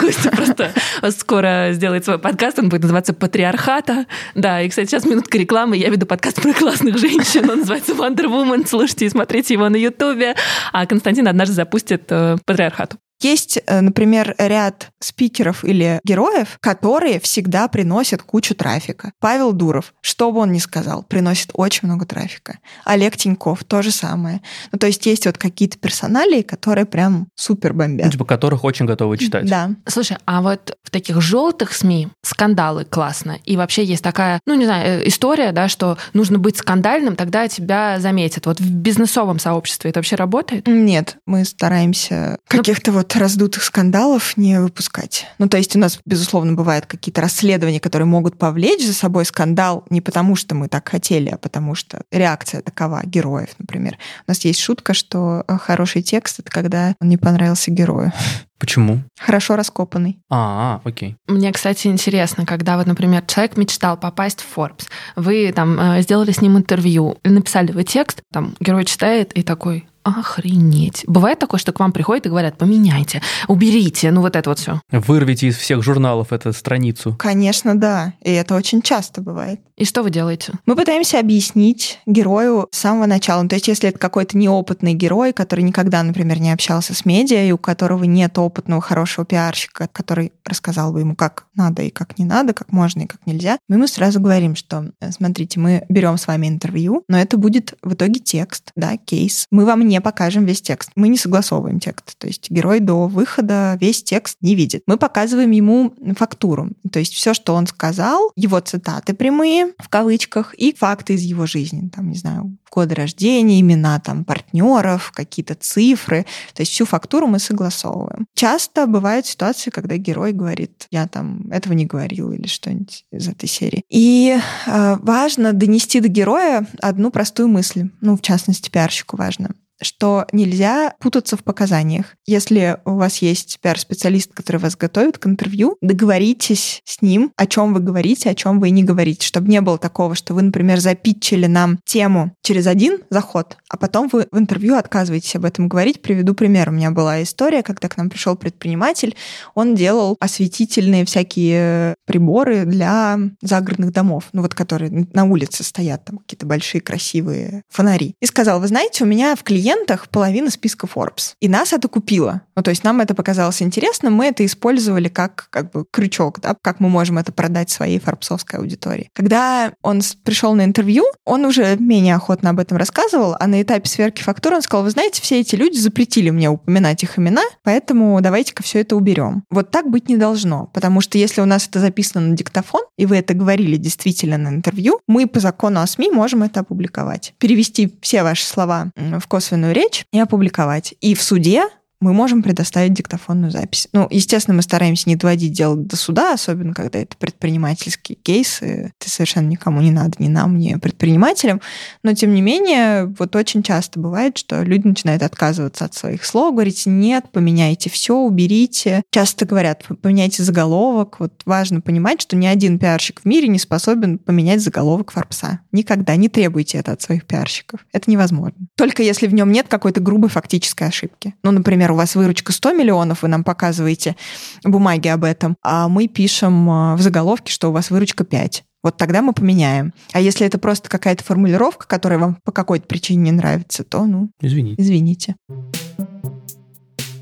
Костя 0.00 0.30
просто 0.30 0.72
скоро 1.10 1.68
сделает 1.72 2.06
свой 2.06 2.18
подкаст, 2.18 2.58
он 2.58 2.70
будет 2.70 2.82
называться 2.82 3.12
«Патриархата». 3.12 4.06
Да, 4.34 4.62
и, 4.62 4.70
кстати, 4.70 4.88
сейчас 4.88 5.04
минутка 5.04 5.36
рекламы. 5.36 5.76
Я 5.76 5.90
веду 5.90 6.06
подкаст 6.06 6.40
про 6.40 6.54
классных 6.54 6.96
женщин. 6.96 7.48
Он 7.50 7.58
называется 7.58 7.92
Wonder 7.92 8.24
Woman. 8.24 8.66
Слушайте 8.66 9.04
и 9.04 9.10
смотрите 9.10 9.52
его 9.52 9.68
на 9.68 9.76
Ютубе. 9.76 10.34
А 10.72 10.86
Константин 10.86 11.28
однажды 11.28 11.54
запустит 11.54 12.04
э, 12.08 12.38
«Патриархату». 12.46 12.96
Есть, 13.20 13.58
э, 13.66 13.80
например, 13.80 14.34
ряд 14.38 14.90
спикеров 15.00 15.64
или 15.64 16.00
героев, 16.04 16.58
которые 16.60 17.20
всегда 17.20 17.68
приносят 17.68 18.22
кучу 18.22 18.54
трафика. 18.54 19.12
Павел 19.20 19.52
Дуров, 19.52 19.92
что 20.00 20.30
бы 20.32 20.40
он 20.40 20.52
ни 20.52 20.58
сказал, 20.58 21.02
приносит 21.02 21.50
очень 21.54 21.88
много 21.88 22.06
трафика. 22.06 22.58
Олег 22.84 23.16
Тиньков, 23.16 23.64
то 23.64 23.82
же 23.82 23.90
самое. 23.90 24.40
Ну, 24.72 24.78
то 24.78 24.86
есть 24.86 25.04
есть 25.06 25.26
вот 25.26 25.38
какие-то 25.38 25.78
персоналии, 25.78 26.42
которые 26.42 26.86
прям 26.86 27.28
супер 27.34 27.72
Ну, 27.72 27.78
бомбят. 27.80 28.12
типа, 28.12 28.24
которых 28.24 28.64
очень 28.64 28.86
готовы 28.86 29.18
читать. 29.18 29.46
Да. 29.48 29.70
Слушай, 29.86 30.18
а 30.24 30.42
вот 30.42 30.76
в 30.84 30.90
таких 30.90 31.20
желтых 31.20 31.72
СМИ 31.74 32.08
скандалы 32.22 32.84
классно. 32.84 33.38
И 33.44 33.56
вообще 33.56 33.84
есть 33.84 34.02
такая, 34.02 34.40
ну, 34.46 34.54
не 34.54 34.64
знаю, 34.64 35.00
э, 35.02 35.08
история, 35.08 35.52
да, 35.52 35.68
что 35.68 35.98
нужно 36.12 36.38
быть 36.38 36.56
скандальным, 36.56 37.16
тогда 37.16 37.48
тебя 37.48 37.98
заметят. 38.00 38.46
Вот 38.46 38.60
в 38.60 38.70
бизнесовом 38.70 39.38
сообществе 39.38 39.90
это 39.90 39.98
вообще 39.98 40.16
работает? 40.16 40.66
Нет, 40.66 41.16
мы 41.26 41.44
стараемся 41.44 42.38
каких-то 42.48 42.92
вот 42.92 43.07
раздутых 43.16 43.62
скандалов 43.62 44.36
не 44.36 44.60
выпускать. 44.60 45.26
Ну, 45.38 45.48
то 45.48 45.56
есть 45.56 45.76
у 45.76 45.78
нас, 45.78 45.98
безусловно, 46.04 46.54
бывают 46.54 46.86
какие-то 46.86 47.20
расследования, 47.20 47.80
которые 47.80 48.06
могут 48.06 48.38
повлечь 48.38 48.86
за 48.86 48.94
собой 48.94 49.24
скандал 49.24 49.84
не 49.90 50.00
потому, 50.00 50.36
что 50.36 50.54
мы 50.54 50.68
так 50.68 50.88
хотели, 50.88 51.28
а 51.28 51.38
потому 51.38 51.74
что 51.74 52.02
реакция 52.10 52.62
такова 52.62 53.02
героев, 53.04 53.50
например. 53.58 53.98
У 54.26 54.30
нас 54.30 54.44
есть 54.44 54.60
шутка, 54.60 54.94
что 54.94 55.44
э, 55.46 55.58
хороший 55.58 56.02
текст— 56.02 56.38
это 56.40 56.50
когда 56.50 56.94
он 57.00 57.08
не 57.08 57.16
понравился 57.16 57.70
герою. 57.70 58.12
Почему? 58.58 59.04
Хорошо 59.18 59.54
раскопанный. 59.54 60.18
А, 60.28 60.80
окей. 60.84 61.16
Мне, 61.28 61.52
кстати, 61.52 61.86
интересно, 61.86 62.44
когда 62.44 62.76
вот, 62.76 62.86
например, 62.86 63.22
человек 63.26 63.56
мечтал 63.56 63.96
попасть 63.96 64.40
в 64.40 64.58
Forbes, 64.58 64.88
вы 65.14 65.52
там 65.54 65.78
э, 65.78 66.02
сделали 66.02 66.32
с 66.32 66.42
ним 66.42 66.58
интервью, 66.58 67.18
написали 67.22 67.70
вы 67.70 67.84
текст, 67.84 68.22
там 68.32 68.56
герой 68.58 68.84
читает 68.84 69.32
и 69.34 69.42
такой, 69.42 69.88
охренеть. 70.16 71.04
Бывает 71.06 71.38
такое, 71.38 71.58
что 71.58 71.72
к 71.72 71.80
вам 71.80 71.92
приходят 71.92 72.26
и 72.26 72.28
говорят, 72.28 72.58
поменяйте, 72.58 73.22
уберите, 73.46 74.10
ну 74.10 74.20
вот 74.20 74.36
это 74.36 74.50
вот 74.50 74.58
все. 74.58 74.80
Вырвите 74.90 75.48
из 75.48 75.56
всех 75.56 75.82
журналов 75.82 76.32
эту 76.32 76.52
страницу. 76.52 77.16
Конечно, 77.18 77.78
да. 77.78 78.14
И 78.22 78.30
это 78.30 78.54
очень 78.54 78.82
часто 78.82 79.20
бывает. 79.20 79.60
И 79.76 79.84
что 79.84 80.02
вы 80.02 80.10
делаете? 80.10 80.54
Мы 80.66 80.74
пытаемся 80.74 81.20
объяснить 81.20 82.00
герою 82.04 82.68
с 82.72 82.78
самого 82.78 83.06
начала. 83.06 83.42
Ну, 83.42 83.48
то 83.48 83.54
есть, 83.54 83.68
если 83.68 83.90
это 83.90 83.98
какой-то 83.98 84.36
неопытный 84.36 84.94
герой, 84.94 85.32
который 85.32 85.60
никогда, 85.60 86.02
например, 86.02 86.40
не 86.40 86.50
общался 86.50 86.94
с 86.94 87.04
медиа, 87.04 87.44
и 87.44 87.52
у 87.52 87.58
которого 87.58 88.02
нет 88.04 88.36
опытного 88.38 88.80
хорошего 88.82 89.24
пиарщика, 89.24 89.88
который 89.92 90.32
рассказал 90.44 90.92
бы 90.92 91.00
ему, 91.00 91.14
как 91.14 91.46
надо 91.54 91.82
и 91.82 91.90
как 91.90 92.18
не 92.18 92.24
надо, 92.24 92.54
как 92.54 92.72
можно 92.72 93.02
и 93.02 93.06
как 93.06 93.20
нельзя, 93.24 93.58
мы 93.68 93.76
ему 93.76 93.86
сразу 93.86 94.20
говорим, 94.20 94.56
что, 94.56 94.90
смотрите, 95.10 95.60
мы 95.60 95.84
берем 95.88 96.18
с 96.18 96.26
вами 96.26 96.48
интервью, 96.48 97.04
но 97.08 97.18
это 97.18 97.36
будет 97.36 97.74
в 97.82 97.94
итоге 97.94 98.18
текст, 98.18 98.72
да, 98.74 98.96
кейс. 98.96 99.46
Мы 99.50 99.64
вам 99.64 99.86
не 99.86 99.97
покажем 100.00 100.44
весь 100.44 100.62
текст. 100.62 100.90
Мы 100.94 101.08
не 101.08 101.16
согласовываем 101.16 101.80
текст. 101.80 102.16
То 102.18 102.26
есть 102.26 102.50
герой 102.50 102.80
до 102.80 103.06
выхода 103.06 103.76
весь 103.80 104.02
текст 104.02 104.36
не 104.40 104.54
видит. 104.54 104.82
Мы 104.86 104.96
показываем 104.96 105.50
ему 105.50 105.94
фактуру. 106.16 106.70
То 106.90 106.98
есть 106.98 107.14
все, 107.14 107.34
что 107.34 107.54
он 107.54 107.66
сказал, 107.66 108.32
его 108.36 108.60
цитаты 108.60 109.14
прямые, 109.14 109.72
в 109.78 109.88
кавычках, 109.88 110.54
и 110.54 110.74
факты 110.74 111.14
из 111.14 111.22
его 111.22 111.46
жизни. 111.46 111.88
Там, 111.88 112.10
не 112.10 112.16
знаю, 112.16 112.56
годы 112.70 112.94
рождения, 112.94 113.60
имена 113.60 113.98
там 114.00 114.24
партнеров, 114.24 115.12
какие-то 115.14 115.54
цифры. 115.54 116.26
То 116.54 116.62
есть 116.62 116.72
всю 116.72 116.84
фактуру 116.84 117.26
мы 117.26 117.38
согласовываем. 117.38 118.26
Часто 118.34 118.86
бывают 118.86 119.26
ситуации, 119.26 119.70
когда 119.70 119.96
герой 119.96 120.32
говорит, 120.32 120.86
я 120.90 121.06
там 121.06 121.50
этого 121.50 121.72
не 121.72 121.86
говорил 121.86 122.32
или 122.32 122.46
что-нибудь 122.46 123.04
из 123.10 123.28
этой 123.28 123.48
серии. 123.48 123.82
И 123.88 124.38
э, 124.66 124.96
важно 125.00 125.52
донести 125.52 126.00
до 126.00 126.08
героя 126.08 126.66
одну 126.80 127.10
простую 127.10 127.48
мысль. 127.48 127.90
Ну, 128.00 128.16
в 128.16 128.22
частности, 128.22 128.70
пиарщику 128.70 129.16
важно 129.16 129.50
что 129.80 130.26
нельзя 130.32 130.94
путаться 131.00 131.36
в 131.36 131.44
показаниях. 131.44 132.16
Если 132.26 132.78
у 132.84 132.96
вас 132.96 133.18
есть 133.18 133.58
пиар-специалист, 133.60 134.32
который 134.32 134.58
вас 134.58 134.76
готовит 134.76 135.18
к 135.18 135.26
интервью, 135.26 135.76
договоритесь 135.80 136.80
с 136.84 137.02
ним, 137.02 137.32
о 137.36 137.46
чем 137.46 137.74
вы 137.74 137.80
говорите, 137.80 138.30
о 138.30 138.34
чем 138.34 138.60
вы 138.60 138.70
не 138.70 138.84
говорите, 138.84 139.26
чтобы 139.26 139.48
не 139.48 139.60
было 139.60 139.78
такого, 139.78 140.14
что 140.14 140.34
вы, 140.34 140.42
например, 140.42 140.80
запитчили 140.80 141.46
нам 141.46 141.78
тему 141.84 142.32
через 142.42 142.66
один 142.66 142.98
заход, 143.10 143.56
а 143.68 143.76
потом 143.76 144.08
вы 144.12 144.26
в 144.30 144.38
интервью 144.38 144.76
отказываетесь 144.76 145.36
об 145.36 145.44
этом 145.44 145.68
говорить. 145.68 146.02
Приведу 146.02 146.34
пример. 146.34 146.70
У 146.70 146.72
меня 146.72 146.90
была 146.90 147.22
история, 147.22 147.62
когда 147.62 147.88
к 147.88 147.96
нам 147.96 148.10
пришел 148.10 148.36
предприниматель, 148.36 149.16
он 149.54 149.74
делал 149.74 150.16
осветительные 150.20 151.04
всякие 151.04 151.94
приборы 152.06 152.64
для 152.64 153.18
загородных 153.42 153.92
домов, 153.92 154.24
ну 154.32 154.42
вот 154.42 154.54
которые 154.54 155.06
на 155.12 155.24
улице 155.24 155.62
стоят, 155.64 156.04
там 156.04 156.18
какие-то 156.18 156.46
большие 156.46 156.80
красивые 156.80 157.62
фонари. 157.68 158.14
И 158.20 158.26
сказал, 158.26 158.60
вы 158.60 158.68
знаете, 158.68 159.04
у 159.04 159.06
меня 159.06 159.36
в 159.36 159.42
клиентах 159.68 160.08
половина 160.08 160.50
списка 160.50 160.86
Forbes. 160.86 161.34
И 161.40 161.48
нас 161.48 161.72
это 161.72 161.88
купило. 161.88 162.40
Ну, 162.56 162.62
то 162.62 162.70
есть 162.70 162.84
нам 162.84 163.00
это 163.00 163.14
показалось 163.14 163.60
интересным, 163.60 164.14
мы 164.14 164.26
это 164.26 164.44
использовали 164.44 165.08
как, 165.08 165.48
как 165.50 165.70
бы 165.70 165.84
крючок, 165.90 166.40
да, 166.40 166.56
как 166.60 166.80
мы 166.80 166.88
можем 166.88 167.18
это 167.18 167.32
продать 167.32 167.70
своей 167.70 168.00
форбсовской 168.00 168.58
аудитории. 168.58 169.10
Когда 169.14 169.72
он 169.82 170.00
пришел 170.24 170.54
на 170.54 170.64
интервью, 170.64 171.04
он 171.24 171.44
уже 171.44 171.76
менее 171.76 172.14
охотно 172.14 172.50
об 172.50 172.60
этом 172.60 172.78
рассказывал, 172.78 173.36
а 173.38 173.46
на 173.46 173.60
этапе 173.60 173.88
сверки 173.88 174.22
фактуры 174.22 174.56
он 174.56 174.62
сказал, 174.62 174.84
вы 174.84 174.90
знаете, 174.90 175.20
все 175.20 175.40
эти 175.40 175.54
люди 175.54 175.76
запретили 175.76 176.30
мне 176.30 176.48
упоминать 176.48 177.02
их 177.02 177.18
имена, 177.18 177.42
поэтому 177.62 178.18
давайте-ка 178.20 178.62
все 178.62 178.80
это 178.80 178.96
уберем. 178.96 179.44
Вот 179.50 179.70
так 179.70 179.90
быть 179.90 180.08
не 180.08 180.16
должно, 180.16 180.70
потому 180.72 181.00
что 181.02 181.18
если 181.18 181.42
у 181.42 181.46
нас 181.46 181.68
это 181.68 181.80
записано 181.80 182.26
на 182.26 182.36
диктофон, 182.36 182.82
и 182.96 183.06
вы 183.06 183.18
это 183.18 183.34
говорили 183.34 183.76
действительно 183.76 184.38
на 184.38 184.48
интервью, 184.48 185.00
мы 185.06 185.26
по 185.26 185.40
закону 185.40 185.80
о 185.80 185.86
СМИ 185.86 186.10
можем 186.10 186.42
это 186.42 186.60
опубликовать. 186.60 187.34
Перевести 187.38 187.94
все 188.00 188.22
ваши 188.22 188.44
слова 188.44 188.90
в 188.96 189.28
косвенную 189.58 189.74
речь 189.74 190.06
и 190.12 190.18
опубликовать. 190.18 190.94
И 191.00 191.14
в 191.14 191.22
суде 191.22 191.64
мы 192.00 192.12
можем 192.12 192.42
предоставить 192.42 192.92
диктофонную 192.92 193.50
запись. 193.50 193.88
Ну, 193.92 194.06
естественно, 194.10 194.54
мы 194.54 194.62
стараемся 194.62 195.08
не 195.08 195.16
доводить 195.16 195.52
дело 195.52 195.76
до 195.76 195.96
суда, 195.96 196.32
особенно 196.32 196.72
когда 196.72 197.00
это 197.00 197.16
предпринимательские 197.16 198.16
кейсы. 198.16 198.92
Это 199.00 199.10
совершенно 199.10 199.48
никому 199.48 199.80
не 199.80 199.90
надо, 199.90 200.14
ни 200.18 200.28
нам, 200.28 200.58
ни 200.58 200.74
предпринимателям. 200.74 201.60
Но, 202.04 202.14
тем 202.14 202.34
не 202.34 202.40
менее, 202.40 203.06
вот 203.18 203.34
очень 203.34 203.62
часто 203.62 203.98
бывает, 203.98 204.38
что 204.38 204.62
люди 204.62 204.86
начинают 204.86 205.22
отказываться 205.22 205.86
от 205.86 205.94
своих 205.94 206.24
слов, 206.24 206.54
говорить, 206.54 206.84
нет, 206.86 207.26
поменяйте 207.32 207.90
все, 207.90 208.16
уберите. 208.16 209.02
Часто 209.10 209.44
говорят, 209.44 209.84
поменяйте 210.00 210.42
заголовок. 210.44 211.18
Вот 211.18 211.42
важно 211.46 211.80
понимать, 211.80 212.22
что 212.22 212.36
ни 212.36 212.46
один 212.46 212.78
пиарщик 212.78 213.20
в 213.22 213.24
мире 213.24 213.48
не 213.48 213.58
способен 213.58 214.18
поменять 214.18 214.60
заголовок 214.60 215.10
Форбса. 215.10 215.60
Никогда 215.72 216.14
не 216.16 216.28
требуйте 216.28 216.78
это 216.78 216.92
от 216.92 217.02
своих 217.02 217.26
пиарщиков. 217.26 217.84
Это 217.92 218.10
невозможно. 218.10 218.68
Только 218.76 219.02
если 219.02 219.26
в 219.26 219.34
нем 219.34 219.50
нет 219.50 219.66
какой-то 219.68 220.00
грубой 220.00 220.30
фактической 220.30 220.86
ошибки. 220.86 221.34
Ну, 221.42 221.50
например, 221.50 221.87
у 221.92 221.96
вас 221.96 222.14
выручка 222.14 222.52
100 222.52 222.72
миллионов, 222.72 223.22
вы 223.22 223.28
нам 223.28 223.44
показываете 223.44 224.16
бумаги 224.64 225.08
об 225.08 225.24
этом, 225.24 225.56
а 225.62 225.88
мы 225.88 226.08
пишем 226.08 226.70
а, 226.70 226.96
в 226.96 227.00
заголовке, 227.00 227.52
что 227.52 227.68
у 227.68 227.72
вас 227.72 227.90
выручка 227.90 228.24
5. 228.24 228.64
Вот 228.82 228.96
тогда 228.96 229.22
мы 229.22 229.32
поменяем. 229.32 229.92
А 230.12 230.20
если 230.20 230.46
это 230.46 230.58
просто 230.58 230.88
какая-то 230.88 231.24
формулировка, 231.24 231.86
которая 231.86 232.18
вам 232.18 232.38
по 232.44 232.52
какой-то 232.52 232.86
причине 232.86 233.24
не 233.24 233.32
нравится, 233.32 233.82
то, 233.84 234.06
ну, 234.06 234.30
извините. 234.40 234.80
извините. 234.80 235.36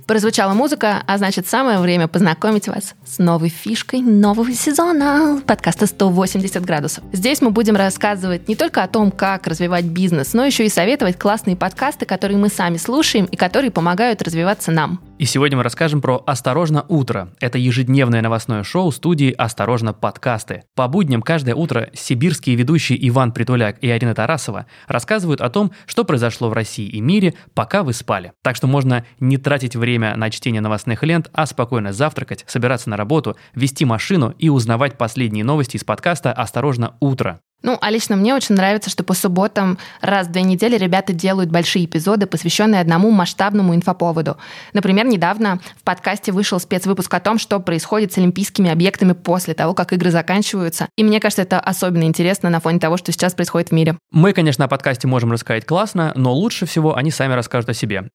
Прозвучала 0.07 0.54
музыка, 0.54 1.02
а 1.04 1.18
значит, 1.18 1.48
самое 1.48 1.80
время 1.80 2.07
познакомить 2.07 2.68
вас 2.68 2.94
с 3.04 3.18
новой 3.18 3.48
фишкой 3.48 4.02
нового 4.02 4.52
сезона 4.52 5.42
подкаста 5.44 5.86
«180 5.86 6.61
градусов». 6.61 7.02
Здесь 7.12 7.40
мы 7.40 7.50
будем 7.50 7.74
рассказывать 7.74 8.46
не 8.46 8.54
только 8.54 8.84
о 8.84 8.88
том, 8.88 9.11
как 9.11 9.48
развивать 9.48 9.86
бизнес, 9.86 10.32
но 10.32 10.44
еще 10.44 10.64
и 10.64 10.68
советовать 10.68 11.18
классные 11.18 11.57
подкасты, 11.57 12.07
которые 12.07 12.38
мы 12.38 12.50
сами 12.50 12.76
слушаем 12.76 13.24
и 13.24 13.34
которые 13.34 13.72
помогают 13.72 14.22
развиваться 14.22 14.70
нам. 14.70 15.00
И 15.18 15.24
сегодня 15.24 15.56
мы 15.56 15.62
расскажем 15.62 16.02
про 16.02 16.22
«Осторожно, 16.26 16.84
утро». 16.90 17.30
Это 17.40 17.56
ежедневное 17.56 18.20
новостное 18.20 18.62
шоу 18.64 18.92
студии 18.92 19.32
«Осторожно, 19.32 19.94
подкасты». 19.94 20.64
По 20.74 20.88
будням 20.88 21.22
каждое 21.22 21.54
утро 21.54 21.88
сибирские 21.94 22.54
ведущие 22.54 22.98
Иван 23.08 23.32
Притуляк 23.32 23.78
и 23.82 23.88
Арина 23.88 24.14
Тарасова 24.14 24.66
рассказывают 24.86 25.40
о 25.40 25.48
том, 25.48 25.72
что 25.86 26.04
произошло 26.04 26.50
в 26.50 26.52
России 26.52 26.86
и 26.86 27.00
мире, 27.00 27.32
пока 27.54 27.82
вы 27.82 27.94
спали. 27.94 28.32
Так 28.42 28.56
что 28.56 28.66
можно 28.66 29.06
не 29.18 29.38
тратить 29.38 29.74
время 29.74 30.14
на 30.16 30.28
чтение 30.28 30.60
новостных 30.60 31.02
лент, 31.02 31.30
а 31.32 31.46
спокойно 31.46 31.94
завтракать, 31.94 32.44
собираться 32.46 32.90
на 32.90 32.98
работу, 32.98 33.38
вести 33.54 33.86
машину 33.86 34.34
и 34.38 34.50
узнавать 34.50 34.98
последние 34.98 35.44
новости 35.44 35.78
из 35.78 35.84
подкаста 35.84 36.30
«Осторожно, 36.30 36.94
утро». 37.00 37.40
Ну, 37.62 37.78
а 37.80 37.90
лично 37.90 38.16
мне 38.16 38.34
очень 38.34 38.54
нравится, 38.54 38.90
что 38.90 39.02
по 39.02 39.14
субботам 39.14 39.78
раз 40.00 40.28
в 40.28 40.32
две 40.32 40.42
недели 40.42 40.76
ребята 40.76 41.12
делают 41.12 41.50
большие 41.50 41.86
эпизоды, 41.86 42.26
посвященные 42.26 42.80
одному 42.80 43.11
масштабному 43.11 43.74
инфоповоду. 43.74 44.36
Например, 44.72 45.07
недавно 45.07 45.61
в 45.76 45.82
подкасте 45.82 46.32
вышел 46.32 46.61
спецвыпуск 46.61 47.12
о 47.14 47.20
том, 47.20 47.38
что 47.38 47.59
происходит 47.59 48.12
с 48.12 48.18
олимпийскими 48.18 48.70
объектами 48.70 49.12
после 49.12 49.54
того, 49.54 49.74
как 49.74 49.92
игры 49.92 50.11
заканчиваются. 50.11 50.88
И 50.96 51.04
мне 51.04 51.18
кажется, 51.18 51.42
это 51.42 51.59
особенно 51.59 52.04
интересно 52.04 52.50
на 52.50 52.61
фоне 52.61 52.78
того, 52.78 52.96
что 52.96 53.11
сейчас 53.11 53.34
происходит 53.34 53.70
в 53.70 53.72
мире. 53.72 53.96
Мы, 54.11 54.32
конечно, 54.32 54.64
о 54.66 54.68
подкасте 54.68 55.09
можем 55.09 55.32
рассказать 55.32 55.64
классно, 55.66 56.12
но 56.14 56.32
лучше 56.32 56.66
всего 56.66 56.94
они 56.96 57.11
сами 57.11 57.32
расскажут 57.32 57.70
о 57.70 57.74
себе. 57.74 58.09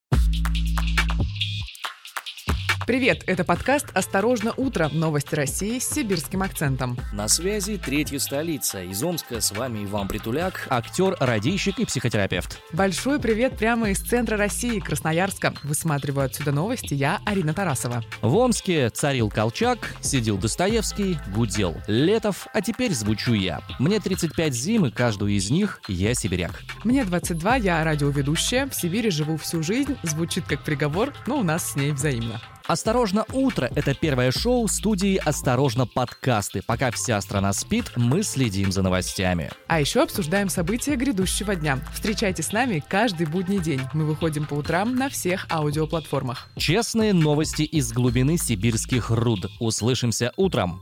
Привет, 2.84 3.22
это 3.28 3.44
подкаст 3.44 3.86
«Осторожно, 3.94 4.52
утро. 4.56 4.88
Новости 4.92 5.36
России 5.36 5.78
с 5.78 5.88
сибирским 5.88 6.42
акцентом». 6.42 6.98
На 7.12 7.28
связи 7.28 7.78
третья 7.78 8.18
столица. 8.18 8.82
Из 8.82 9.00
Омска 9.04 9.40
с 9.40 9.52
вами 9.52 9.84
Иван 9.84 10.08
Притуляк, 10.08 10.66
актер, 10.68 11.16
радийщик 11.20 11.78
и 11.78 11.84
психотерапевт. 11.84 12.58
Большой 12.72 13.20
привет 13.20 13.56
прямо 13.56 13.90
из 13.90 14.00
центра 14.00 14.36
России, 14.36 14.80
Красноярска. 14.80 15.54
Высматриваю 15.62 16.26
отсюда 16.26 16.50
новости 16.50 16.94
я, 16.94 17.20
Арина 17.24 17.54
Тарасова. 17.54 18.02
В 18.20 18.34
Омске 18.34 18.90
царил 18.90 19.30
Колчак, 19.30 19.94
сидел 20.00 20.36
Достоевский, 20.36 21.18
гудел 21.32 21.76
Летов, 21.86 22.48
а 22.52 22.62
теперь 22.62 22.92
звучу 22.94 23.34
я. 23.34 23.60
Мне 23.78 24.00
35 24.00 24.54
зим, 24.54 24.86
и 24.86 24.90
каждую 24.90 25.30
из 25.30 25.50
них 25.50 25.80
я 25.86 26.14
сибиряк. 26.14 26.60
Мне 26.82 27.04
22, 27.04 27.56
я 27.56 27.84
радиоведущая. 27.84 28.66
В 28.66 28.74
Сибири 28.74 29.10
живу 29.10 29.36
всю 29.36 29.62
жизнь. 29.62 29.96
Звучит 30.02 30.46
как 30.46 30.64
приговор, 30.64 31.14
но 31.28 31.38
у 31.38 31.44
нас 31.44 31.70
с 31.70 31.76
ней 31.76 31.92
взаимно. 31.92 32.40
«Осторожно, 32.66 33.24
утро»— 33.32 33.70
это 33.74 33.94
первое 33.94 34.30
шоу 34.30 34.68
студии 34.68 35.16
«Осторожно, 35.16 35.86
подкасты». 35.86 36.62
Пока 36.66 36.90
вся 36.90 37.20
страна 37.20 37.52
спит, 37.52 37.92
мы 37.96 38.22
следим 38.22 38.72
за 38.72 38.82
новостями. 38.82 39.50
А 39.66 39.80
еще 39.80 40.02
обсуждаем 40.02 40.48
события 40.48 40.96
грядущего 40.96 41.56
дня. 41.56 41.78
Встречайте 41.92 42.42
с 42.42 42.52
нами 42.52 42.82
каждый 42.88 43.26
будний 43.26 43.58
день. 43.58 43.80
Мы 43.94 44.04
выходим 44.04 44.46
по 44.46 44.54
утрам 44.54 44.94
на 44.94 45.08
всех 45.08 45.46
аудиоплатформах. 45.50 46.48
Честные 46.56 47.12
новости 47.12 47.62
из 47.62 47.92
глубины 47.92 48.38
сибирских 48.38 49.10
руд. 49.10 49.46
Услышимся 49.60 50.32
утром. 50.36 50.80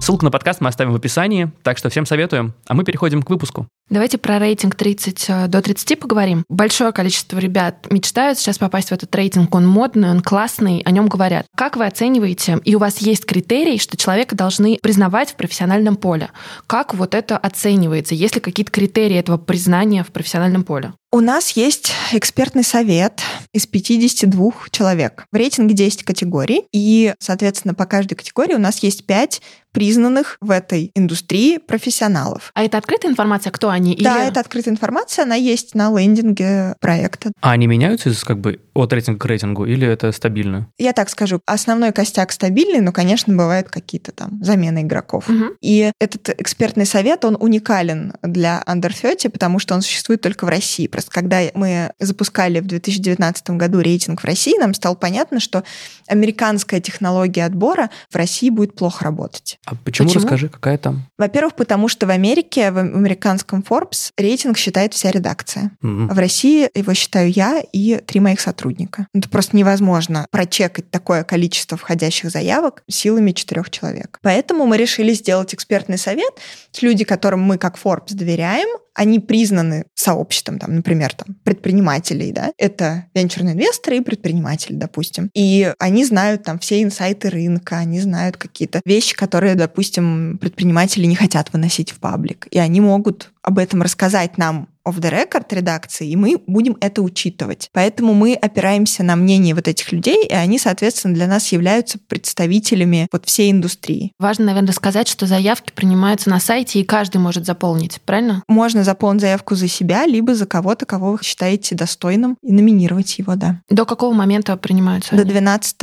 Ссылку 0.00 0.24
на 0.24 0.30
подкаст 0.30 0.60
мы 0.60 0.68
оставим 0.68 0.92
в 0.92 0.96
описании, 0.96 1.50
так 1.62 1.78
что 1.78 1.88
всем 1.88 2.06
советуем. 2.06 2.54
А 2.66 2.74
мы 2.74 2.84
переходим 2.84 3.22
к 3.22 3.30
выпуску. 3.30 3.66
Давайте 3.88 4.18
про 4.18 4.40
рейтинг 4.40 4.74
30 4.74 5.24
э, 5.28 5.46
до 5.46 5.62
30 5.62 6.00
поговорим. 6.00 6.44
Большое 6.48 6.90
количество 6.90 7.38
ребят 7.38 7.86
мечтают 7.88 8.36
сейчас 8.36 8.58
попасть 8.58 8.88
в 8.88 8.92
этот 8.92 9.14
рейтинг. 9.14 9.54
Он 9.54 9.64
модный, 9.64 10.10
он 10.10 10.22
классный, 10.22 10.82
о 10.84 10.90
нем 10.90 11.06
говорят. 11.06 11.46
Как 11.56 11.76
вы 11.76 11.86
оцениваете, 11.86 12.58
и 12.64 12.74
у 12.74 12.80
вас 12.80 12.98
есть 12.98 13.26
критерий, 13.26 13.78
что 13.78 13.96
человека 13.96 14.34
должны 14.34 14.78
признавать 14.82 15.30
в 15.30 15.36
профессиональном 15.36 15.94
поле? 15.94 16.30
Как 16.66 16.94
вот 16.94 17.14
это 17.14 17.38
оценивается? 17.38 18.16
Есть 18.16 18.34
ли 18.34 18.40
какие-то 18.40 18.72
критерии 18.72 19.16
этого 19.16 19.38
признания 19.38 20.02
в 20.02 20.08
профессиональном 20.08 20.64
поле? 20.64 20.92
У 21.16 21.20
нас 21.20 21.52
есть 21.52 21.94
экспертный 22.12 22.62
совет 22.62 23.22
из 23.54 23.66
52 23.66 24.52
человек. 24.70 25.24
В 25.32 25.36
рейтинге 25.36 25.74
10 25.74 26.02
категорий, 26.02 26.64
и, 26.72 27.14
соответственно, 27.18 27.72
по 27.72 27.86
каждой 27.86 28.16
категории 28.16 28.52
у 28.52 28.58
нас 28.58 28.82
есть 28.82 29.06
5 29.06 29.40
признанных 29.76 30.38
в 30.40 30.52
этой 30.52 30.90
индустрии 30.94 31.58
профессионалов. 31.58 32.50
А 32.54 32.64
это 32.64 32.78
открытая 32.78 33.10
информация, 33.12 33.50
кто 33.50 33.68
они? 33.68 33.94
Да, 34.00 34.22
Или... 34.22 34.28
это 34.28 34.40
открытая 34.40 34.72
информация, 34.72 35.24
она 35.24 35.34
есть 35.34 35.74
на 35.74 35.90
лендинге 35.90 36.74
проекта. 36.80 37.30
А 37.42 37.50
они 37.50 37.66
меняются 37.66 38.10
как 38.24 38.38
бы 38.38 38.58
от 38.72 38.94
рейтинга 38.94 39.18
к 39.18 39.26
рейтингу 39.26 39.66
или 39.66 39.86
это 39.86 40.12
стабильно? 40.12 40.68
Я 40.78 40.94
так 40.94 41.10
скажу, 41.10 41.42
основной 41.44 41.92
костяк 41.92 42.32
стабильный, 42.32 42.80
но, 42.80 42.90
конечно, 42.90 43.36
бывают 43.36 43.68
какие-то 43.68 44.12
там 44.12 44.42
замены 44.42 44.80
игроков. 44.80 45.28
Угу. 45.28 45.56
И 45.60 45.92
этот 46.00 46.30
экспертный 46.40 46.86
совет, 46.86 47.26
он 47.26 47.36
уникален 47.38 48.14
для 48.22 48.64
Under 48.66 48.98
30, 48.98 49.30
потому 49.30 49.58
что 49.58 49.74
он 49.74 49.82
существует 49.82 50.22
только 50.22 50.46
в 50.46 50.48
России. 50.48 50.86
Просто 50.86 51.05
когда 51.08 51.40
мы 51.54 51.92
запускали 51.98 52.60
в 52.60 52.66
2019 52.66 53.50
году 53.50 53.80
рейтинг 53.80 54.22
в 54.22 54.24
России, 54.24 54.58
нам 54.58 54.74
стало 54.74 54.94
понятно, 54.94 55.40
что 55.40 55.64
американская 56.08 56.80
технология 56.80 57.44
отбора 57.44 57.90
в 58.10 58.16
России 58.16 58.50
будет 58.50 58.74
плохо 58.74 59.04
работать. 59.04 59.58
А 59.66 59.74
почему? 59.74 60.08
Почему? 60.08 60.24
Расскажи, 60.24 60.48
какая 60.48 60.78
там? 60.78 61.06
Во-первых, 61.18 61.54
потому 61.54 61.88
что 61.88 62.06
в 62.06 62.10
Америке, 62.10 62.70
в 62.70 62.78
американском 62.78 63.64
Forbes, 63.68 64.10
рейтинг 64.16 64.58
считает 64.58 64.94
вся 64.94 65.10
редакция. 65.10 65.72
А 65.82 66.14
в 66.14 66.18
России 66.18 66.68
его 66.74 66.94
считаю 66.94 67.30
я 67.30 67.62
и 67.72 67.96
три 67.96 68.20
моих 68.20 68.40
сотрудника. 68.40 69.06
Это 69.14 69.28
просто 69.28 69.56
невозможно 69.56 70.26
прочекать 70.30 70.90
такое 70.90 71.24
количество 71.24 71.76
входящих 71.76 72.30
заявок 72.30 72.82
силами 72.88 73.32
четырех 73.32 73.70
человек. 73.70 74.18
Поэтому 74.22 74.66
мы 74.66 74.76
решили 74.76 75.12
сделать 75.12 75.54
экспертный 75.54 75.98
совет. 75.98 76.32
Люди, 76.80 77.04
которым 77.04 77.42
мы 77.42 77.58
как 77.58 77.78
Forbes 77.82 78.14
доверяем, 78.14 78.68
они 78.96 79.20
признаны 79.20 79.84
сообществом, 79.94 80.58
там, 80.58 80.74
например, 80.74 81.14
там, 81.14 81.36
предпринимателей, 81.44 82.32
да, 82.32 82.52
это 82.56 83.04
венчурные 83.14 83.54
инвесторы 83.54 83.98
и 83.98 84.00
предприниматели, 84.00 84.74
допустим. 84.74 85.30
И 85.34 85.72
они 85.78 86.04
знают 86.04 86.42
там 86.44 86.58
все 86.58 86.82
инсайты 86.82 87.28
рынка, 87.28 87.76
они 87.76 88.00
знают 88.00 88.38
какие-то 88.38 88.80
вещи, 88.84 89.14
которые, 89.14 89.54
допустим, 89.54 90.38
предприниматели 90.40 91.04
не 91.04 91.14
хотят 91.14 91.52
выносить 91.52 91.92
в 91.92 91.98
паблик. 91.98 92.48
И 92.50 92.58
они 92.58 92.80
могут 92.80 93.32
об 93.42 93.58
этом 93.58 93.82
рассказать 93.82 94.38
нам 94.38 94.68
off 94.86 95.00
the 95.00 95.10
record 95.10 95.46
редакции, 95.50 96.08
и 96.08 96.16
мы 96.16 96.40
будем 96.46 96.76
это 96.80 97.02
учитывать. 97.02 97.68
Поэтому 97.72 98.14
мы 98.14 98.34
опираемся 98.34 99.02
на 99.02 99.16
мнение 99.16 99.54
вот 99.54 99.68
этих 99.68 99.92
людей, 99.92 100.24
и 100.26 100.32
они, 100.32 100.58
соответственно, 100.58 101.14
для 101.14 101.26
нас 101.26 101.48
являются 101.52 101.98
представителями 101.98 103.08
вот 103.12 103.26
всей 103.26 103.50
индустрии. 103.50 104.12
Важно, 104.18 104.46
наверное, 104.46 104.72
сказать, 104.72 105.08
что 105.08 105.26
заявки 105.26 105.72
принимаются 105.74 106.30
на 106.30 106.40
сайте, 106.40 106.80
и 106.80 106.84
каждый 106.84 107.18
может 107.18 107.46
заполнить, 107.46 108.00
правильно? 108.04 108.42
Можно 108.48 108.84
заполнить 108.84 109.22
заявку 109.22 109.54
за 109.54 109.68
себя, 109.68 110.06
либо 110.06 110.34
за 110.34 110.46
кого-то, 110.46 110.86
кого 110.86 111.12
вы 111.12 111.18
считаете 111.22 111.74
достойным, 111.74 112.36
и 112.42 112.52
номинировать 112.52 113.18
его, 113.18 113.34
да. 113.34 113.60
До 113.68 113.84
какого 113.84 114.14
момента 114.14 114.56
принимаются? 114.56 115.16
До 115.16 115.22
они? 115.22 115.30
12 115.30 115.76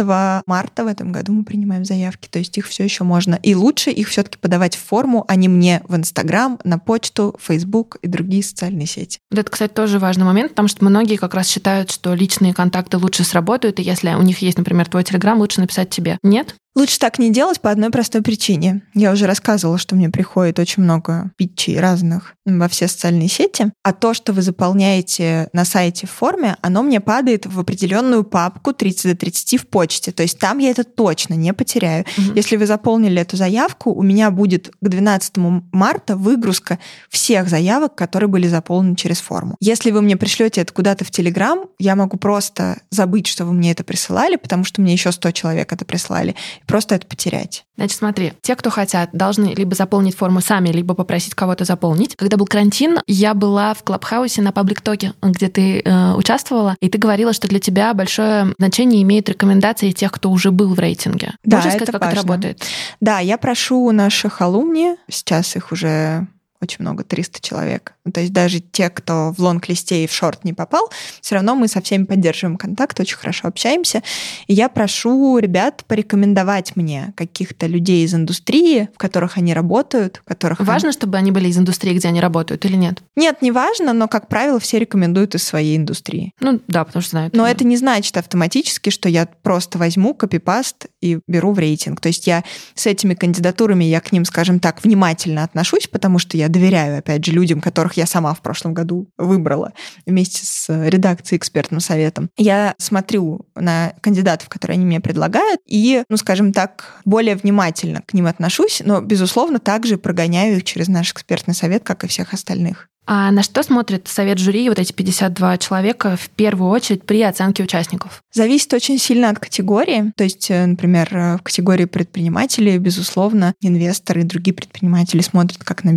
марта 0.45 0.83
в 0.83 0.87
этом 0.87 1.11
году 1.11 1.33
мы 1.33 1.43
принимаем 1.43 1.85
заявки, 1.85 2.27
то 2.29 2.39
есть 2.39 2.57
их 2.57 2.67
все 2.67 2.83
еще 2.83 3.03
можно. 3.03 3.35
И 3.43 3.55
лучше 3.55 3.91
их 3.91 4.09
все-таки 4.09 4.37
подавать 4.37 4.75
в 4.75 4.83
форму, 4.83 5.25
а 5.27 5.35
не 5.35 5.47
мне 5.47 5.81
в 5.87 5.95
Инстаграм, 5.95 6.59
на 6.63 6.79
почту, 6.79 7.35
Facebook 7.41 7.97
и 8.01 8.07
другие 8.07 8.43
социальные 8.43 8.87
сети. 8.87 8.92
Вот 9.31 9.39
Это, 9.39 9.51
кстати, 9.51 9.73
тоже 9.73 9.99
важный 9.99 10.25
момент, 10.25 10.51
потому 10.51 10.67
что 10.67 10.83
многие 10.85 11.17
как 11.17 11.33
раз 11.33 11.47
считают, 11.47 11.91
что 11.91 12.13
личные 12.13 12.53
контакты 12.53 12.97
лучше 12.97 13.23
сработают, 13.23 13.79
и 13.79 13.83
если 13.83 14.13
у 14.13 14.21
них 14.21 14.39
есть, 14.39 14.57
например, 14.57 14.87
твой 14.87 15.03
телеграм, 15.03 15.39
лучше 15.39 15.61
написать 15.61 15.89
тебе. 15.89 16.17
Нет? 16.23 16.55
Лучше 16.75 16.97
так 16.97 17.19
не 17.19 17.31
делать 17.31 17.61
по 17.61 17.69
одной 17.69 17.91
простой 17.91 18.21
причине. 18.23 18.81
Я 18.95 19.11
уже 19.11 19.27
рассказывала, 19.27 19.77
что 19.77 19.95
мне 19.95 20.09
приходит 20.09 20.57
очень 20.57 20.83
много 20.83 21.31
питчей 21.37 21.79
разных 21.79 22.33
во 22.45 22.67
все 22.67 22.87
социальные 22.87 23.29
сети, 23.29 23.71
а 23.83 23.93
то, 23.93 24.13
что 24.13 24.33
вы 24.33 24.41
заполняете 24.41 25.49
на 25.53 25.65
сайте 25.65 26.07
в 26.07 26.11
форме, 26.11 26.57
оно 26.61 26.81
мне 26.81 26.99
падает 26.99 27.45
в 27.45 27.59
определенную 27.59 28.23
папку 28.23 28.73
30 28.73 29.11
до 29.11 29.17
30 29.17 29.61
в 29.61 29.67
почте. 29.67 30.11
То 30.11 30.23
есть 30.23 30.39
там 30.39 30.57
я 30.57 30.71
это 30.71 30.83
точно 30.83 31.35
не 31.35 31.53
потеряю. 31.53 32.05
Угу. 32.17 32.33
Если 32.35 32.57
вы 32.57 32.65
заполнили 32.65 33.21
эту 33.21 33.37
заявку, 33.37 33.93
у 33.93 34.01
меня 34.01 34.31
будет 34.31 34.69
к 34.69 34.87
12 34.87 35.37
марта 35.71 36.15
выгрузка 36.15 36.79
всех 37.09 37.49
заявок, 37.49 37.95
которые 37.95 38.29
были 38.29 38.47
заполнены 38.47 38.95
через 38.95 39.19
форму. 39.21 39.55
Если 39.59 39.91
вы 39.91 40.01
мне 40.01 40.17
пришлете 40.17 40.61
это 40.61 40.73
куда-то 40.73 41.05
в 41.05 41.11
Телеграм, 41.11 41.65
я 41.79 41.95
могу 41.95 42.17
просто 42.17 42.81
забыть, 42.89 43.27
что 43.27 43.45
вы 43.45 43.53
мне 43.53 43.71
это 43.71 43.83
присылали, 43.83 44.37
потому 44.37 44.63
что 44.63 44.81
мне 44.81 44.93
еще 44.93 45.11
100 45.11 45.31
человек 45.31 45.71
это 45.71 45.85
прислали, 45.85 46.35
и 46.63 46.65
просто 46.65 46.95
это 46.95 47.07
потерять. 47.07 47.65
Значит, 47.75 47.97
смотри, 47.97 48.33
те, 48.41 48.55
кто 48.55 48.69
хотят, 48.69 49.09
должны 49.13 49.53
либо 49.53 49.75
заполнить 49.75 50.15
форму 50.15 50.41
сами, 50.41 50.69
либо 50.69 50.93
попросить 50.93 51.33
кого-то 51.33 51.65
заполнить. 51.65 52.15
Когда 52.15 52.37
был 52.37 52.45
карантин, 52.45 52.99
я 53.07 53.33
была 53.33 53.73
в 53.73 53.83
Клабхаусе 53.83 54.41
на 54.41 54.51
паблик-токе, 54.51 55.13
где 55.21 55.49
ты 55.49 55.81
э, 55.81 56.13
участвовала, 56.13 56.75
и 56.79 56.89
ты 56.89 56.97
говорила, 56.97 57.33
что 57.33 57.47
для 57.47 57.59
тебя 57.59 57.93
большое 57.93 58.53
значение 58.57 59.01
имеют 59.01 59.29
рекомендации 59.29 59.91
тех, 59.91 60.11
кто 60.11 60.29
уже 60.29 60.51
был 60.51 60.73
в 60.73 60.79
рейтинге. 60.79 61.33
Да, 61.43 61.57
Можешь 61.57 61.73
это 61.73 61.85
сказать, 61.85 62.01
важно. 62.01 62.07
как 62.07 62.13
это 62.13 62.27
работает? 62.27 62.63
Да, 63.01 63.19
я 63.19 63.37
прошу 63.37 63.91
наших 63.91 64.41
алумни, 64.41 64.95
сейчас 65.09 65.55
их 65.55 65.71
уже 65.71 66.27
очень 66.63 66.77
много, 66.79 67.03
300 67.03 67.41
человек. 67.41 67.93
То 68.11 68.21
есть 68.21 68.33
даже 68.33 68.59
те, 68.59 68.89
кто 68.89 69.33
в 69.37 69.39
лонг-листе 69.39 70.03
и 70.03 70.07
в 70.07 70.11
шорт 70.13 70.43
не 70.43 70.53
попал, 70.53 70.89
все 71.21 71.35
равно 71.35 71.55
мы 71.55 71.67
со 71.67 71.81
всеми 71.81 72.05
поддерживаем 72.05 72.57
контакт, 72.57 72.99
очень 72.99 73.17
хорошо 73.17 73.47
общаемся. 73.47 74.01
И 74.47 74.53
я 74.53 74.69
прошу 74.69 75.37
ребят 75.37 75.83
порекомендовать 75.87 76.75
мне 76.75 77.13
каких-то 77.15 77.67
людей 77.67 78.05
из 78.05 78.13
индустрии, 78.13 78.89
в 78.93 78.97
которых 78.97 79.37
они 79.37 79.53
работают, 79.53 80.21
в 80.23 80.27
которых... 80.27 80.59
Важно, 80.59 80.89
они... 80.89 80.93
чтобы 80.93 81.17
они 81.17 81.31
были 81.31 81.49
из 81.49 81.57
индустрии, 81.57 81.93
где 81.93 82.07
они 82.07 82.19
работают, 82.19 82.65
или 82.65 82.75
нет? 82.75 83.01
Нет, 83.15 83.41
не 83.41 83.51
важно, 83.51 83.93
но, 83.93 84.07
как 84.07 84.27
правило, 84.27 84.59
все 84.59 84.79
рекомендуют 84.79 85.35
из 85.35 85.43
своей 85.43 85.77
индустрии. 85.77 86.33
Ну 86.39 86.59
да, 86.67 86.83
потому 86.83 87.01
что 87.01 87.11
знают. 87.11 87.35
Но 87.35 87.47
это 87.47 87.63
не 87.63 87.77
значит 87.77 88.17
автоматически, 88.17 88.89
что 88.89 89.09
я 89.09 89.27
просто 89.41 89.77
возьму 89.77 90.13
копипаст 90.13 90.87
и 91.01 91.19
беру 91.27 91.51
в 91.51 91.59
рейтинг. 91.59 91.99
То 91.99 92.07
есть 92.07 92.27
я 92.27 92.43
с 92.75 92.85
этими 92.85 93.13
кандидатурами, 93.13 93.83
я 93.83 94.01
к 94.01 94.11
ним, 94.11 94.25
скажем 94.25 94.59
так, 94.59 94.83
внимательно 94.83 95.43
отношусь, 95.43 95.87
потому 95.87 96.19
что 96.19 96.37
я 96.37 96.47
доверяю, 96.53 96.99
опять 96.99 97.25
же, 97.25 97.31
людям, 97.31 97.59
которых 97.59 97.93
я 97.93 98.05
сама 98.05 98.33
в 98.33 98.41
прошлом 98.41 98.73
году 98.73 99.09
выбрала 99.17 99.73
вместе 100.05 100.45
с 100.45 100.69
редакцией 100.69 101.37
экспертным 101.37 101.79
советом. 101.79 102.29
Я 102.37 102.75
смотрю 102.77 103.45
на 103.55 103.93
кандидатов, 104.01 104.47
которые 104.49 104.75
они 104.75 104.85
мне 104.85 105.01
предлагают, 105.01 105.59
и, 105.65 106.03
ну, 106.09 106.17
скажем 106.17 106.53
так, 106.53 107.01
более 107.05 107.35
внимательно 107.35 108.01
к 108.01 108.13
ним 108.13 108.27
отношусь, 108.27 108.81
но, 108.85 109.01
безусловно, 109.01 109.59
также 109.59 109.97
прогоняю 109.97 110.57
их 110.57 110.63
через 110.63 110.87
наш 110.87 111.11
экспертный 111.11 111.53
совет, 111.53 111.83
как 111.83 112.03
и 112.03 112.07
всех 112.07 112.33
остальных. 112.33 112.89
А 113.05 113.31
на 113.31 113.43
что 113.43 113.63
смотрит 113.63 114.07
совет 114.07 114.37
жюри, 114.37 114.69
вот 114.69 114.79
эти 114.79 114.93
52 114.93 115.57
человека, 115.57 116.15
в 116.15 116.29
первую 116.29 116.71
очередь 116.71 117.03
при 117.03 117.21
оценке 117.21 117.63
участников? 117.63 118.23
Зависит 118.31 118.73
очень 118.73 118.97
сильно 118.97 119.29
от 119.29 119.39
категории. 119.39 120.13
То 120.15 120.23
есть, 120.23 120.49
э, 120.49 120.65
например, 120.65 121.09
э, 121.11 121.37
в 121.37 121.41
категории 121.41 121.85
предпринимателей, 121.85 122.77
безусловно, 122.77 123.55
инвесторы 123.59 124.21
и 124.21 124.23
другие 124.23 124.53
предприниматели 124.53 125.21
смотрят 125.21 125.63
как 125.63 125.83
на 125.83 125.91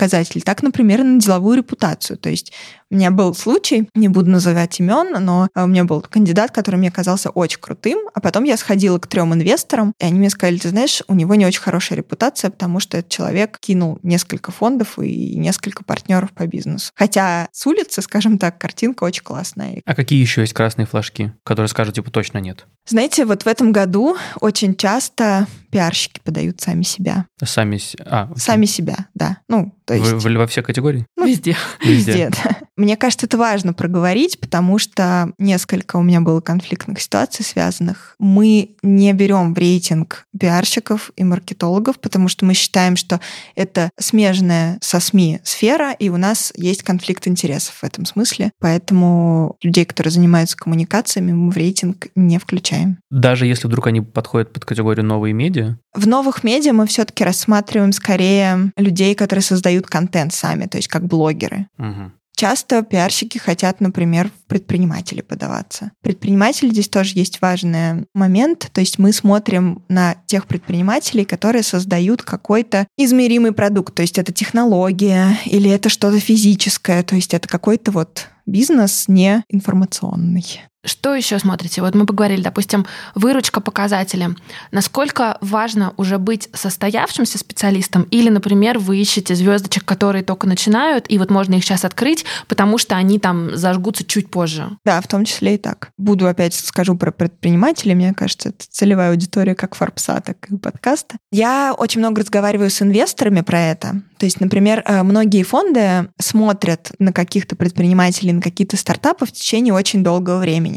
бизнес-показатель, 0.00 0.42
так, 0.42 0.62
например, 0.62 1.04
на 1.04 1.20
деловую 1.20 1.58
репутацию. 1.58 2.16
То 2.16 2.30
есть 2.30 2.52
у 2.90 2.94
меня 2.96 3.10
был 3.10 3.34
случай, 3.34 3.88
не 3.94 4.08
буду 4.08 4.30
называть 4.30 4.80
имен, 4.80 5.24
но 5.24 5.48
э, 5.54 5.62
у 5.62 5.66
меня 5.66 5.84
был 5.84 6.00
кандидат, 6.00 6.50
который 6.50 6.76
мне 6.76 6.90
казался 6.90 7.30
очень 7.30 7.60
крутым, 7.60 8.00
а 8.14 8.20
потом 8.20 8.44
я 8.44 8.56
сходила 8.56 8.98
к 8.98 9.06
трем 9.06 9.32
инвесторам, 9.32 9.92
и 10.00 10.04
они 10.04 10.18
мне 10.18 10.30
сказали, 10.30 10.58
ты 10.58 10.70
знаешь, 10.70 11.02
у 11.06 11.14
него 11.14 11.34
не 11.36 11.46
очень 11.46 11.60
хорошая 11.60 11.98
репутация, 11.98 12.50
потому 12.50 12.80
что 12.80 12.98
этот 12.98 13.10
человек 13.10 13.58
кинул 13.60 13.98
несколько 14.02 14.50
фондов 14.50 14.98
и 14.98 15.36
несколько 15.36 15.84
партнеров 15.84 16.32
по 16.32 16.46
бизнесу. 16.46 16.90
Хотя 16.96 17.48
с 17.52 17.66
улицы, 17.66 18.02
скажем 18.02 18.38
так, 18.38 18.58
картинка 18.58 19.04
очень 19.04 19.22
классная. 19.22 19.82
А 19.84 19.94
какие 19.94 20.20
еще 20.20 20.40
есть 20.40 20.52
красные 20.52 20.86
флажки, 20.86 21.32
которые 21.44 21.68
скажут, 21.68 21.94
типа, 21.94 22.10
точно 22.10 22.38
нет? 22.38 22.66
Знаете, 22.86 23.24
вот 23.24 23.44
в 23.44 23.46
этом 23.46 23.70
году 23.70 24.16
очень 24.40 24.74
часто 24.74 25.46
пиарщики 25.70 26.20
подают 26.24 26.60
сами 26.60 26.82
себя. 26.82 27.26
Сами, 27.42 27.78
а, 28.04 28.30
сами 28.36 28.66
себя, 28.66 29.06
да. 29.14 29.38
Ну, 29.48 29.72
то 29.84 29.94
есть... 29.94 30.10
В, 30.10 30.36
во 30.36 30.46
все 30.48 30.62
категории? 30.62 31.06
Ну, 31.16 31.26
везде. 31.26 31.56
Везде, 31.84 32.12
везде 32.12 32.30
да. 32.30 32.56
Мне 32.80 32.96
кажется, 32.96 33.26
это 33.26 33.36
важно 33.36 33.74
проговорить, 33.74 34.40
потому 34.40 34.78
что 34.78 35.34
несколько 35.36 35.96
у 35.96 36.02
меня 36.02 36.22
было 36.22 36.40
конфликтных 36.40 37.02
ситуаций 37.02 37.44
связанных. 37.44 38.14
Мы 38.18 38.70
не 38.82 39.12
берем 39.12 39.52
в 39.52 39.58
рейтинг 39.58 40.24
пиарщиков 40.38 41.10
и 41.14 41.22
маркетологов, 41.22 42.00
потому 42.00 42.28
что 42.28 42.46
мы 42.46 42.54
считаем, 42.54 42.96
что 42.96 43.20
это 43.54 43.90
смежная 43.98 44.78
со 44.80 44.98
СМИ 44.98 45.40
сфера, 45.44 45.92
и 45.92 46.08
у 46.08 46.16
нас 46.16 46.54
есть 46.56 46.82
конфликт 46.82 47.28
интересов 47.28 47.74
в 47.74 47.84
этом 47.84 48.06
смысле. 48.06 48.50
Поэтому 48.60 49.56
людей, 49.60 49.84
которые 49.84 50.12
занимаются 50.12 50.56
коммуникациями, 50.56 51.32
мы 51.32 51.50
в 51.50 51.56
рейтинг 51.58 52.06
не 52.14 52.38
включаем. 52.38 52.96
Даже 53.10 53.44
если 53.44 53.66
вдруг 53.66 53.88
они 53.88 54.00
подходят 54.00 54.54
под 54.54 54.64
категорию 54.64 55.04
новые 55.04 55.34
медиа? 55.34 55.76
В 55.92 56.06
новых 56.06 56.44
медиа 56.44 56.72
мы 56.72 56.86
все-таки 56.86 57.24
рассматриваем 57.24 57.92
скорее 57.92 58.72
людей, 58.78 59.14
которые 59.14 59.42
создают 59.42 59.86
контент 59.86 60.32
сами, 60.32 60.64
то 60.64 60.78
есть 60.78 60.88
как 60.88 61.04
блогеры. 61.04 61.66
Угу. 61.76 62.12
Часто 62.40 62.82
пиарщики 62.82 63.36
хотят, 63.36 63.82
например, 63.82 64.30
в 64.30 64.48
предприниматели 64.48 65.20
подаваться. 65.20 65.92
Предприниматели 66.00 66.70
здесь 66.70 66.88
тоже 66.88 67.12
есть 67.16 67.42
важный 67.42 68.06
момент. 68.14 68.70
То 68.72 68.80
есть 68.80 68.98
мы 68.98 69.12
смотрим 69.12 69.82
на 69.90 70.14
тех 70.24 70.46
предпринимателей, 70.46 71.26
которые 71.26 71.62
создают 71.62 72.22
какой-то 72.22 72.86
измеримый 72.96 73.52
продукт. 73.52 73.94
То 73.94 74.00
есть 74.00 74.16
это 74.16 74.32
технология 74.32 75.38
или 75.44 75.70
это 75.70 75.90
что-то 75.90 76.18
физическое. 76.18 77.02
То 77.02 77.14
есть 77.14 77.34
это 77.34 77.46
какой-то 77.46 77.90
вот 77.90 78.28
бизнес 78.46 79.04
не 79.06 79.44
информационный. 79.50 80.62
Что 80.84 81.14
еще 81.14 81.38
смотрите? 81.38 81.82
Вот 81.82 81.94
мы 81.94 82.06
поговорили, 82.06 82.40
допустим, 82.40 82.86
выручка 83.14 83.60
показателя. 83.60 84.34
Насколько 84.72 85.36
важно 85.42 85.92
уже 85.98 86.16
быть 86.16 86.48
состоявшимся 86.54 87.36
специалистом 87.36 88.04
или, 88.04 88.30
например, 88.30 88.78
вы 88.78 88.96
ищете 88.98 89.34
звездочек, 89.34 89.84
которые 89.84 90.24
только 90.24 90.46
начинают, 90.46 91.04
и 91.08 91.18
вот 91.18 91.30
можно 91.30 91.54
их 91.54 91.64
сейчас 91.64 91.84
открыть, 91.84 92.24
потому 92.48 92.78
что 92.78 92.96
они 92.96 93.18
там 93.18 93.56
зажгутся 93.56 94.04
чуть 94.04 94.30
позже? 94.30 94.70
Да, 94.84 95.02
в 95.02 95.06
том 95.06 95.26
числе 95.26 95.56
и 95.56 95.58
так. 95.58 95.90
Буду 95.98 96.26
опять 96.26 96.54
скажу 96.54 96.96
про 96.96 97.10
предпринимателей. 97.10 97.94
Мне 97.94 98.14
кажется, 98.14 98.48
это 98.48 98.64
целевая 98.70 99.10
аудитория 99.10 99.54
как 99.54 99.74
Форбса, 99.74 100.22
так 100.24 100.38
и 100.48 100.56
подкаста. 100.56 101.16
Я 101.30 101.74
очень 101.76 102.00
много 102.00 102.22
разговариваю 102.22 102.70
с 102.70 102.80
инвесторами 102.80 103.42
про 103.42 103.60
это. 103.60 104.02
То 104.16 104.26
есть, 104.26 104.40
например, 104.40 104.82
э, 104.84 105.02
многие 105.02 105.42
фонды 105.42 106.10
смотрят 106.18 106.92
на 106.98 107.12
каких-то 107.12 107.56
предпринимателей, 107.56 108.32
на 108.32 108.42
какие-то 108.42 108.76
стартапы 108.76 109.26
в 109.26 109.32
течение 109.32 109.72
очень 109.72 110.04
долгого 110.04 110.38
времени. 110.38 110.69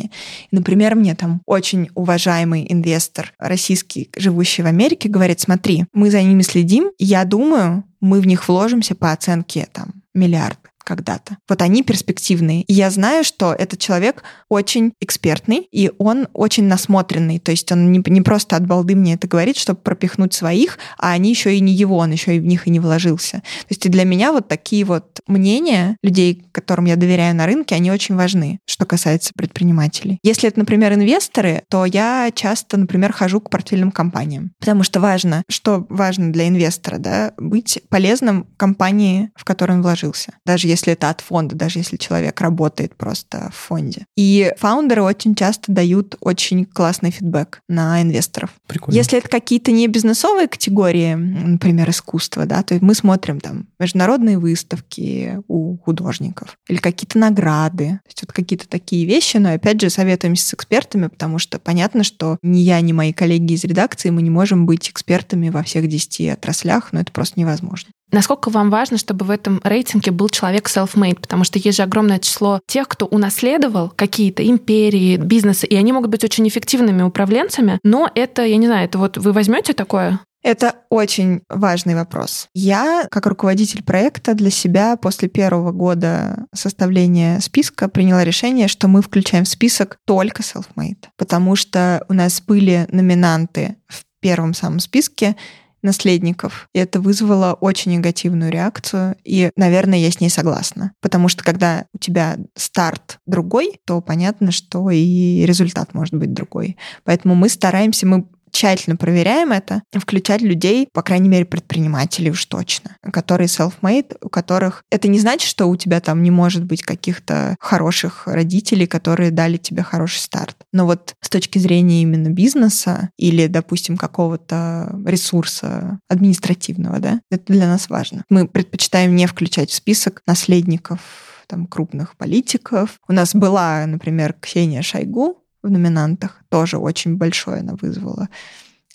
Например, 0.52 0.96
мне 0.96 1.16
там 1.16 1.42
очень 1.46 1.90
уважаемый 1.96 2.66
инвестор 2.70 3.34
российский, 3.40 4.10
живущий 4.16 4.64
в 4.64 4.68
Америке, 4.68 5.10
говорит, 5.10 5.40
смотри, 5.40 5.86
мы 5.94 6.12
за 6.12 6.22
ними 6.22 6.42
следим, 6.42 6.92
я 7.00 7.26
думаю, 7.26 7.84
мы 8.02 8.20
в 8.20 8.28
них 8.28 8.48
вложимся 8.48 8.96
по 8.96 9.12
оценке 9.12 9.68
там 9.72 10.04
миллиард 10.14 10.60
когда-то. 10.84 11.38
Вот 11.48 11.62
они 11.62 11.84
перспективные. 11.84 12.64
И 12.64 12.74
я 12.74 12.90
знаю, 12.90 13.24
что 13.24 13.54
этот 13.54 13.80
человек 13.80 14.24
очень 14.50 14.94
экспертный, 15.02 15.68
и 15.72 15.92
он 15.98 16.28
очень 16.34 16.66
насмотренный. 16.66 17.40
То 17.40 17.52
есть 17.52 17.72
он 17.72 17.92
не, 17.92 18.02
не 18.06 18.22
просто 18.22 18.56
от 18.56 18.68
балды 18.68 18.96
мне 18.96 19.16
это 19.16 19.28
говорит, 19.28 19.58
чтобы 19.58 19.80
пропихнуть 19.80 20.34
своих, 20.34 20.78
а 20.98 21.12
они 21.12 21.30
еще 21.30 21.56
и 21.56 21.60
не 21.60 21.74
его, 21.74 21.98
он 21.98 22.12
еще 22.12 22.36
и 22.36 22.40
в 22.40 22.46
них 22.46 22.68
и 22.68 22.70
не 22.70 22.80
вложился. 22.80 23.38
То 23.38 23.68
есть 23.70 23.86
и 23.86 23.90
для 23.90 24.04
меня 24.04 24.32
вот 24.32 24.48
такие 24.48 24.86
вот 24.86 25.22
мнения 25.28 25.98
людей, 26.04 26.46
которым 26.52 26.86
я 26.86 26.96
доверяю 26.96 27.36
на 27.36 27.46
рынке, 27.46 27.76
они 27.76 27.92
очень 27.92 28.16
важны, 28.16 28.60
что 28.66 28.86
касается 28.86 29.32
предпринимателей. 29.36 30.20
Если 30.24 30.48
это, 30.48 30.60
например, 30.60 30.94
инвесторы, 30.94 31.64
то 31.70 31.86
я 31.86 32.32
часто, 32.34 32.78
например, 32.78 33.14
хожу 33.14 33.42
к 33.42 33.50
портфельным 33.50 33.92
компаниям, 33.92 34.52
потому 34.60 34.84
что 34.84 35.00
важно, 35.00 35.44
что 35.50 35.86
важно 35.90 36.32
для 36.32 36.48
инвестора, 36.48 36.98
да, 36.98 37.34
быть 37.38 37.80
полезным 37.90 38.48
компании, 38.58 39.32
в 39.36 39.46
которой 39.46 39.74
он 39.74 39.82
вложился. 39.82 40.34
Даже 40.46 40.68
если 40.74 40.94
это 40.94 41.10
от 41.10 41.22
фонда, 41.22 41.56
даже 41.56 41.80
если 41.80 41.98
человек 41.98 42.40
работает 42.42 42.96
просто 42.96 43.50
в 43.54 43.56
фонде. 43.56 44.06
И 44.16 44.52
фаундеры 44.58 45.04
очень 45.04 45.36
часто 45.36 45.72
дают 45.72 46.16
очень 46.20 46.66
классный 46.66 47.12
фидбэк 47.12 47.62
на 47.70 48.02
инвесторов. 48.02 48.52
Прикольно. 48.68 48.98
Если 48.98 49.18
это 49.18 49.30
какие-то 49.30 49.72
не 49.72 49.88
бизнесовые 49.88 50.48
категории, 50.48 51.14
например, 51.14 51.90
искусство, 51.90 52.46
да, 52.46 52.64
то 52.64 52.78
мы 52.82 52.94
смотрим 52.96 53.40
там 53.40 53.68
международные 53.80 54.38
выставки 54.38 55.40
у 55.48 55.78
художников 55.78 56.58
или 56.68 56.78
какие-то 56.78 57.18
награды, 57.18 58.00
то 58.04 58.08
есть 58.08 58.22
вот 58.24 58.32
какие-то 58.32 58.68
такие 58.68 59.06
вещи, 59.06 59.38
но 59.38 59.54
опять 59.54 59.80
же 59.80 59.90
советуемся 59.90 60.48
с 60.48 60.54
экспертами, 60.54 61.08
потому 61.08 61.40
что 61.40 61.60
понятно, 61.60 62.04
что 62.04 62.38
ни 62.42 62.60
я, 62.60 62.82
ни 62.82 62.92
мои 62.92 63.14
коллеги 63.14 63.54
из 63.54 63.64
редакции, 63.64 64.10
мы 64.10 64.22
не 64.22 64.30
можем 64.30 64.66
быть 64.66 64.90
экспертами 64.90 65.50
во 65.50 65.64
всех 65.64 65.88
10 65.88 66.30
отраслях, 66.30 66.92
но 66.92 67.02
это 67.02 67.12
просто 67.12 67.40
невозможно. 67.40 67.90
Насколько 68.14 68.50
вам 68.50 68.70
важно, 68.70 69.00
чтобы 69.00 69.26
в 69.26 69.32
этом 69.32 69.60
рейтинге 69.64 70.12
был 70.12 70.30
человек 70.30 70.68
self-made? 70.68 71.20
Потому 71.20 71.44
что 71.44 71.58
есть 71.58 71.78
же 71.78 71.84
огромное 71.84 72.20
число 72.20 72.60
тех, 72.68 72.88
кто 72.88 73.08
унаследовал 73.08 73.90
какие-то 73.90 74.48
империи, 74.48 75.18
бизнесы, 75.18 75.66
и 75.66 75.76
они 75.76 75.92
могут 75.92 76.12
быть 76.12 76.24
очень 76.24 76.48
эффективными 76.48 77.02
управленцами, 77.02 77.80
но 77.84 78.12
это, 78.14 78.44
я 78.46 78.58
не 78.58 78.68
знаю, 78.68 78.86
это 78.86 79.00
вот 79.00 79.18
вы 79.18 79.32
возьмете 79.32 79.74
такое? 79.74 80.20
Это 80.44 80.76
очень 80.90 81.42
важный 81.50 81.96
вопрос. 81.96 82.50
Я, 82.54 83.08
как 83.10 83.26
руководитель 83.26 83.82
проекта, 83.82 84.36
для 84.36 84.52
себя 84.52 84.96
после 84.98 85.28
первого 85.28 85.72
года 85.72 86.46
составления 86.54 87.40
списка 87.40 87.88
приняла 87.90 88.24
решение, 88.24 88.68
что 88.68 88.88
мы 88.88 89.02
включаем 89.02 89.46
в 89.46 89.50
список 89.50 89.98
только 90.06 90.44
self-made, 90.44 91.08
потому 91.18 91.56
что 91.56 92.06
у 92.10 92.14
нас 92.14 92.42
были 92.42 92.86
номинанты 92.92 93.78
в 93.88 94.04
первом 94.20 94.54
самом 94.54 94.80
списке 94.80 95.36
наследников. 95.84 96.70
И 96.74 96.80
это 96.80 97.00
вызвало 97.00 97.54
очень 97.54 97.94
негативную 97.94 98.52
реакцию. 98.52 99.16
И, 99.24 99.52
наверное, 99.56 100.00
я 100.00 100.12
с 100.12 100.20
ней 100.20 100.30
согласна. 100.30 100.94
Потому 101.02 101.28
что 101.28 101.44
когда 101.44 101.86
у 101.94 101.98
тебя 101.98 102.38
старт 102.56 103.20
другой, 103.26 103.80
то 103.86 104.02
понятно, 104.02 104.52
что 104.52 104.90
и 104.90 105.46
результат 105.46 105.94
может 105.94 106.16
быть 106.16 106.34
другой. 106.34 106.78
Поэтому 107.04 107.36
мы 107.36 107.50
стараемся, 107.50 108.08
мы 108.08 108.26
тщательно 108.54 108.96
проверяем 108.96 109.52
это, 109.52 109.84
включать 109.92 110.42
людей, 110.42 110.88
по 110.94 111.02
крайней 111.02 111.28
мере, 111.28 111.46
предпринимателей 111.46 112.32
уж 112.32 112.46
точно, 112.46 112.96
которые 113.12 113.48
self-made, 113.48 114.18
у 114.22 114.30
которых... 114.30 114.84
Это 114.92 115.08
не 115.08 115.20
значит, 115.20 115.50
что 115.50 115.66
у 115.66 115.76
тебя 115.76 116.00
там 116.00 116.24
не 116.24 116.32
может 116.32 116.64
быть 116.64 116.84
каких-то 116.84 117.56
хороших 117.60 118.28
родителей, 118.28 118.86
которые 118.86 119.32
дали 119.32 119.58
тебе 119.58 119.84
хороший 119.84 120.20
старт. 120.20 120.56
Но 120.72 120.86
вот 120.86 121.16
с 121.20 121.30
точки 121.30 121.58
зрения 121.58 122.04
именно 122.04 122.30
бизнеса 122.30 123.10
или, 123.18 123.48
допустим, 123.48 123.98
какого-то 123.98 124.96
ресурса 125.06 126.00
административного, 126.08 127.00
да, 127.00 127.22
это 127.32 127.52
для 127.52 127.68
нас 127.68 127.90
важно. 127.90 128.24
Мы 128.30 128.48
предпочитаем 128.48 129.16
не 129.16 129.26
включать 129.26 129.72
в 129.72 129.74
список 129.74 130.22
наследников 130.28 131.00
там, 131.48 131.68
крупных 131.68 132.16
политиков. 132.16 132.98
У 133.08 133.14
нас 133.14 133.36
была, 133.36 133.86
например, 133.86 134.34
Ксения 134.40 134.82
Шойгу, 134.82 135.43
в 135.64 135.70
номинантах. 135.70 136.42
Тоже 136.50 136.78
очень 136.78 137.18
большой 137.18 137.62
она 137.62 137.76
вызвала 137.76 138.30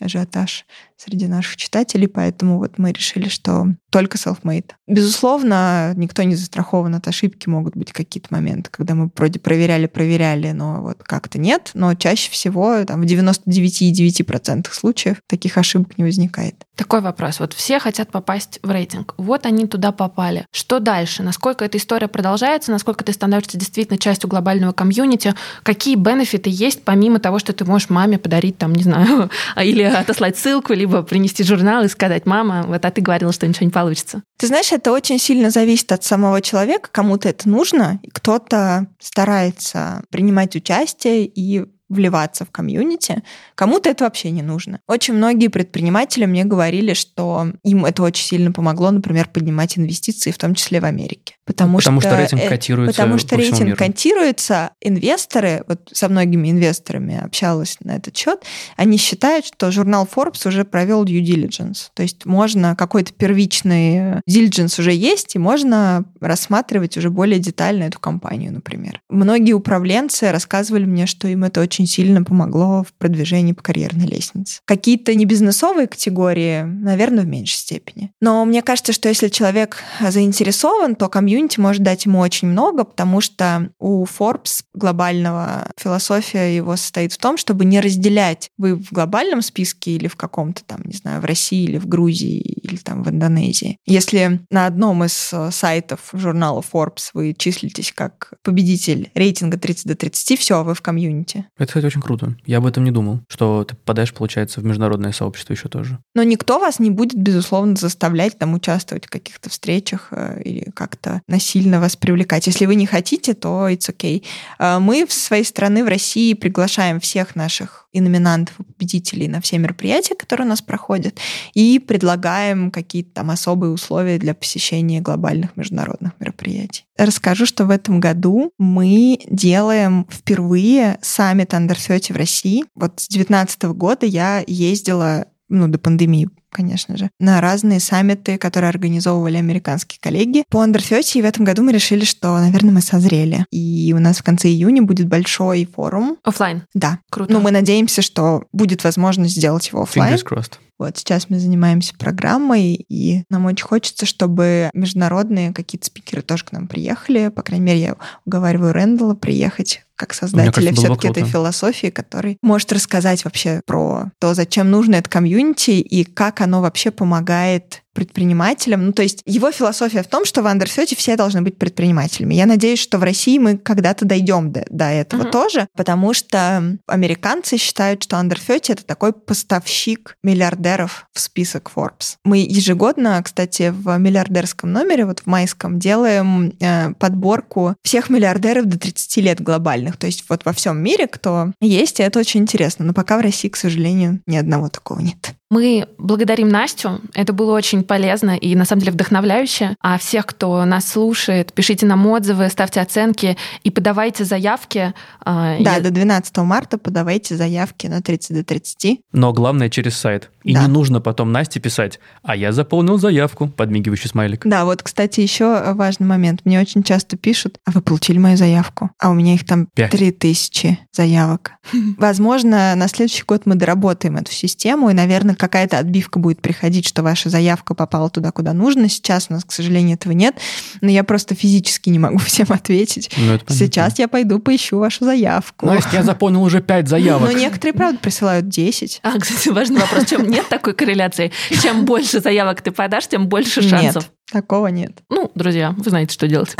ажиотаж 0.01 0.65
среди 0.99 1.27
наших 1.27 1.57
читателей, 1.57 2.09
поэтому 2.09 2.59
вот 2.59 2.77
мы 2.77 2.93
решили, 2.93 3.29
что 3.29 3.69
только 3.91 4.19
self-made. 4.19 4.73
Безусловно, 4.87 5.93
никто 5.97 6.23
не 6.25 6.35
застрахован 6.35 6.95
от 6.95 7.07
ошибки, 7.09 7.49
могут 7.49 7.77
быть 7.77 7.93
какие-то 7.93 8.29
моменты, 8.31 8.69
когда 8.71 8.95
мы 8.95 9.11
вроде 9.17 9.39
проверяли-проверяли, 9.39 10.51
но 10.53 10.83
вот 10.83 11.03
как-то 11.03 11.39
нет, 11.39 11.71
но 11.75 11.95
чаще 11.95 12.31
всего 12.31 12.85
там, 12.85 13.03
в 13.03 13.05
99,9% 13.05 14.67
случаев 14.73 15.19
таких 15.27 15.57
ошибок 15.57 15.97
не 15.99 16.05
возникает. 16.05 16.67
Такой 16.79 17.01
вопрос. 17.01 17.41
Вот 17.41 17.55
все 17.55 17.81
хотят 17.81 18.11
попасть 18.11 18.61
в 18.63 18.71
рейтинг. 18.71 19.15
Вот 19.17 19.47
они 19.47 19.67
туда 19.67 19.91
попали. 19.91 20.47
Что 20.53 20.79
дальше? 20.79 21.25
Насколько 21.25 21.65
эта 21.65 21.77
история 21.77 22.07
продолжается? 22.07 22.71
Насколько 22.71 23.05
ты 23.05 23.13
становишься 23.13 23.59
действительно 23.59 23.99
частью 23.99 24.31
глобального 24.31 24.73
комьюнити? 24.73 25.35
Какие 25.65 25.97
бенефиты 25.97 26.51
есть, 26.53 26.85
помимо 26.85 27.19
того, 27.19 27.41
что 27.41 27.53
ты 27.53 27.65
можешь 27.65 27.91
маме 27.91 28.17
подарить, 28.17 28.59
там, 28.59 28.75
не 28.75 28.85
знаю, 28.85 29.29
или 29.61 29.83
отослать 29.83 30.39
ссылку, 30.39 30.73
либо 30.89 31.03
принести 31.03 31.45
журнал 31.45 31.85
и 31.85 31.89
сказать, 31.89 32.27
мама, 32.27 32.65
вот 32.67 32.85
а 32.85 32.91
ты 32.91 33.01
говорила, 33.01 33.33
что 33.33 33.47
ничего 33.47 33.67
не 33.67 33.73
получится. 33.73 34.23
Ты 34.39 34.47
знаешь, 34.47 34.73
это 34.73 34.93
очень 34.93 35.19
сильно 35.19 35.51
зависит 35.51 35.93
от 35.93 36.05
самого 36.05 36.41
человека, 36.41 36.89
кому-то 36.91 37.29
это 37.29 37.49
нужно, 37.49 38.01
кто-то 38.13 38.87
старается 38.99 40.03
принимать 40.11 40.57
участие 40.57 41.27
и 41.27 41.65
вливаться 41.89 42.45
в 42.45 42.51
комьюнити, 42.51 43.23
кому-то 43.55 43.89
это 43.89 44.05
вообще 44.05 44.31
не 44.31 44.43
нужно. 44.43 44.81
Очень 44.87 45.15
многие 45.15 45.49
предприниматели 45.49 46.27
мне 46.27 46.45
говорили, 46.45 46.95
что 46.95 47.49
им 47.65 47.85
это 47.85 48.03
очень 48.03 48.25
сильно 48.25 48.53
помогло, 48.53 48.91
например, 48.91 49.29
поднимать 49.33 49.79
инвестиции, 49.79 50.31
в 50.31 50.39
том 50.39 50.55
числе 50.55 50.81
в 50.81 50.85
Америке. 50.85 51.35
Потому, 51.47 51.79
потому 51.79 52.01
что, 52.01 52.11
что 52.11 52.19
рейтинг 52.19 52.43
э, 52.43 52.49
котируется. 52.49 52.95
Потому 52.95 53.19
что 53.19 53.37
рейтинг 53.37 53.61
миру. 53.61 53.77
котируется. 53.77 54.71
Инвесторы, 54.83 55.65
вот 55.67 55.89
со 55.93 56.09
многими 56.09 56.51
инвесторами 56.51 57.19
общалась 57.25 57.79
на 57.81 57.97
этот 57.97 58.15
счет, 58.17 58.45
они 58.77 58.99
считают, 58.99 59.47
что 59.47 59.71
журнал 59.71 60.07
Forbes 60.15 60.47
уже 60.47 60.65
провел 60.65 61.05
due 61.05 61.23
diligence. 61.23 61.89
То 61.95 62.03
есть 62.03 62.27
можно 62.27 62.77
какой-то 62.77 63.15
первичный 63.15 64.21
diligence 64.29 64.79
уже 64.79 64.93
есть, 64.93 65.37
и 65.37 65.39
можно 65.39 66.05
рассматривать 66.21 66.99
уже 66.99 67.09
более 67.09 67.39
детально 67.39 67.85
эту 67.85 67.99
компанию, 67.99 68.53
например. 68.53 69.01
Многие 69.09 69.53
управленцы 69.53 70.31
рассказывали 70.31 70.85
мне, 70.85 71.07
что 71.07 71.29
им 71.29 71.45
это 71.45 71.63
очень 71.63 71.78
сильно 71.87 72.23
помогло 72.25 72.85
в 72.85 72.93
продвижении 72.95 73.53
по 73.53 73.63
карьерной 73.63 74.07
лестнице. 74.07 74.61
Какие-то 74.65 75.15
не 75.15 75.25
бизнесовые 75.25 75.87
категории, 75.87 76.63
наверное, 76.63 77.25
в 77.25 77.27
меньшей 77.27 77.57
степени. 77.57 78.13
Но 78.21 78.45
мне 78.45 78.63
кажется, 78.63 78.93
что 78.93 79.09
если 79.09 79.29
человек 79.29 79.83
заинтересован, 80.01 80.97
то 80.97 81.09
комьюнити 81.09 81.61
может 81.61 81.83
дать 81.83 82.07
ему 82.07 82.21
очень 82.21 82.49
много, 82.49 82.85
потому 82.85 83.21
что 83.21 83.71
у 83.79 84.05
Forbes 84.05 84.63
глобального 84.75 85.71
философия 85.77 86.55
его 86.55 86.77
состоит 86.77 87.13
в 87.13 87.19
том, 87.19 87.37
чтобы 87.37 87.65
не 87.65 87.81
разделять 87.81 88.51
вы 88.59 88.75
в 88.75 88.93
глобальном 88.93 89.43
списке 89.43 89.93
или 89.93 90.09
в 90.09 90.17
каком-то 90.17 90.63
там, 90.65 90.83
не 90.85 90.95
знаю, 90.95 91.21
в 91.21 91.25
России 91.25 91.65
или 91.65 91.79
в 91.79 91.87
Грузии 91.87 92.41
или 92.41 92.77
там 92.77 93.03
в 93.03 93.11
Индонезии. 93.11 93.79
Если 93.87 94.41
на 94.51 94.67
одном 94.67 95.05
из 95.05 95.31
э, 95.33 95.51
сайтов 95.51 96.11
журнала 96.13 96.63
Forbes 96.73 97.11
вы 97.15 97.35
числитесь 97.37 97.93
как 97.93 98.33
победитель 98.43 99.11
рейтинга 99.15 99.59
30 99.59 99.87
до 99.87 99.95
30, 99.95 100.39
все, 100.39 100.63
вы 100.63 100.75
в 100.75 100.83
комьюнити. 100.83 101.47
Кстати, 101.69 101.87
очень 101.87 102.01
круто. 102.01 102.35
Я 102.47 102.59
об 102.59 102.67
этом 102.67 102.85
не 102.85 102.91
думал, 102.91 103.21
что 103.29 103.65
ты 103.65 103.77
попадаешь, 103.77 104.15
получается, 104.15 104.61
в 104.61 104.65
международное 104.65 105.13
сообщество 105.13 105.53
еще 105.53 105.69
тоже. 105.69 105.99
Но 106.15 106.23
никто 106.23 106.59
вас 106.59 106.79
не 106.79 106.91
будет, 106.91 107.21
безусловно, 107.21 107.77
заставлять 107.77 108.39
там 108.39 108.55
участвовать 108.55 109.07
в 109.07 109.11
каких-то 109.11 109.51
встречах 109.51 110.09
э, 110.11 110.43
или 110.45 110.71
как-то 110.71 111.21
насильно 111.29 111.81
вас 111.81 111.95
привлекать. 111.97 112.47
Если 112.47 112.67
вы 112.67 112.75
не 112.75 112.87
хотите, 112.87 113.35
то 113.35 113.69
it's 113.69 113.91
okay. 113.91 114.25
А, 114.59 114.81
мы 114.81 115.07
в 115.07 115.13
своей 115.13 115.45
страны, 115.45 115.85
в 115.85 115.89
России, 115.89 116.35
приглашаем 116.35 117.01
всех 117.01 117.37
наших 117.37 117.88
и 117.93 118.01
номинантов, 118.01 118.59
и 118.61 118.65
победителей 118.65 119.29
на 119.29 119.41
все 119.41 119.59
мероприятия, 119.59 120.15
которые 120.15 120.47
у 120.47 120.51
нас 120.51 120.63
проходят, 120.63 121.19
и 121.55 121.79
предлагаем 121.79 122.71
какие-то 122.71 123.11
там 123.15 123.31
особые 123.31 123.73
условия 123.73 124.19
для 124.19 124.35
посещения 124.35 125.01
глобальных 125.01 125.57
международных 125.57 126.13
мероприятий. 126.21 126.85
Расскажу, 126.97 127.47
что 127.47 127.65
в 127.65 127.71
этом 127.71 128.01
году 128.01 128.53
мы 128.59 129.21
делаем 129.29 130.07
впервые 130.11 130.99
саммит 131.03 131.55
Under 131.55 131.75
30 131.75 132.11
в 132.11 132.17
России. 132.17 132.65
Вот 132.75 133.01
с 133.01 133.09
2019 133.09 133.63
года 133.65 134.07
я 134.07 134.45
ездила 134.47 135.27
ну, 135.49 135.69
до 135.69 135.79
пандемии 135.79 136.29
конечно 136.51 136.97
же, 136.97 137.11
на 137.19 137.41
разные 137.41 137.81
саммиты, 137.81 138.39
которые 138.39 138.69
организовывали 138.69 139.37
американские 139.37 139.99
коллеги. 140.01 140.45
По 140.51 140.65
Under 140.65 140.87
30 140.87 141.17
и 141.17 141.23
в 141.23 141.25
этом 141.25 141.45
году 141.45 141.63
мы 141.63 141.73
решили, 141.73 142.05
что, 142.05 142.39
наверное, 142.39 142.73
мы 142.73 142.81
созрели. 142.81 143.45
И 143.51 143.93
у 143.97 144.01
нас 144.01 144.19
в 144.19 144.23
конце 144.23 144.49
июня 144.49 144.83
будет 144.83 145.09
большой 145.09 145.69
форум. 145.73 146.17
Оффлайн? 146.25 146.63
Да. 146.75 146.99
Круто. 147.11 147.33
Ну, 147.33 147.41
мы 147.41 147.51
надеемся, 147.51 148.03
что 148.03 148.45
будет 148.53 148.85
возможность 148.85 149.37
сделать 149.37 149.69
его 149.69 149.83
офлайн. 149.83 150.15
Fingers 150.15 150.25
crossed. 150.25 150.53
Вот 150.79 150.97
сейчас 150.97 151.29
мы 151.29 151.39
занимаемся 151.39 151.95
программой, 151.97 152.75
и 152.89 153.25
нам 153.31 153.47
очень 153.47 153.67
хочется, 153.67 154.07
чтобы 154.07 154.71
международные 154.75 155.53
какие-то 155.53 155.87
спикеры 155.87 156.23
тоже 156.23 156.45
к 156.45 156.53
нам 156.53 156.69
приехали. 156.69 157.29
По 157.29 157.43
крайней 157.43 157.67
мере, 157.67 157.81
я 157.81 157.97
уговариваю 158.25 158.73
Рэндала 158.73 159.15
приехать 159.15 159.83
как 159.97 160.15
создателя 160.15 160.73
все-таки 160.73 161.09
этой 161.09 161.25
философии, 161.25 161.89
который 161.89 162.39
может 162.41 162.73
рассказать 162.73 163.25
вообще 163.25 163.63
про 163.67 164.13
то, 164.21 164.33
зачем 164.33 164.71
нужно 164.71 164.95
это 164.95 165.11
комьюнити 165.11 165.73
и 165.73 166.05
как 166.05 166.41
оно 166.41 166.61
вообще 166.61 166.93
помогает 166.93 167.83
предпринимателям. 167.95 168.87
Ну, 168.87 168.93
то 168.93 169.03
есть 169.03 169.23
его 169.27 169.51
философия 169.51 170.03
в 170.03 170.07
том, 170.07 170.25
что 170.25 170.43
в 170.43 170.47
Under 170.47 170.82
30 170.82 170.97
все 170.97 171.17
должны 171.17 171.43
быть 171.43 171.59
предпринимателями. 171.59 172.35
Я 172.35 172.47
надеюсь, 172.47 172.79
что 172.79 172.99
в 172.99 173.03
России 173.03 173.39
мы 173.39 173.59
когда-то 173.59 174.05
дойдем 174.05 174.53
до, 174.53 174.65
до 174.71 174.85
этого 174.87 175.23
uh-huh. 175.23 175.31
тоже, 175.31 175.69
потому 175.77 176.15
что 176.15 176.79
американцы 176.87 177.57
считают, 177.57 178.03
что 178.03 178.17
Under 178.17 178.58
30 178.58 178.75
это 178.75 178.85
такой 178.85 179.13
поставщик 179.13 180.17
миллиардеров 180.23 181.07
в 181.13 181.21
список 181.21 181.71
Forbes. 181.75 182.17
Мы 182.25 182.39
ежегодно, 182.39 183.21
кстати, 183.23 183.75
в 183.77 183.97
миллиардерском 183.99 184.73
номере, 184.73 185.05
вот 185.05 185.21
в 185.21 185.27
майском, 185.27 185.79
делаем 185.79 186.53
э, 186.61 186.93
подборку 186.95 187.75
всех 187.83 188.11
миллиардеров 188.11 188.67
до 188.67 188.79
30 188.79 189.17
лет 189.19 189.41
глобальных. 189.41 189.97
То 189.97 190.07
есть 190.07 190.25
вот 190.29 190.45
во 190.45 190.53
всем 190.53 190.83
мире, 190.83 191.07
кто 191.07 191.53
есть, 191.61 192.01
и 192.01 192.03
это 192.03 192.19
очень 192.19 192.43
интересно. 192.43 192.85
Но 192.85 192.93
пока 192.93 193.19
в 193.19 193.21
России, 193.21 193.49
к 193.49 193.57
сожалению, 193.57 194.21
ни 194.27 194.37
одного 194.37 194.69
такого 194.69 195.01
нет. 195.01 195.35
Мы 195.51 195.89
благодарим 195.97 196.49
Настю. 196.49 197.01
Это 197.15 197.33
было 197.33 197.55
очень 197.55 197.83
полезно 197.83 198.37
и, 198.37 198.55
на 198.55 198.67
самом 198.67 198.81
деле, 198.81 198.93
вдохновляюще. 198.93 199.77
А 199.81 199.97
всех, 199.97 200.27
кто 200.27 200.65
нас 200.67 200.89
слушает, 200.89 201.55
пишите 201.55 201.87
нам 201.87 202.07
отзывы, 202.07 202.51
ставьте 202.51 202.81
оценки 202.81 203.37
и 203.63 203.71
подавайте 203.71 204.25
заявки. 204.25 204.93
А, 205.21 205.57
да, 205.61 205.77
Я... 205.77 205.81
до 205.81 205.91
12 205.91 206.37
марта 206.39 206.77
подавайте 206.77 207.35
заявки 207.35 207.87
на 207.87 208.03
30 208.03 208.37
до 208.37 208.45
30. 208.45 209.01
Но 209.13 209.33
главное 209.33 209.71
через 209.71 209.97
сайт. 209.97 210.31
И 210.45 210.55
да. 210.55 210.63
не 210.63 210.69
нужно 210.69 211.01
потом 211.01 211.33
Насте 211.33 211.61
писать, 211.61 211.99
а 212.23 212.37
я 212.37 212.53
заполнил 212.53 212.99
заявку, 212.99 213.49
подмигивающий 213.49 214.09
смайлик. 214.09 214.47
Да, 214.47 214.65
вот, 214.65 214.83
кстати, 214.83 215.21
еще 215.21 215.75
важный 215.75 216.07
момент. 216.07 216.41
Мне 216.45 216.61
очень 216.61 216.83
часто 216.83 217.17
пишут, 217.17 217.59
а 217.67 217.71
вы 217.71 217.83
получили 217.83 218.19
мою 218.19 218.37
заявку? 218.37 218.91
А 218.99 219.11
у 219.11 219.15
меня 219.15 219.35
их 219.35 219.45
там 219.45 219.69
3000 219.75 220.79
заявок. 220.93 221.53
Возможно, 221.99 222.75
на 222.77 222.89
следующий 222.89 223.25
год 223.27 223.43
мы 223.45 223.57
доработаем 223.57 224.17
эту 224.17 224.33
систему, 224.33 224.91
и, 224.91 224.95
наверное, 224.95 225.35
какая-то 225.39 225.79
отбивка 225.79 226.19
будет 226.19 226.43
приходить, 226.43 226.87
что 226.87 227.03
ваша 227.03 227.31
заявка 227.31 227.75
попала 227.75 228.11
туда, 228.11 228.31
куда 228.31 228.53
нужно. 228.53 228.89
Сейчас 228.89 229.27
у 229.31 229.35
нас, 229.35 229.45
к 229.45 229.53
сожалению, 229.53 229.95
этого 229.95 230.13
нет, 230.13 230.35
но 230.81 230.91
я 230.91 231.05
просто 231.05 231.35
физически 231.35 231.89
не 231.89 231.99
могу 231.99 232.19
всем 232.19 232.47
ответить. 232.51 233.11
Ну. 233.17 233.39
Сейчас 233.49 233.99
я 233.99 234.09
пойду 234.09 234.39
поищу 234.39 234.79
вашу 234.79 235.05
заявку. 235.05 235.67
Настя, 235.67 235.91
я 235.95 236.03
заполнил 236.03 236.43
уже 236.43 236.61
пять 236.61 236.89
заявок. 236.89 237.31
Но 237.31 237.39
некоторые, 237.39 237.73
правда, 237.73 237.99
присылают 237.99 238.49
10. 238.49 239.01
А, 239.03 239.19
кстати, 239.19 239.49
важный 239.49 239.81
вопрос. 239.81 240.07
Чем 240.07 240.29
нет 240.29 240.49
такой 240.49 240.75
корреляции? 240.75 241.33
Чем 241.63 241.85
больше 241.85 242.21
заявок 242.21 242.61
ты 242.63 242.71
подашь, 242.71 243.07
тем 243.07 243.29
больше 243.29 243.63
шансов. 243.63 244.05
Нет, 244.05 244.13
такого 244.31 244.67
нет. 244.67 244.93
Ну, 245.09 245.31
друзья, 245.35 245.75
вы 245.77 245.91
знаете, 245.91 246.13
что 246.13 246.27
делать. 246.29 246.55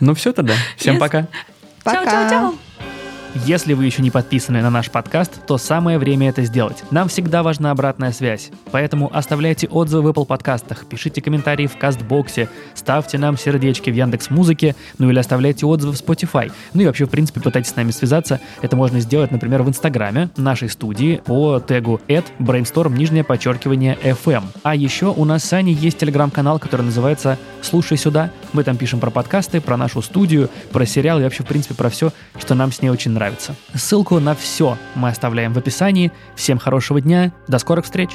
Ну 0.00 0.14
все 0.14 0.32
тогда. 0.32 0.54
Всем 0.76 0.98
пока. 0.98 1.28
Пока. 1.84 2.04
Чао-чао-чао. 2.04 2.54
Если 3.34 3.72
вы 3.72 3.86
еще 3.86 4.02
не 4.02 4.10
подписаны 4.10 4.60
на 4.60 4.68
наш 4.68 4.90
подкаст, 4.90 5.46
то 5.46 5.56
самое 5.56 5.98
время 5.98 6.28
это 6.28 6.42
сделать. 6.44 6.84
Нам 6.90 7.08
всегда 7.08 7.42
важна 7.42 7.70
обратная 7.70 8.12
связь. 8.12 8.50
Поэтому 8.70 9.10
оставляйте 9.10 9.68
отзывы 9.68 10.02
в 10.02 10.12
Apple 10.12 10.26
подкастах, 10.26 10.84
пишите 10.84 11.22
комментарии 11.22 11.66
в 11.66 11.78
Кастбоксе, 11.78 12.50
ставьте 12.74 13.16
нам 13.16 13.38
сердечки 13.38 13.88
в 13.88 13.94
Яндекс 13.94 14.28
Музыке, 14.28 14.76
ну 14.98 15.08
или 15.08 15.18
оставляйте 15.18 15.64
отзывы 15.64 15.94
в 15.94 15.96
Spotify. 15.96 16.52
Ну 16.74 16.82
и 16.82 16.86
вообще, 16.86 17.06
в 17.06 17.08
принципе, 17.08 17.40
пытайтесь 17.40 17.70
с 17.70 17.76
нами 17.76 17.90
связаться. 17.90 18.38
Это 18.60 18.76
можно 18.76 19.00
сделать, 19.00 19.30
например, 19.30 19.62
в 19.62 19.68
Инстаграме 19.70 20.28
нашей 20.36 20.68
студии 20.68 21.22
по 21.24 21.58
тегу 21.58 22.02
at 22.08 22.26
brainstorm 22.38 22.94
нижнее 22.94 23.24
подчеркивание 23.24 23.96
FM. 24.02 24.44
А 24.62 24.74
еще 24.74 25.06
у 25.06 25.24
нас 25.24 25.42
с 25.44 25.52
Аней 25.54 25.74
есть 25.74 25.96
телеграм-канал, 25.96 26.58
который 26.58 26.82
называется 26.82 27.38
«Слушай 27.62 27.96
сюда». 27.96 28.30
Мы 28.52 28.62
там 28.62 28.76
пишем 28.76 29.00
про 29.00 29.10
подкасты, 29.10 29.62
про 29.62 29.78
нашу 29.78 30.02
студию, 30.02 30.50
про 30.70 30.84
сериалы 30.84 31.22
и 31.22 31.24
вообще, 31.24 31.44
в 31.44 31.46
принципе, 31.46 31.74
про 31.74 31.88
все, 31.88 32.12
что 32.38 32.54
нам 32.54 32.70
с 32.70 32.82
ней 32.82 32.90
очень 32.90 33.21
нравится. 33.22 33.54
Ссылку 33.74 34.18
на 34.18 34.34
все 34.34 34.76
мы 34.96 35.08
оставляем 35.08 35.52
в 35.52 35.58
описании. 35.58 36.10
Всем 36.34 36.58
хорошего 36.58 37.00
дня, 37.00 37.32
до 37.46 37.58
скорых 37.58 37.84
встреч! 37.84 38.10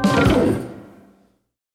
thank 0.00 0.30
you 0.30 0.67